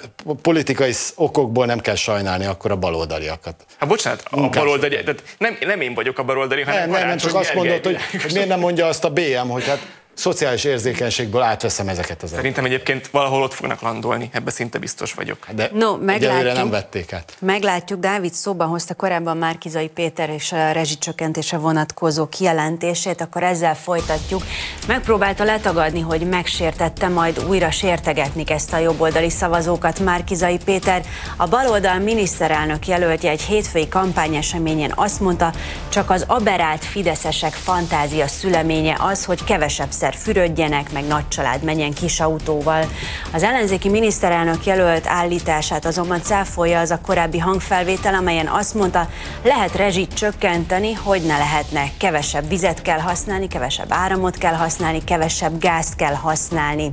politikai 0.41 0.93
okokból 1.15 1.65
nem 1.65 1.79
kell 1.79 1.95
sajnálni 1.95 2.45
akkor 2.45 2.71
a 2.71 2.75
baloldaliakat. 2.75 3.55
Hát 3.77 3.89
bocsánat, 3.89 4.23
a 4.29 4.49
baloldali, 4.49 5.03
tehát 5.03 5.23
nem, 5.37 5.57
nem 5.65 5.81
én 5.81 5.93
vagyok 5.93 6.19
a 6.19 6.23
baloldali, 6.23 6.61
hanem 6.61 6.89
nem, 6.89 6.99
nem, 6.99 7.07
nem, 7.07 7.17
csak 7.17 7.35
azt 7.35 7.53
mondod, 7.53 7.85
hogy, 7.85 7.97
hogy 8.21 8.33
miért 8.33 8.47
nem 8.47 8.59
mondja 8.59 8.85
azt 8.87 9.03
a 9.03 9.09
BM, 9.09 9.47
hogy 9.47 9.67
hát 9.67 9.79
szociális 10.15 10.63
érzékenységből 10.63 11.41
átveszem 11.41 11.87
ezeket 11.87 12.23
az 12.23 12.29
Szerintem 12.29 12.65
egyébként 12.65 13.07
valahol 13.07 13.41
ott 13.43 13.53
fognak 13.53 13.81
landolni, 13.81 14.29
ebbe 14.33 14.51
szinte 14.51 14.77
biztos 14.77 15.13
vagyok. 15.13 15.47
De 15.55 15.69
no, 15.73 15.97
meglátjuk, 15.97 16.53
nem 16.53 16.69
vették 16.69 17.13
át. 17.13 17.35
Meglátjuk, 17.39 17.99
Dávid 17.99 18.33
szóban 18.33 18.67
hozta 18.67 18.93
korábban 18.93 19.37
Márkizai 19.37 19.87
Péter 19.87 20.29
és 20.29 20.51
a 20.51 20.71
rezsicsökkentése 20.71 21.57
vonatkozó 21.57 22.27
kijelentését, 22.27 23.21
akkor 23.21 23.43
ezzel 23.43 23.75
folytatjuk. 23.75 24.43
Megpróbálta 24.87 25.43
letagadni, 25.43 25.99
hogy 25.99 26.21
megsértette, 26.21 27.07
majd 27.07 27.45
újra 27.47 27.71
sértegetni 27.71 28.43
ezt 28.47 28.73
a 28.73 28.77
jobboldali 28.77 29.29
szavazókat 29.29 29.99
Márkizai 29.99 30.57
Péter. 30.65 31.05
A 31.37 31.47
baloldal 31.47 31.99
miniszterelnök 31.99 32.87
jelöltje 32.87 33.29
egy 33.29 33.41
hétfői 33.41 33.87
kampányeseményen 33.87 34.91
azt 34.95 35.19
mondta, 35.19 35.53
csak 35.89 36.09
az 36.09 36.23
aberált 36.27 36.85
fideszesek 36.85 37.53
fantázia 37.53 38.27
szüleménye 38.27 38.97
az, 38.99 39.25
hogy 39.25 39.43
kevesebb 39.43 39.91
egyszer 40.05 40.33
fürödjenek, 40.33 40.91
meg 40.91 41.07
nagy 41.07 41.27
család 41.27 41.63
menjen 41.63 41.93
kis 41.93 42.19
autóval. 42.19 42.85
Az 43.33 43.43
ellenzéki 43.43 43.89
miniszterelnök 43.89 44.65
jelölt 44.65 45.07
állítását 45.07 45.85
azonban 45.85 46.21
cáfolja 46.21 46.79
az 46.79 46.91
a 46.91 46.99
korábbi 47.05 47.39
hangfelvétel, 47.39 48.13
amelyen 48.13 48.47
azt 48.47 48.73
mondta, 48.73 49.09
lehet 49.43 49.75
rezsit 49.75 50.13
csökkenteni, 50.13 50.93
hogy 50.93 51.21
ne 51.21 51.37
lehetne. 51.37 51.89
Kevesebb 51.97 52.47
vizet 52.47 52.81
kell 52.81 52.99
használni, 52.99 53.47
kevesebb 53.47 53.87
áramot 53.89 54.37
kell 54.37 54.53
használni, 54.53 55.03
kevesebb 55.03 55.59
gázt 55.59 55.95
kell 55.95 56.13
használni. 56.13 56.89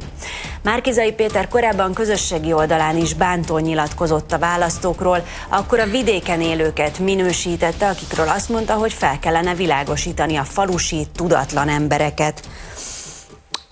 Márkizai 0.63 1.13
Péter 1.13 1.49
korábban 1.49 1.93
közösségi 1.93 2.53
oldalán 2.53 2.97
is 2.97 3.15
bántó 3.15 3.59
nyilatkozott 3.59 4.33
a 4.33 4.39
választókról, 4.39 5.25
akkor 5.49 5.79
a 5.79 5.87
vidéken 5.87 6.41
élőket 6.41 6.99
minősítette, 6.99 7.89
akikről 7.89 8.29
azt 8.29 8.49
mondta, 8.49 8.75
hogy 8.75 8.93
fel 8.93 9.19
kellene 9.19 9.55
világosítani 9.55 10.37
a 10.37 10.45
falusi 10.45 11.07
tudatlan 11.17 11.69
embereket. 11.69 12.43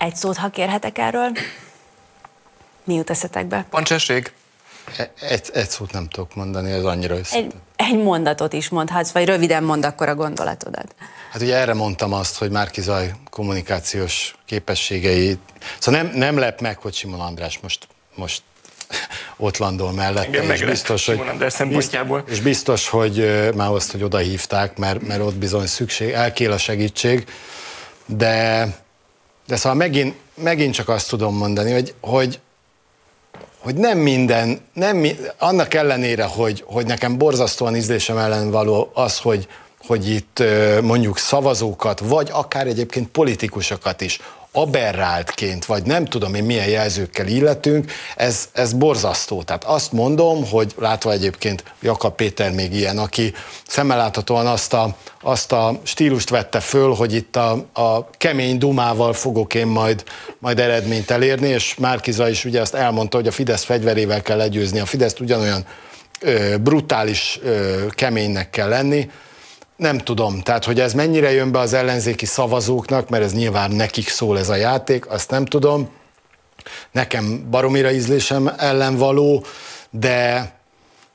Egy 0.01 0.15
szót, 0.15 0.37
ha 0.37 0.49
kérhetek 0.49 0.97
erről. 0.97 1.31
Mi 2.83 2.93
jut 2.93 3.09
eszetekbe? 3.09 3.65
Pancsesség. 3.69 4.31
E, 4.97 5.11
egy, 5.19 5.49
egy 5.53 5.69
szót 5.69 5.91
nem 5.91 6.07
tudok 6.07 6.35
mondani, 6.35 6.71
ez 6.71 6.83
annyira 6.83 7.15
Egy, 7.31 7.53
egy 7.75 7.97
mondatot 7.97 8.53
is 8.53 8.69
mondhatsz, 8.69 9.11
vagy 9.11 9.25
röviden 9.25 9.63
mond 9.63 9.85
akkor 9.85 10.09
a 10.09 10.15
gondolatodat. 10.15 10.95
Hát 11.31 11.41
ugye 11.41 11.55
erre 11.55 11.73
mondtam 11.73 12.13
azt, 12.13 12.37
hogy 12.37 12.49
Márki 12.49 12.81
Zaj 12.81 13.11
kommunikációs 13.29 14.35
képességei, 14.45 15.37
szóval 15.79 16.01
nem, 16.01 16.11
nem 16.15 16.37
lep 16.37 16.61
meg, 16.61 16.77
hogy 16.77 16.93
Simon 16.93 17.19
András 17.19 17.59
most, 17.59 17.87
most 18.15 18.41
ott 19.37 19.57
landol 19.57 19.91
mellette. 19.91 20.27
Igen, 20.27 20.51
és 20.51 20.63
biztos, 20.63 21.05
hogy, 21.05 21.21
szempontjából. 21.47 22.23
És 22.27 22.39
biztos, 22.39 22.87
hogy 22.87 23.49
már 23.55 23.69
azt, 23.69 23.91
hogy 23.91 24.03
oda 24.03 24.17
hívták, 24.17 24.77
mert, 24.77 25.07
mert 25.07 25.21
ott 25.21 25.35
bizony 25.35 25.67
szükség, 25.67 26.11
elkél 26.11 26.51
a 26.51 26.57
segítség, 26.57 27.25
de, 28.05 28.67
de 29.47 29.55
szóval 29.55 29.77
megint, 29.77 30.15
megint 30.33 30.73
csak 30.73 30.89
azt 30.89 31.09
tudom 31.09 31.35
mondani, 31.35 31.71
hogy, 31.71 31.93
hogy 32.01 32.39
hogy 33.61 33.75
nem 33.75 33.97
minden, 33.97 34.61
nem, 34.73 35.05
annak 35.37 35.73
ellenére, 35.73 36.23
hogy, 36.23 36.63
hogy 36.65 36.85
nekem 36.85 37.17
borzasztóan 37.17 37.75
ízlésem 37.75 38.17
ellen 38.17 38.51
való 38.51 38.91
az, 38.93 39.17
hogy, 39.17 39.47
hogy 39.87 40.09
itt 40.09 40.43
mondjuk 40.81 41.17
szavazókat, 41.17 41.99
vagy 41.99 42.29
akár 42.31 42.67
egyébként 42.67 43.07
politikusokat 43.07 44.01
is 44.01 44.19
aberráltként, 44.53 45.65
vagy 45.65 45.83
nem 45.83 46.05
tudom 46.05 46.33
én 46.33 46.43
milyen 46.43 46.67
jelzőkkel 46.67 47.27
illetünk, 47.27 47.91
ez, 48.15 48.49
ez 48.53 48.73
borzasztó. 48.73 49.43
Tehát 49.43 49.63
azt 49.63 49.91
mondom, 49.91 50.49
hogy 50.49 50.73
látva 50.77 51.11
egyébként 51.11 51.63
Jakab 51.81 52.15
Péter 52.15 52.51
még 52.51 52.73
ilyen, 52.73 52.97
aki 52.97 53.33
szemmeláthatóan 53.67 54.47
azt 54.47 54.73
a, 54.73 54.95
azt 55.21 55.51
a 55.51 55.79
stílust 55.83 56.29
vette 56.29 56.59
föl, 56.59 56.93
hogy 56.93 57.13
itt 57.13 57.35
a, 57.35 57.51
a 57.73 58.09
kemény 58.09 58.57
dumával 58.57 59.13
fogok 59.13 59.53
én 59.53 59.67
majd, 59.67 60.03
majd 60.39 60.59
eredményt 60.59 61.11
elérni, 61.11 61.47
és 61.47 61.75
Márkiza 61.75 62.29
is 62.29 62.45
ugye 62.45 62.61
azt 62.61 62.73
elmondta, 62.75 63.17
hogy 63.17 63.27
a 63.27 63.31
Fidesz 63.31 63.63
fegyverével 63.63 64.21
kell 64.21 64.37
legyőzni. 64.37 64.79
A 64.79 64.85
Fideszt 64.85 65.19
ugyanolyan 65.19 65.65
ö, 66.19 66.57
brutális, 66.57 67.39
ö, 67.43 67.85
keménynek 67.89 68.49
kell 68.49 68.69
lenni, 68.69 69.09
nem 69.81 69.97
tudom, 69.97 70.41
tehát 70.41 70.65
hogy 70.65 70.79
ez 70.79 70.93
mennyire 70.93 71.31
jön 71.31 71.51
be 71.51 71.59
az 71.59 71.73
ellenzéki 71.73 72.25
szavazóknak, 72.25 73.09
mert 73.09 73.23
ez 73.23 73.33
nyilván 73.33 73.71
nekik 73.71 74.09
szól 74.09 74.39
ez 74.39 74.49
a 74.49 74.55
játék, 74.55 75.09
azt 75.09 75.29
nem 75.29 75.45
tudom. 75.45 75.89
Nekem 76.91 77.47
baromira 77.49 77.91
ízlésem 77.91 78.51
ellen 78.57 78.95
való, 78.95 79.43
de 79.89 80.51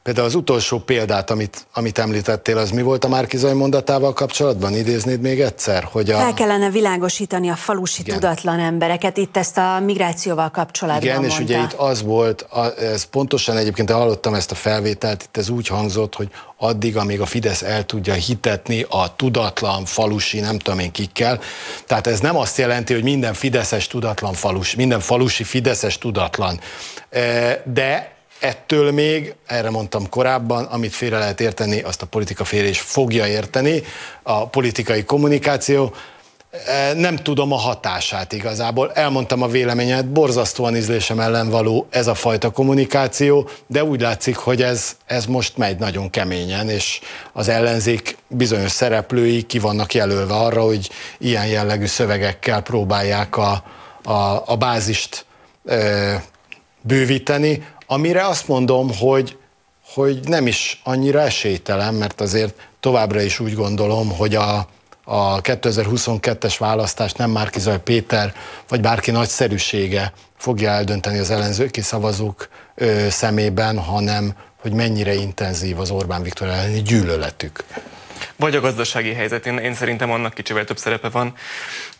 Például 0.06 0.26
az 0.26 0.34
utolsó 0.34 0.78
példát, 0.78 1.30
amit, 1.30 1.66
amit 1.72 1.98
említettél, 1.98 2.58
az 2.58 2.70
mi 2.70 2.82
volt 2.82 3.04
a 3.04 3.08
Márkizai 3.08 3.52
mondatával 3.52 4.12
kapcsolatban? 4.12 4.74
Idéznéd 4.74 5.20
még 5.20 5.40
egyszer? 5.40 5.88
Hogy 5.92 6.10
a... 6.10 6.18
El 6.18 6.34
kellene 6.34 6.70
világosítani 6.70 7.48
a 7.48 7.54
falusi 7.54 8.00
Igen. 8.00 8.14
tudatlan 8.14 8.58
embereket, 8.58 9.16
itt 9.16 9.36
ezt 9.36 9.58
a 9.58 9.80
migrációval 9.84 10.50
kapcsolatban 10.50 11.02
Igen, 11.02 11.16
mondta. 11.16 11.34
és 11.34 11.42
ugye 11.42 11.58
itt 11.58 11.72
az 11.72 12.02
volt, 12.02 12.46
ez 12.78 13.04
pontosan 13.04 13.56
egyébként 13.56 13.90
hallottam 13.90 14.34
ezt 14.34 14.50
a 14.50 14.54
felvételt, 14.54 15.22
itt 15.22 15.36
ez 15.36 15.48
úgy 15.48 15.66
hangzott, 15.66 16.14
hogy 16.14 16.28
addig, 16.56 16.96
amíg 16.96 17.20
a 17.20 17.26
Fidesz 17.26 17.62
el 17.62 17.86
tudja 17.86 18.14
hitetni 18.14 18.86
a 18.88 19.16
tudatlan 19.16 19.84
falusi, 19.84 20.40
nem 20.40 20.58
tudom 20.58 20.78
én 20.78 20.90
kikkel. 20.90 21.40
Tehát 21.86 22.06
ez 22.06 22.20
nem 22.20 22.36
azt 22.36 22.58
jelenti, 22.58 22.92
hogy 22.92 23.02
minden 23.02 23.34
fideszes 23.34 23.86
tudatlan 23.86 24.32
falus, 24.32 24.74
minden 24.74 25.00
falusi 25.00 25.44
fideszes 25.44 25.98
tudatlan. 25.98 26.60
De 27.64 28.15
ettől 28.40 28.92
még, 28.92 29.34
erre 29.46 29.70
mondtam 29.70 30.08
korábban, 30.08 30.64
amit 30.64 30.94
félre 30.94 31.18
lehet 31.18 31.40
érteni, 31.40 31.80
azt 31.80 32.02
a 32.02 32.06
politika 32.06 32.44
félre 32.44 32.68
is 32.68 32.80
fogja 32.80 33.26
érteni, 33.26 33.82
a 34.22 34.48
politikai 34.48 35.04
kommunikáció, 35.04 35.94
e, 36.66 36.92
nem 36.92 37.16
tudom 37.16 37.52
a 37.52 37.56
hatását 37.56 38.32
igazából. 38.32 38.92
Elmondtam 38.92 39.42
a 39.42 39.48
véleményet, 39.48 40.08
borzasztóan 40.08 40.76
ízlésem 40.76 41.20
ellen 41.20 41.50
való 41.50 41.86
ez 41.90 42.06
a 42.06 42.14
fajta 42.14 42.50
kommunikáció, 42.50 43.48
de 43.66 43.84
úgy 43.84 44.00
látszik, 44.00 44.36
hogy 44.36 44.62
ez, 44.62 44.96
ez 45.06 45.26
most 45.26 45.56
megy 45.56 45.78
nagyon 45.78 46.10
keményen, 46.10 46.68
és 46.68 47.00
az 47.32 47.48
ellenzék 47.48 48.16
bizonyos 48.28 48.70
szereplői 48.70 49.42
ki 49.42 49.58
vannak 49.58 49.94
jelölve 49.94 50.34
arra, 50.34 50.62
hogy 50.62 50.90
ilyen 51.18 51.46
jellegű 51.46 51.86
szövegekkel 51.86 52.60
próbálják 52.60 53.36
a, 53.36 53.62
a, 54.02 54.42
a 54.46 54.56
bázist 54.56 55.26
e, 55.66 56.24
bővíteni, 56.80 57.62
amire 57.86 58.26
azt 58.26 58.48
mondom, 58.48 58.90
hogy, 58.98 59.36
hogy 59.94 60.20
nem 60.22 60.46
is 60.46 60.80
annyira 60.84 61.20
esélytelen, 61.20 61.94
mert 61.94 62.20
azért 62.20 62.68
továbbra 62.80 63.20
is 63.20 63.40
úgy 63.40 63.54
gondolom, 63.54 64.12
hogy 64.12 64.34
a, 64.34 64.68
a 65.04 65.40
2022-es 65.40 66.54
választást 66.58 67.18
nem 67.18 67.30
Márkizaj 67.30 67.82
Péter 67.82 68.34
vagy 68.68 68.80
bárki 68.80 69.10
nagyszerűsége 69.10 70.12
fogja 70.36 70.70
eldönteni 70.70 71.18
az 71.18 71.30
ellenzőki 71.30 71.80
szavazók 71.80 72.48
ö, 72.74 73.06
szemében, 73.10 73.78
hanem 73.78 74.34
hogy 74.60 74.72
mennyire 74.72 75.14
intenzív 75.14 75.80
az 75.80 75.90
Orbán 75.90 76.22
Viktor 76.22 76.48
elleni 76.48 76.82
gyűlöletük. 76.82 77.64
Vagy 78.36 78.56
a 78.56 78.60
gazdasági 78.60 79.12
helyzet, 79.12 79.46
én, 79.46 79.58
én 79.58 79.74
szerintem 79.74 80.10
annak 80.10 80.34
kicsivel 80.34 80.64
több 80.64 80.78
szerepe 80.78 81.08
van. 81.08 81.34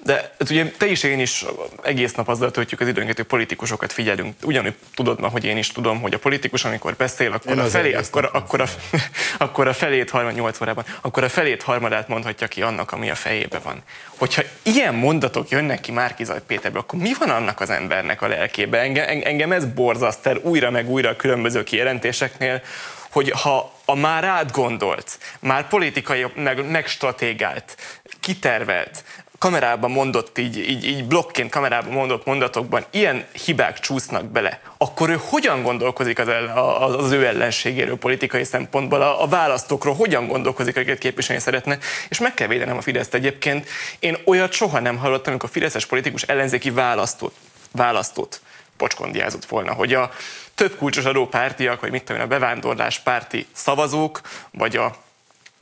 De 0.05 0.14
hát 0.14 0.51
ugye 0.51 0.71
te 0.71 0.87
is, 0.87 1.03
én 1.03 1.21
is 1.21 1.45
egész 1.83 2.14
nap 2.14 2.29
azzal 2.29 2.51
töltjük 2.51 2.81
az 2.81 2.89
időnket, 2.89 3.17
hogy 3.17 3.25
politikusokat 3.25 3.93
figyelünk. 3.93 4.35
Ugyanúgy 4.43 4.75
tudod 4.95 5.21
ma, 5.21 5.29
hogy 5.29 5.45
én 5.45 5.57
is 5.57 5.69
tudom, 5.69 6.01
hogy 6.01 6.14
a 6.14 6.19
politikus, 6.19 6.64
amikor 6.64 6.95
beszél, 6.95 7.33
akkor, 7.33 7.59
a, 7.59 7.64
felé, 7.64 7.93
akkor, 7.93 8.31
akkor, 8.33 8.61
a, 8.61 8.67
akkor 9.45 9.69
a 9.69 9.73
felét, 9.73 10.11
38 10.11 10.61
órában, 10.61 10.85
akkor 11.01 11.25
a 11.25 11.29
felét 11.29 11.62
harmadát 11.62 12.09
mondhatja 12.09 12.47
ki 12.47 12.62
annak, 12.62 12.93
ami 12.93 13.11
a 13.11 13.14
fejébe 13.14 13.59
van. 13.59 13.83
Hogyha 14.19 14.43
ilyen 14.62 14.95
mondatok 14.95 15.49
jönnek 15.49 15.81
ki 15.81 15.93
Márkizaj 15.93 16.41
Péterből, 16.47 16.81
akkor 16.81 16.99
mi 16.99 17.12
van 17.19 17.31
annak 17.31 17.61
az 17.61 17.71
embernek 17.71 18.23
a 18.23 18.29
lelkébe? 18.29 18.79
Engem, 18.79 19.21
engem 19.25 19.53
ez 19.53 19.64
borzaszt 19.64 20.27
el 20.27 20.37
újra 20.37 20.71
meg 20.71 20.91
újra 20.91 21.09
a 21.09 21.17
különböző 21.17 21.64
kijelentéseknél, 21.64 22.62
hogy 23.11 23.31
ha 23.31 23.76
a 23.89 23.95
már 23.95 24.24
átgondolt, 24.24 25.18
már 25.41 25.68
politikai 25.68 26.26
meg, 26.34 26.70
megstratégált, 26.70 27.76
kitervelt, 28.20 29.05
kamerában 29.39 29.91
mondott, 29.91 30.39
így, 30.39 30.59
így, 30.59 30.84
így 30.84 31.05
blokként 31.05 31.51
kamerában 31.51 31.93
mondott 31.93 32.24
mondatokban 32.24 32.84
ilyen 32.91 33.24
hibák 33.45 33.80
csúsznak 33.80 34.24
bele, 34.24 34.61
akkor 34.76 35.11
ő 35.11 35.18
hogyan 35.20 35.62
gondolkozik 35.62 36.18
az, 36.18 36.28
ellen, 36.28 36.57
az 36.57 37.11
ő 37.12 37.26
ellenségéről 37.26 37.97
politikai 37.97 38.45
szempontból, 38.45 39.03
a, 39.03 39.22
a 39.22 39.26
választókról 39.26 39.95
hogyan 39.95 40.26
gondolkozik, 40.26 40.76
akiket 40.76 40.99
képviselni 40.99 41.43
szeretne, 41.43 41.78
és 42.09 42.18
meg 42.18 42.34
kell 42.34 42.47
védenem 42.47 42.76
a 42.76 42.80
Fideszt 42.80 43.14
egyébként. 43.14 43.68
Én 43.99 44.16
olyat 44.24 44.53
soha 44.53 44.80
nem 44.80 44.97
hallottam, 44.97 45.30
amikor 45.32 45.49
a 45.49 45.53
fideszes 45.53 45.87
politikus 45.87 46.22
ellenzéki 46.22 46.70
választót, 46.70 47.34
választót 47.72 48.41
pocskondiázott 48.76 49.45
volna, 49.45 49.72
hogy 49.72 49.95
a 49.95 50.11
több 50.57 50.77
kulcsos 50.77 51.05
adópártiak, 51.05 51.81
vagy 51.81 51.91
mit 51.91 52.05
tudom 52.05 52.21
én, 52.21 52.27
a 52.27 52.31
bevándorlás 52.31 52.99
párti 52.99 53.47
szavazók, 53.53 54.21
vagy 54.51 54.77
a 54.77 54.97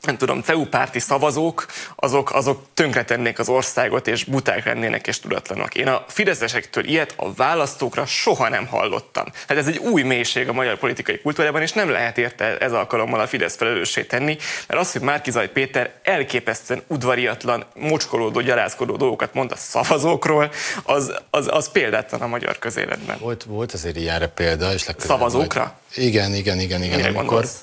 nem 0.06 0.16
tudom, 0.16 0.42
CEU 0.42 0.64
párti 0.64 0.98
szavazók, 0.98 1.66
azok, 1.96 2.34
azok 2.34 2.62
tönkretennék 2.74 3.38
az 3.38 3.48
országot, 3.48 4.08
és 4.08 4.24
buták 4.24 4.64
lennének, 4.64 5.06
és 5.06 5.20
tudatlanok. 5.20 5.74
Én 5.74 5.88
a 5.88 6.04
fideszesektől 6.08 6.84
ilyet 6.84 7.14
a 7.16 7.32
választókra 7.32 8.06
soha 8.06 8.48
nem 8.48 8.66
hallottam. 8.66 9.24
Hát 9.48 9.58
ez 9.58 9.66
egy 9.66 9.76
új 9.78 10.02
mélység 10.02 10.48
a 10.48 10.52
magyar 10.52 10.78
politikai 10.78 11.20
kultúrában, 11.20 11.62
és 11.62 11.72
nem 11.72 11.90
lehet 11.90 12.18
érte 12.18 12.58
ez 12.58 12.72
alkalommal 12.72 13.20
a 13.20 13.26
Fidesz 13.26 13.56
felelőssé 13.56 14.02
tenni, 14.02 14.36
mert 14.66 14.80
az, 14.80 14.92
hogy 14.92 15.00
Márkizaj 15.00 15.50
Péter 15.50 15.92
elképesztően 16.02 16.82
udvariatlan, 16.86 17.64
mocskolódó, 17.74 18.40
gyalázkodó 18.40 18.96
dolgokat 18.96 19.34
mond 19.34 19.52
a 19.52 19.56
szavazókról, 19.56 20.50
az, 20.82 21.12
az, 21.30 21.48
az 21.50 21.70
példátlan 21.70 22.20
a 22.20 22.26
magyar 22.26 22.58
közéletben. 22.58 23.18
Volt, 23.18 23.44
volt 23.44 23.72
azért 23.72 23.96
ilyenre 23.96 24.26
példa, 24.26 24.72
és 24.72 24.86
Szavazókra? 24.98 25.60
Majd... 25.60 26.08
Igen, 26.08 26.34
igen, 26.34 26.60
igen, 26.60 26.82
igen. 26.82 26.96
Mire 26.96 27.08
amikor, 27.08 27.24
gondolsz? 27.24 27.56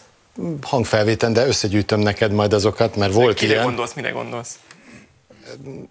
Hangfelvéten, 0.62 1.34
de 1.34 1.48
összegyűjtöm 1.48 2.00
neked 2.00 2.32
majd 2.32 2.54
azokat, 2.54 2.96
mert 2.96 3.14
volt 3.14 3.38
Kire 3.38 3.52
ilyen. 3.52 3.64
gondolsz, 3.64 3.94
mire 3.94 4.10
gondolsz? 4.10 4.60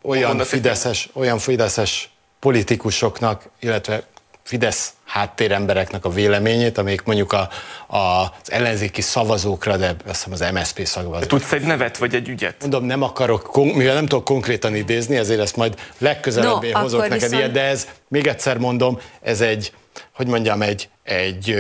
Olyan 0.03 0.39
fideszes, 0.39 1.09
olyan 1.13 1.39
fideszes 1.39 2.11
politikusoknak, 2.39 3.49
illetve 3.61 4.05
Fidesz 4.51 4.93
háttérembereknek 5.05 6.05
a 6.05 6.09
véleményét, 6.09 6.79
amik 6.79 7.03
mondjuk 7.03 7.33
a, 7.33 7.49
a, 7.87 7.97
az 7.97 8.31
ellenzéki 8.51 9.01
szavazókra, 9.01 9.77
de 9.77 9.97
azt 10.07 10.25
hiszem 10.25 10.33
az 10.33 10.55
MSZP 10.55 10.87
szavazókra. 10.87 11.27
Tudsz 11.27 11.53
egy 11.53 11.63
nevet 11.63 11.97
vagy 11.97 12.15
egy 12.15 12.29
ügyet? 12.29 12.55
Mondom, 12.61 12.85
nem 12.85 13.03
akarok, 13.03 13.57
mivel 13.57 13.95
nem 13.95 14.07
tudok 14.07 14.25
konkrétan 14.25 14.75
idézni, 14.75 15.17
ezért 15.17 15.41
ezt 15.41 15.57
majd 15.57 15.75
legközelebb 15.99 16.63
no, 16.73 16.81
hozok 16.81 17.01
neked 17.01 17.15
viszont... 17.15 17.35
ilyet, 17.35 17.53
de 17.53 17.63
ez, 17.63 17.89
még 18.09 18.27
egyszer 18.27 18.59
mondom, 18.59 18.99
ez 19.23 19.41
egy, 19.41 19.73
hogy 20.13 20.27
mondjam, 20.27 20.63
egy, 20.63 20.89
egy 21.03 21.57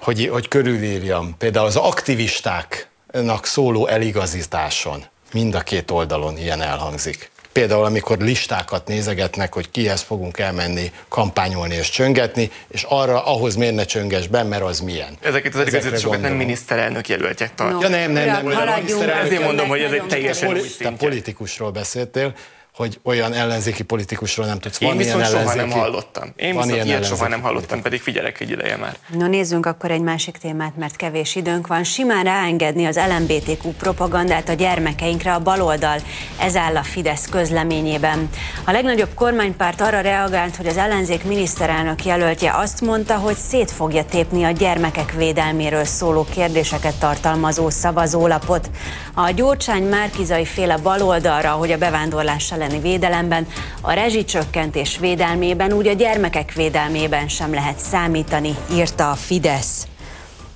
hogy, 0.00 0.28
hogy 0.28 0.48
körülírjam, 0.48 1.34
például 1.38 1.66
az 1.66 1.76
aktivistáknak 1.76 3.46
szóló 3.46 3.86
eligazításon 3.86 5.04
mind 5.32 5.54
a 5.54 5.60
két 5.60 5.90
oldalon 5.90 6.38
ilyen 6.38 6.62
elhangzik. 6.62 7.30
Például, 7.52 7.84
amikor 7.84 8.18
listákat 8.18 8.86
nézegetnek, 8.86 9.54
hogy 9.54 9.70
kihez 9.70 10.00
fogunk 10.00 10.38
elmenni, 10.38 10.92
kampányolni 11.08 11.74
és 11.74 11.90
csöngetni, 11.90 12.50
és 12.68 12.82
arra, 12.82 13.24
ahhoz 13.24 13.54
miért 13.54 13.74
ne 13.74 13.84
csönges 13.84 14.26
be, 14.26 14.42
mert 14.42 14.62
az 14.62 14.80
milyen. 14.80 15.16
Ezeket 15.20 15.54
az 15.54 15.60
eligazításokat 15.60 16.20
nem 16.20 16.32
miniszterelnök 16.32 17.08
jelöltek 17.08 17.54
tartják. 17.54 17.90
No. 17.90 17.96
Ja 17.96 18.06
nem, 18.06 18.12
nem, 18.12 18.26
nem. 18.26 18.46
nem, 18.46 18.84
nem 18.98 19.08
Ezért 19.08 19.42
mondom, 19.42 19.68
hogy 19.68 19.80
ez 19.80 19.92
egy 19.92 20.06
teljesen 20.06 20.48
új 20.48 20.60
Te 20.78 20.90
politikusról 20.90 21.70
beszéltél, 21.70 22.34
hogy 22.74 23.00
olyan 23.02 23.32
ellenzéki 23.32 23.82
politikusról 23.82 24.46
nem 24.46 24.58
tudsz. 24.58 24.80
Van 24.80 24.90
Én 24.90 24.96
viszont 24.96 25.24
soha 25.24 25.38
ellenzéki... 25.38 25.58
nem 25.58 25.70
hallottam. 25.70 26.32
Én 26.36 26.54
Van 26.54 26.66
viszont 26.66 26.84
ilyet 26.84 27.04
soha 27.04 27.28
nem 27.28 27.40
hallottam, 27.40 27.82
pedig 27.82 28.00
figyelek 28.00 28.40
egy 28.40 28.50
ideje 28.50 28.76
már. 28.76 28.96
No 29.12 29.26
nézzünk 29.26 29.66
akkor 29.66 29.90
egy 29.90 30.00
másik 30.00 30.36
témát, 30.36 30.76
mert 30.76 30.96
kevés 30.96 31.34
időnk 31.36 31.66
van. 31.66 31.84
Simán 31.84 32.24
ráengedni 32.24 32.86
az 32.86 33.00
LMBTQ 33.18 33.68
propagandát 33.78 34.48
a 34.48 34.52
gyermekeinkre 34.52 35.32
a 35.32 35.38
baloldal. 35.38 35.98
Ez 36.38 36.56
áll 36.56 36.76
a 36.76 36.82
Fidesz 36.82 37.26
közleményében. 37.26 38.30
A 38.64 38.70
legnagyobb 38.70 39.14
kormánypárt 39.14 39.80
arra 39.80 40.00
reagált, 40.00 40.56
hogy 40.56 40.66
az 40.66 40.76
ellenzék 40.76 41.24
miniszterelnök 41.24 42.04
jelöltje 42.04 42.52
azt 42.54 42.80
mondta, 42.80 43.16
hogy 43.16 43.36
szét 43.36 43.70
fogja 43.70 44.04
tépni 44.04 44.44
a 44.44 44.50
gyermekek 44.50 45.12
védelméről 45.12 45.84
szóló 45.84 46.26
kérdéseket 46.30 46.98
tartalmazó 46.98 47.70
szavazólapot. 47.70 48.70
A 49.14 49.30
Gyurcsány 49.30 49.82
Márkizai 49.82 50.44
féle 50.44 50.76
baloldalra, 50.76 51.50
hogy 51.50 51.72
a 51.72 51.78
bevándorlás 51.78 52.42
elleni 52.60 52.80
védelemben, 52.80 53.46
a 53.80 53.92
rezsicsökkentés 53.92 54.98
védelmében, 54.98 55.72
úgy 55.72 55.88
a 55.88 55.92
gyermekek 55.92 56.52
védelmében 56.52 57.28
sem 57.28 57.54
lehet 57.54 57.78
számítani, 57.78 58.54
írta 58.72 59.10
a 59.10 59.14
Fidesz. 59.14 59.86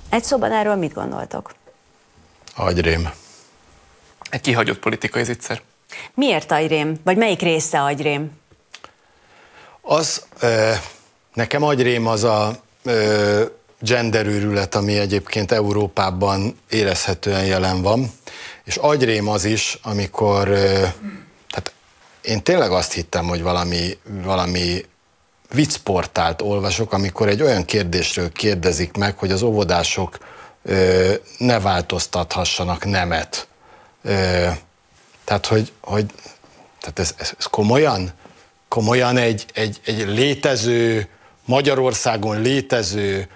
Egy 0.09 0.23
szóban 0.23 0.51
erről 0.51 0.75
mit 0.75 0.93
gondoltok? 0.93 1.53
Agyrém. 2.55 3.09
Egy 4.29 4.41
kihagyott 4.41 4.79
politikai 4.79 5.23
zicser. 5.23 5.61
Miért 6.13 6.51
agyrém? 6.51 6.95
Vagy 7.03 7.17
melyik 7.17 7.41
része 7.41 7.81
agyrém? 7.81 8.31
Az, 9.81 10.25
nekem 11.33 11.63
agyrém 11.63 12.07
az 12.07 12.23
a 12.23 12.55
genderőrület, 13.79 14.75
ami 14.75 14.97
egyébként 14.97 15.51
Európában 15.51 16.59
érezhetően 16.69 17.45
jelen 17.45 17.81
van, 17.81 18.11
és 18.63 18.75
agyrém 18.75 19.27
az 19.27 19.43
is, 19.43 19.79
amikor, 19.83 20.57
én 22.25 22.43
tényleg 22.43 22.71
azt 22.71 22.93
hittem, 22.93 23.27
hogy 23.27 23.41
valami, 23.41 23.97
valami 24.23 24.85
viccportált 25.53 26.41
olvasok, 26.41 26.93
amikor 26.93 27.27
egy 27.27 27.41
olyan 27.41 27.65
kérdésről 27.65 28.31
kérdezik 28.31 28.97
meg, 28.97 29.17
hogy 29.17 29.31
az 29.31 29.41
óvodások 29.41 30.17
ne 31.37 31.59
változtathassanak 31.59 32.85
nemet. 32.85 33.47
Tehát, 35.23 35.45
hogy, 35.47 35.71
hogy 35.81 36.05
tehát 36.79 36.99
ez, 36.99 37.13
ez, 37.17 37.33
ez 37.37 37.45
komolyan? 37.45 38.11
Komolyan 38.67 39.17
egy, 39.17 39.45
egy, 39.53 39.79
egy 39.85 40.07
létező, 40.07 41.09
Magyarországon 41.45 42.41
létező 42.41 43.27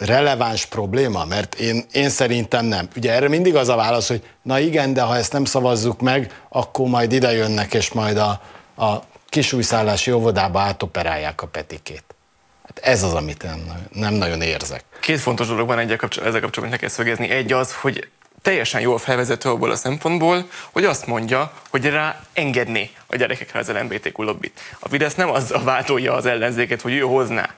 releváns 0.00 0.66
probléma? 0.66 1.24
Mert 1.24 1.54
én, 1.54 1.84
én 1.92 2.08
szerintem 2.08 2.64
nem. 2.64 2.88
Ugye 2.96 3.12
erre 3.12 3.28
mindig 3.28 3.56
az 3.56 3.68
a 3.68 3.76
válasz, 3.76 4.08
hogy 4.08 4.22
na 4.42 4.58
igen, 4.58 4.92
de 4.92 5.02
ha 5.02 5.16
ezt 5.16 5.32
nem 5.32 5.44
szavazzuk 5.44 6.00
meg, 6.00 6.42
akkor 6.48 6.88
majd 6.88 7.12
ide 7.12 7.32
jönnek, 7.32 7.74
és 7.74 7.92
majd 7.92 8.16
a, 8.16 8.40
a 8.76 9.02
kisújszállási 9.28 10.12
óvodába 10.12 10.60
átoperálják 10.60 11.42
a 11.42 11.46
petikét. 11.46 12.04
Hát 12.62 12.78
ez 12.78 13.02
az, 13.02 13.14
amit 13.14 13.42
nem, 13.42 13.88
nem 13.92 14.14
nagyon 14.14 14.40
érzek. 14.40 14.84
Két 15.00 15.20
fontos 15.20 15.46
dolog 15.46 15.66
van 15.66 15.78
ezzel 15.78 15.96
kapcsolatban, 15.96 16.68
hogy 16.68 16.78
kell 16.78 16.88
szögezni. 16.88 17.28
Egy 17.30 17.52
az, 17.52 17.74
hogy 17.74 18.08
teljesen 18.42 18.80
jól 18.80 18.98
felvezető 18.98 19.48
abból 19.48 19.70
a 19.70 19.76
szempontból, 19.76 20.48
hogy 20.72 20.84
azt 20.84 21.06
mondja, 21.06 21.52
hogy 21.70 21.84
rá 21.84 22.20
engedné 22.32 22.90
a 23.06 23.16
gyerekekre 23.16 23.58
az 23.58 23.68
LMBTQ 23.68 24.22
lobbit. 24.22 24.60
A 24.78 24.88
Fidesz 24.88 25.14
nem 25.14 25.30
azzal 25.30 25.64
vádolja 25.64 26.14
az 26.14 26.26
ellenzéket, 26.26 26.80
hogy 26.80 26.92
ő 26.92 27.00
hozná 27.00 27.54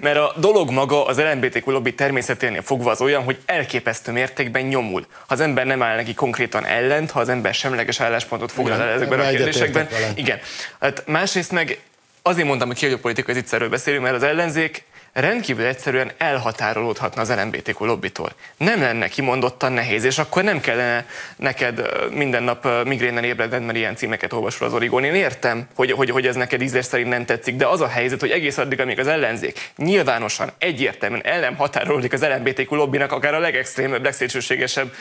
mert 0.00 0.16
a 0.16 0.32
dolog 0.36 0.70
maga 0.70 1.04
az 1.06 1.20
LMBTQ 1.20 1.70
lobby 1.70 1.94
természeténél 1.94 2.62
fogva 2.62 2.90
az 2.90 3.00
olyan, 3.00 3.22
hogy 3.22 3.38
elképesztő 3.46 4.12
mértékben 4.12 4.62
nyomul. 4.62 5.06
Ha 5.10 5.34
az 5.34 5.40
ember 5.40 5.66
nem 5.66 5.82
áll 5.82 5.96
neki 5.96 6.14
konkrétan 6.14 6.64
ellent, 6.64 7.10
ha 7.10 7.20
az 7.20 7.28
ember 7.28 7.54
semleges 7.54 8.00
álláspontot 8.00 8.52
foglal 8.52 8.80
el 8.80 8.88
ezekben 8.88 9.20
a 9.20 9.28
kérdésekben. 9.28 9.88
Igen. 10.14 10.38
Hát 10.80 11.02
másrészt 11.06 11.52
meg 11.52 11.78
azért 12.22 12.46
mondtam, 12.46 12.68
hogy 12.68 12.76
ki, 12.76 12.84
hogy 12.84 12.94
a 12.94 12.98
politikai 12.98 13.42
beszélünk, 13.70 14.02
mert 14.02 14.14
az 14.14 14.22
ellenzék 14.22 14.84
rendkívül 15.16 15.64
egyszerűen 15.64 16.10
elhatárolódhatna 16.18 17.20
az 17.20 17.34
LMBTQ 17.34 17.84
lobbitól. 17.84 18.30
Nem 18.56 18.80
lenne 18.80 19.08
kimondottan 19.08 19.72
nehéz, 19.72 20.04
és 20.04 20.18
akkor 20.18 20.42
nem 20.42 20.60
kellene 20.60 21.06
neked 21.36 21.82
minden 22.10 22.42
nap 22.42 22.84
migrénen 22.84 23.24
ébredned, 23.24 23.64
mert 23.64 23.78
ilyen 23.78 23.96
címeket 23.96 24.32
olvasol 24.32 24.66
az 24.66 24.74
origón. 24.74 25.04
Én 25.04 25.14
értem, 25.14 25.68
hogy, 25.74 25.92
hogy, 25.92 26.10
hogy 26.10 26.26
ez 26.26 26.34
neked 26.34 26.62
ízlés 26.62 26.84
szerint 26.84 27.08
nem 27.08 27.24
tetszik, 27.24 27.56
de 27.56 27.66
az 27.66 27.80
a 27.80 27.88
helyzet, 27.88 28.20
hogy 28.20 28.30
egész 28.30 28.58
addig, 28.58 28.80
amíg 28.80 28.98
az 28.98 29.06
ellenzék 29.06 29.70
nyilvánosan, 29.76 30.50
egyértelműen 30.58 31.24
el 31.24 31.40
nem 31.40 31.56
határolódik 31.56 32.12
az 32.12 32.22
LMBTQ 32.22 32.74
lobbinak, 32.74 33.12
akár 33.12 33.34
a 33.34 33.38
legextrémebb, 33.38 34.02
legszélsőségesebb 34.02 34.92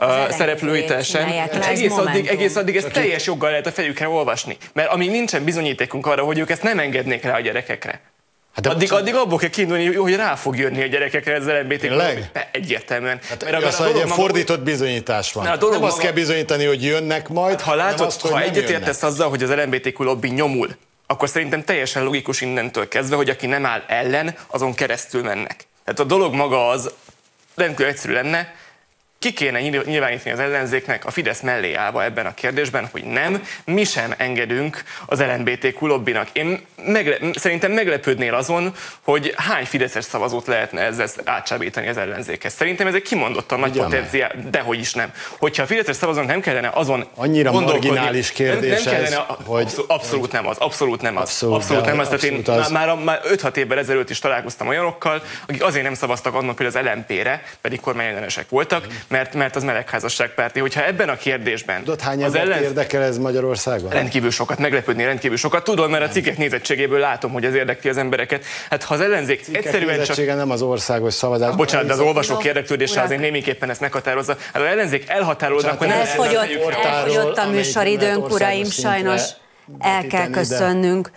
uh, 0.00 0.30
szereplőit 0.30 1.04
sem. 1.04 1.28
Egész 1.68 1.96
addig, 1.96 2.26
egész 2.26 2.56
addig 2.56 2.76
ezt 2.76 2.92
teljes 2.92 3.26
joggal 3.26 3.50
lehet 3.50 3.66
a 3.66 3.72
fejükre 3.72 4.08
olvasni. 4.08 4.56
Mert 4.72 4.90
amíg 4.90 5.10
nincsen 5.10 5.44
bizonyítékunk 5.44 6.06
arra, 6.06 6.24
hogy 6.24 6.38
ők 6.38 6.50
ezt 6.50 6.62
nem 6.62 6.78
engednék 6.78 7.22
rá 7.22 7.34
a 7.34 7.40
gyerekekre, 7.40 8.00
Hát 8.58 8.66
de 8.66 8.72
addig, 8.72 8.92
addig 8.92 9.14
abból 9.14 9.38
kell 9.38 9.48
kiindulni, 9.48 9.94
hogy 9.94 10.14
rá 10.14 10.34
fog 10.34 10.56
jönni 10.56 10.82
a 10.82 10.86
gyerekekre 10.86 11.34
ez 11.34 11.46
LMBTQ. 11.46 12.02
Egyértelműen. 12.50 13.18
Hát 13.28 13.50
mert 13.50 13.64
az, 13.64 13.80
egy 13.80 14.08
fordított 14.08 14.60
bizonyítás 14.60 15.32
van. 15.32 15.46
A 15.46 15.56
dolog 15.56 15.70
nem 15.70 15.80
maga... 15.80 15.92
azt 15.92 16.02
kell 16.02 16.12
bizonyítani, 16.12 16.64
hogy 16.64 16.84
jönnek 16.84 17.28
majd, 17.28 17.54
hát, 17.54 17.62
ha 17.62 17.74
látod, 17.74 18.06
azt, 18.06 18.20
ha 18.20 18.40
egyetértesz 18.40 19.02
azzal, 19.02 19.28
hogy 19.28 19.42
az 19.42 19.50
LMBTQ 19.50 20.02
lobby 20.02 20.28
nyomul, 20.28 20.68
akkor 21.06 21.28
szerintem 21.28 21.64
teljesen 21.64 22.04
logikus 22.04 22.40
innentől 22.40 22.88
kezdve, 22.88 23.16
hogy 23.16 23.28
aki 23.28 23.46
nem 23.46 23.66
áll 23.66 23.82
ellen, 23.86 24.34
azon 24.46 24.74
keresztül 24.74 25.22
mennek. 25.22 25.66
Tehát 25.84 26.00
a 26.00 26.04
dolog 26.04 26.34
maga 26.34 26.68
az 26.68 26.90
rendkívül 27.54 27.86
egyszerű 27.86 28.12
lenne, 28.12 28.54
ki 29.18 29.32
kéne 29.32 29.60
nyilvánítani 29.60 30.30
az 30.30 30.38
ellenzéknek 30.38 31.04
a 31.04 31.10
Fidesz 31.10 31.40
mellé 31.40 31.74
állva 31.74 32.04
ebben 32.04 32.26
a 32.26 32.34
kérdésben, 32.34 32.88
hogy 32.92 33.04
nem, 33.04 33.42
mi 33.64 33.84
sem 33.84 34.14
engedünk 34.16 34.82
az 35.06 35.20
LNBT 35.20 35.74
lobbinak. 35.80 36.28
Én 36.32 36.60
megle- 36.84 37.38
szerintem 37.38 37.72
meglepődnél 37.72 38.34
azon, 38.34 38.74
hogy 39.02 39.34
hány 39.36 39.64
Fideszes 39.64 40.04
szavazót 40.04 40.46
lehetne 40.46 40.80
ezzel 40.80 41.08
átsábítani 41.24 41.88
az 41.88 41.96
ellenzékhez. 41.96 42.52
Szerintem 42.52 42.86
ez 42.86 42.94
egy 42.94 43.02
kimondottan 43.02 43.60
nagy 43.60 43.72
potenciál, 43.72 44.32
de 44.50 44.60
hogy 44.60 44.78
is 44.78 44.94
nem. 44.94 45.12
Hogyha 45.38 45.62
a 45.62 45.66
Fideszes 45.66 45.96
szavazónak 45.96 46.28
nem 46.28 46.40
kellene 46.40 46.70
azon 46.74 47.06
Annyira 47.14 47.52
marginális 47.52 48.32
kérdés 48.32 48.82
nem, 48.84 48.94
nem 48.94 49.02
kellene, 49.02 49.26
ez, 49.28 49.36
hogy... 49.44 49.62
Abszolút, 49.62 49.90
abszolút 49.90 50.32
nem 50.32 50.46
az, 50.46 50.56
abszolút 50.58 51.00
nem 51.00 51.16
az. 51.16 51.22
Abszolút, 51.22 51.54
abszolút 51.54 51.84
nem 51.84 51.98
az. 51.98 52.08
Tehát 52.08 52.22
én 52.22 52.42
az. 52.46 52.70
Már, 52.70 52.94
már 52.94 53.20
5-6 53.24 53.56
évvel 53.56 53.78
ezelőtt 53.78 54.10
is 54.10 54.18
találkoztam 54.18 54.68
olyanokkal, 54.68 55.22
akik 55.46 55.62
azért 55.62 55.84
nem 55.84 55.94
szavaztak 55.94 56.34
annak 56.34 56.56
például 56.56 56.86
az 56.86 56.94
LMP-re, 56.94 57.42
pedig 57.60 57.80
kormányellenesek 57.80 58.48
voltak, 58.48 58.86
mert, 59.08 59.34
mert 59.34 59.56
az 59.56 59.64
párti. 60.34 60.60
Hogyha 60.60 60.86
ebben 60.86 61.08
a 61.08 61.16
kérdésben... 61.16 61.78
Tudod, 61.78 62.00
hány 62.00 62.24
az 62.24 62.34
ellen... 62.34 62.62
érdekel 62.62 63.02
ez 63.02 63.18
Magyarországon? 63.18 63.90
Rendkívül 63.90 64.30
sokat, 64.30 64.58
meglepődni 64.58 65.04
rendkívül 65.04 65.36
sokat. 65.36 65.64
Tudom, 65.64 65.90
mert 65.90 66.04
a 66.04 66.08
cikkek 66.08 66.36
nézettségéből 66.36 66.98
látom, 66.98 67.32
hogy 67.32 67.44
az 67.44 67.54
érdekli 67.54 67.90
az 67.90 67.96
embereket. 67.96 68.44
Hát 68.70 68.84
ha 68.84 68.94
az 68.94 69.00
ellenzék 69.00 69.42
cikkek 69.42 69.64
egyszerűen 69.64 70.04
csak... 70.04 70.26
nem 70.26 70.50
az 70.50 70.62
országos 70.62 71.14
szavazás. 71.14 71.54
Bocsánat, 71.54 71.86
de 71.86 71.92
az 71.92 72.00
olvasók 72.00 72.44
érdeklődése 72.44 73.02
azért 73.02 73.20
némiképpen 73.20 73.70
ezt 73.70 73.80
meghatározza. 73.80 74.36
Hát 74.52 74.62
az 74.62 74.68
ellenzék 74.68 75.08
elhatárolódnak, 75.08 75.72
akkor 75.72 75.86
nem... 75.86 75.98
Elfogyott, 75.98 76.84
elfogyott 76.84 77.36
a 77.36 77.48
műsoridőnk, 77.48 78.30
uraim, 78.30 78.64
sajnos 78.64 79.22
el 79.78 80.06
kell 80.06 80.30
köszönnünk. 80.30 81.10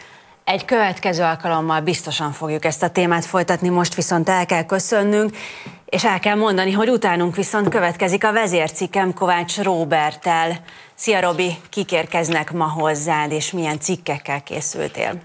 Egy 0.43 0.65
következő 0.65 1.23
alkalommal 1.23 1.81
biztosan 1.81 2.31
fogjuk 2.31 2.65
ezt 2.65 2.83
a 2.83 2.89
témát 2.89 3.25
folytatni, 3.25 3.69
most 3.69 3.95
viszont 3.95 4.29
el 4.29 4.45
kell 4.45 4.65
köszönnünk. 4.65 5.37
És 5.85 6.03
el 6.03 6.19
kell 6.19 6.35
mondani, 6.35 6.71
hogy 6.71 6.89
utánunk 6.89 7.35
viszont 7.35 7.69
következik 7.69 8.23
a 8.23 8.31
vezércikkem 8.31 9.13
Kovács 9.13 9.57
Róbertel. 9.57 10.59
Szia 10.95 11.21
Robi, 11.21 11.55
kik 11.69 11.91
érkeznek 11.91 12.51
ma 12.51 12.69
hozzád, 12.69 13.31
és 13.31 13.51
milyen 13.51 13.79
cikkekkel 13.79 14.43
készültél? 14.43 15.21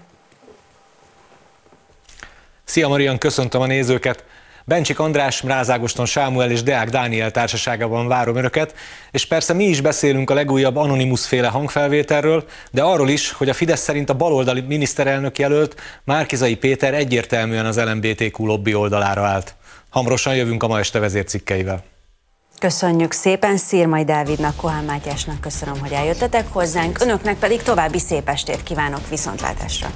Szia 2.63 2.87
Marian, 2.87 3.17
köszöntöm 3.17 3.61
a 3.61 3.65
nézőket! 3.65 4.26
Bencsik 4.67 4.99
András, 4.99 5.41
Mrázágoston 5.41 6.05
Sámuel 6.05 6.51
és 6.51 6.63
Deák 6.63 6.89
Dániel 6.89 7.31
társaságában 7.31 8.07
várom 8.07 8.35
Önöket, 8.35 8.75
és 9.11 9.25
persze 9.25 9.53
mi 9.53 9.63
is 9.63 9.81
beszélünk 9.81 10.29
a 10.29 10.33
legújabb 10.33 10.75
Anonymous 10.75 11.27
féle 11.27 11.47
hangfelvételről, 11.47 12.45
de 12.71 12.81
arról 12.81 13.09
is, 13.09 13.31
hogy 13.31 13.49
a 13.49 13.53
Fidesz 13.53 13.81
szerint 13.81 14.09
a 14.09 14.13
baloldali 14.13 14.61
miniszterelnök 14.61 15.37
jelölt 15.37 15.75
Márkizai 16.03 16.55
Péter 16.55 16.93
egyértelműen 16.93 17.65
az 17.65 17.79
LMBTQ 17.79 18.45
lobby 18.45 18.73
oldalára 18.73 19.25
állt. 19.25 19.55
Hamarosan 19.89 20.35
jövünk 20.35 20.63
a 20.63 20.67
ma 20.67 20.79
este 20.79 20.99
vezércikkeivel. 20.99 21.83
Köszönjük 22.59 23.11
szépen 23.11 23.57
Szírmai 23.57 24.03
Dávidnak, 24.03 24.55
Kohán 24.55 24.83
Mátyásnak 24.83 25.41
köszönöm, 25.41 25.79
hogy 25.79 25.91
eljöttetek 25.91 26.45
hozzánk, 26.51 27.01
önöknek 27.01 27.37
pedig 27.37 27.61
további 27.61 27.99
szép 27.99 28.29
estét 28.29 28.63
kívánok 28.63 29.09
viszontlátásra. 29.09 29.87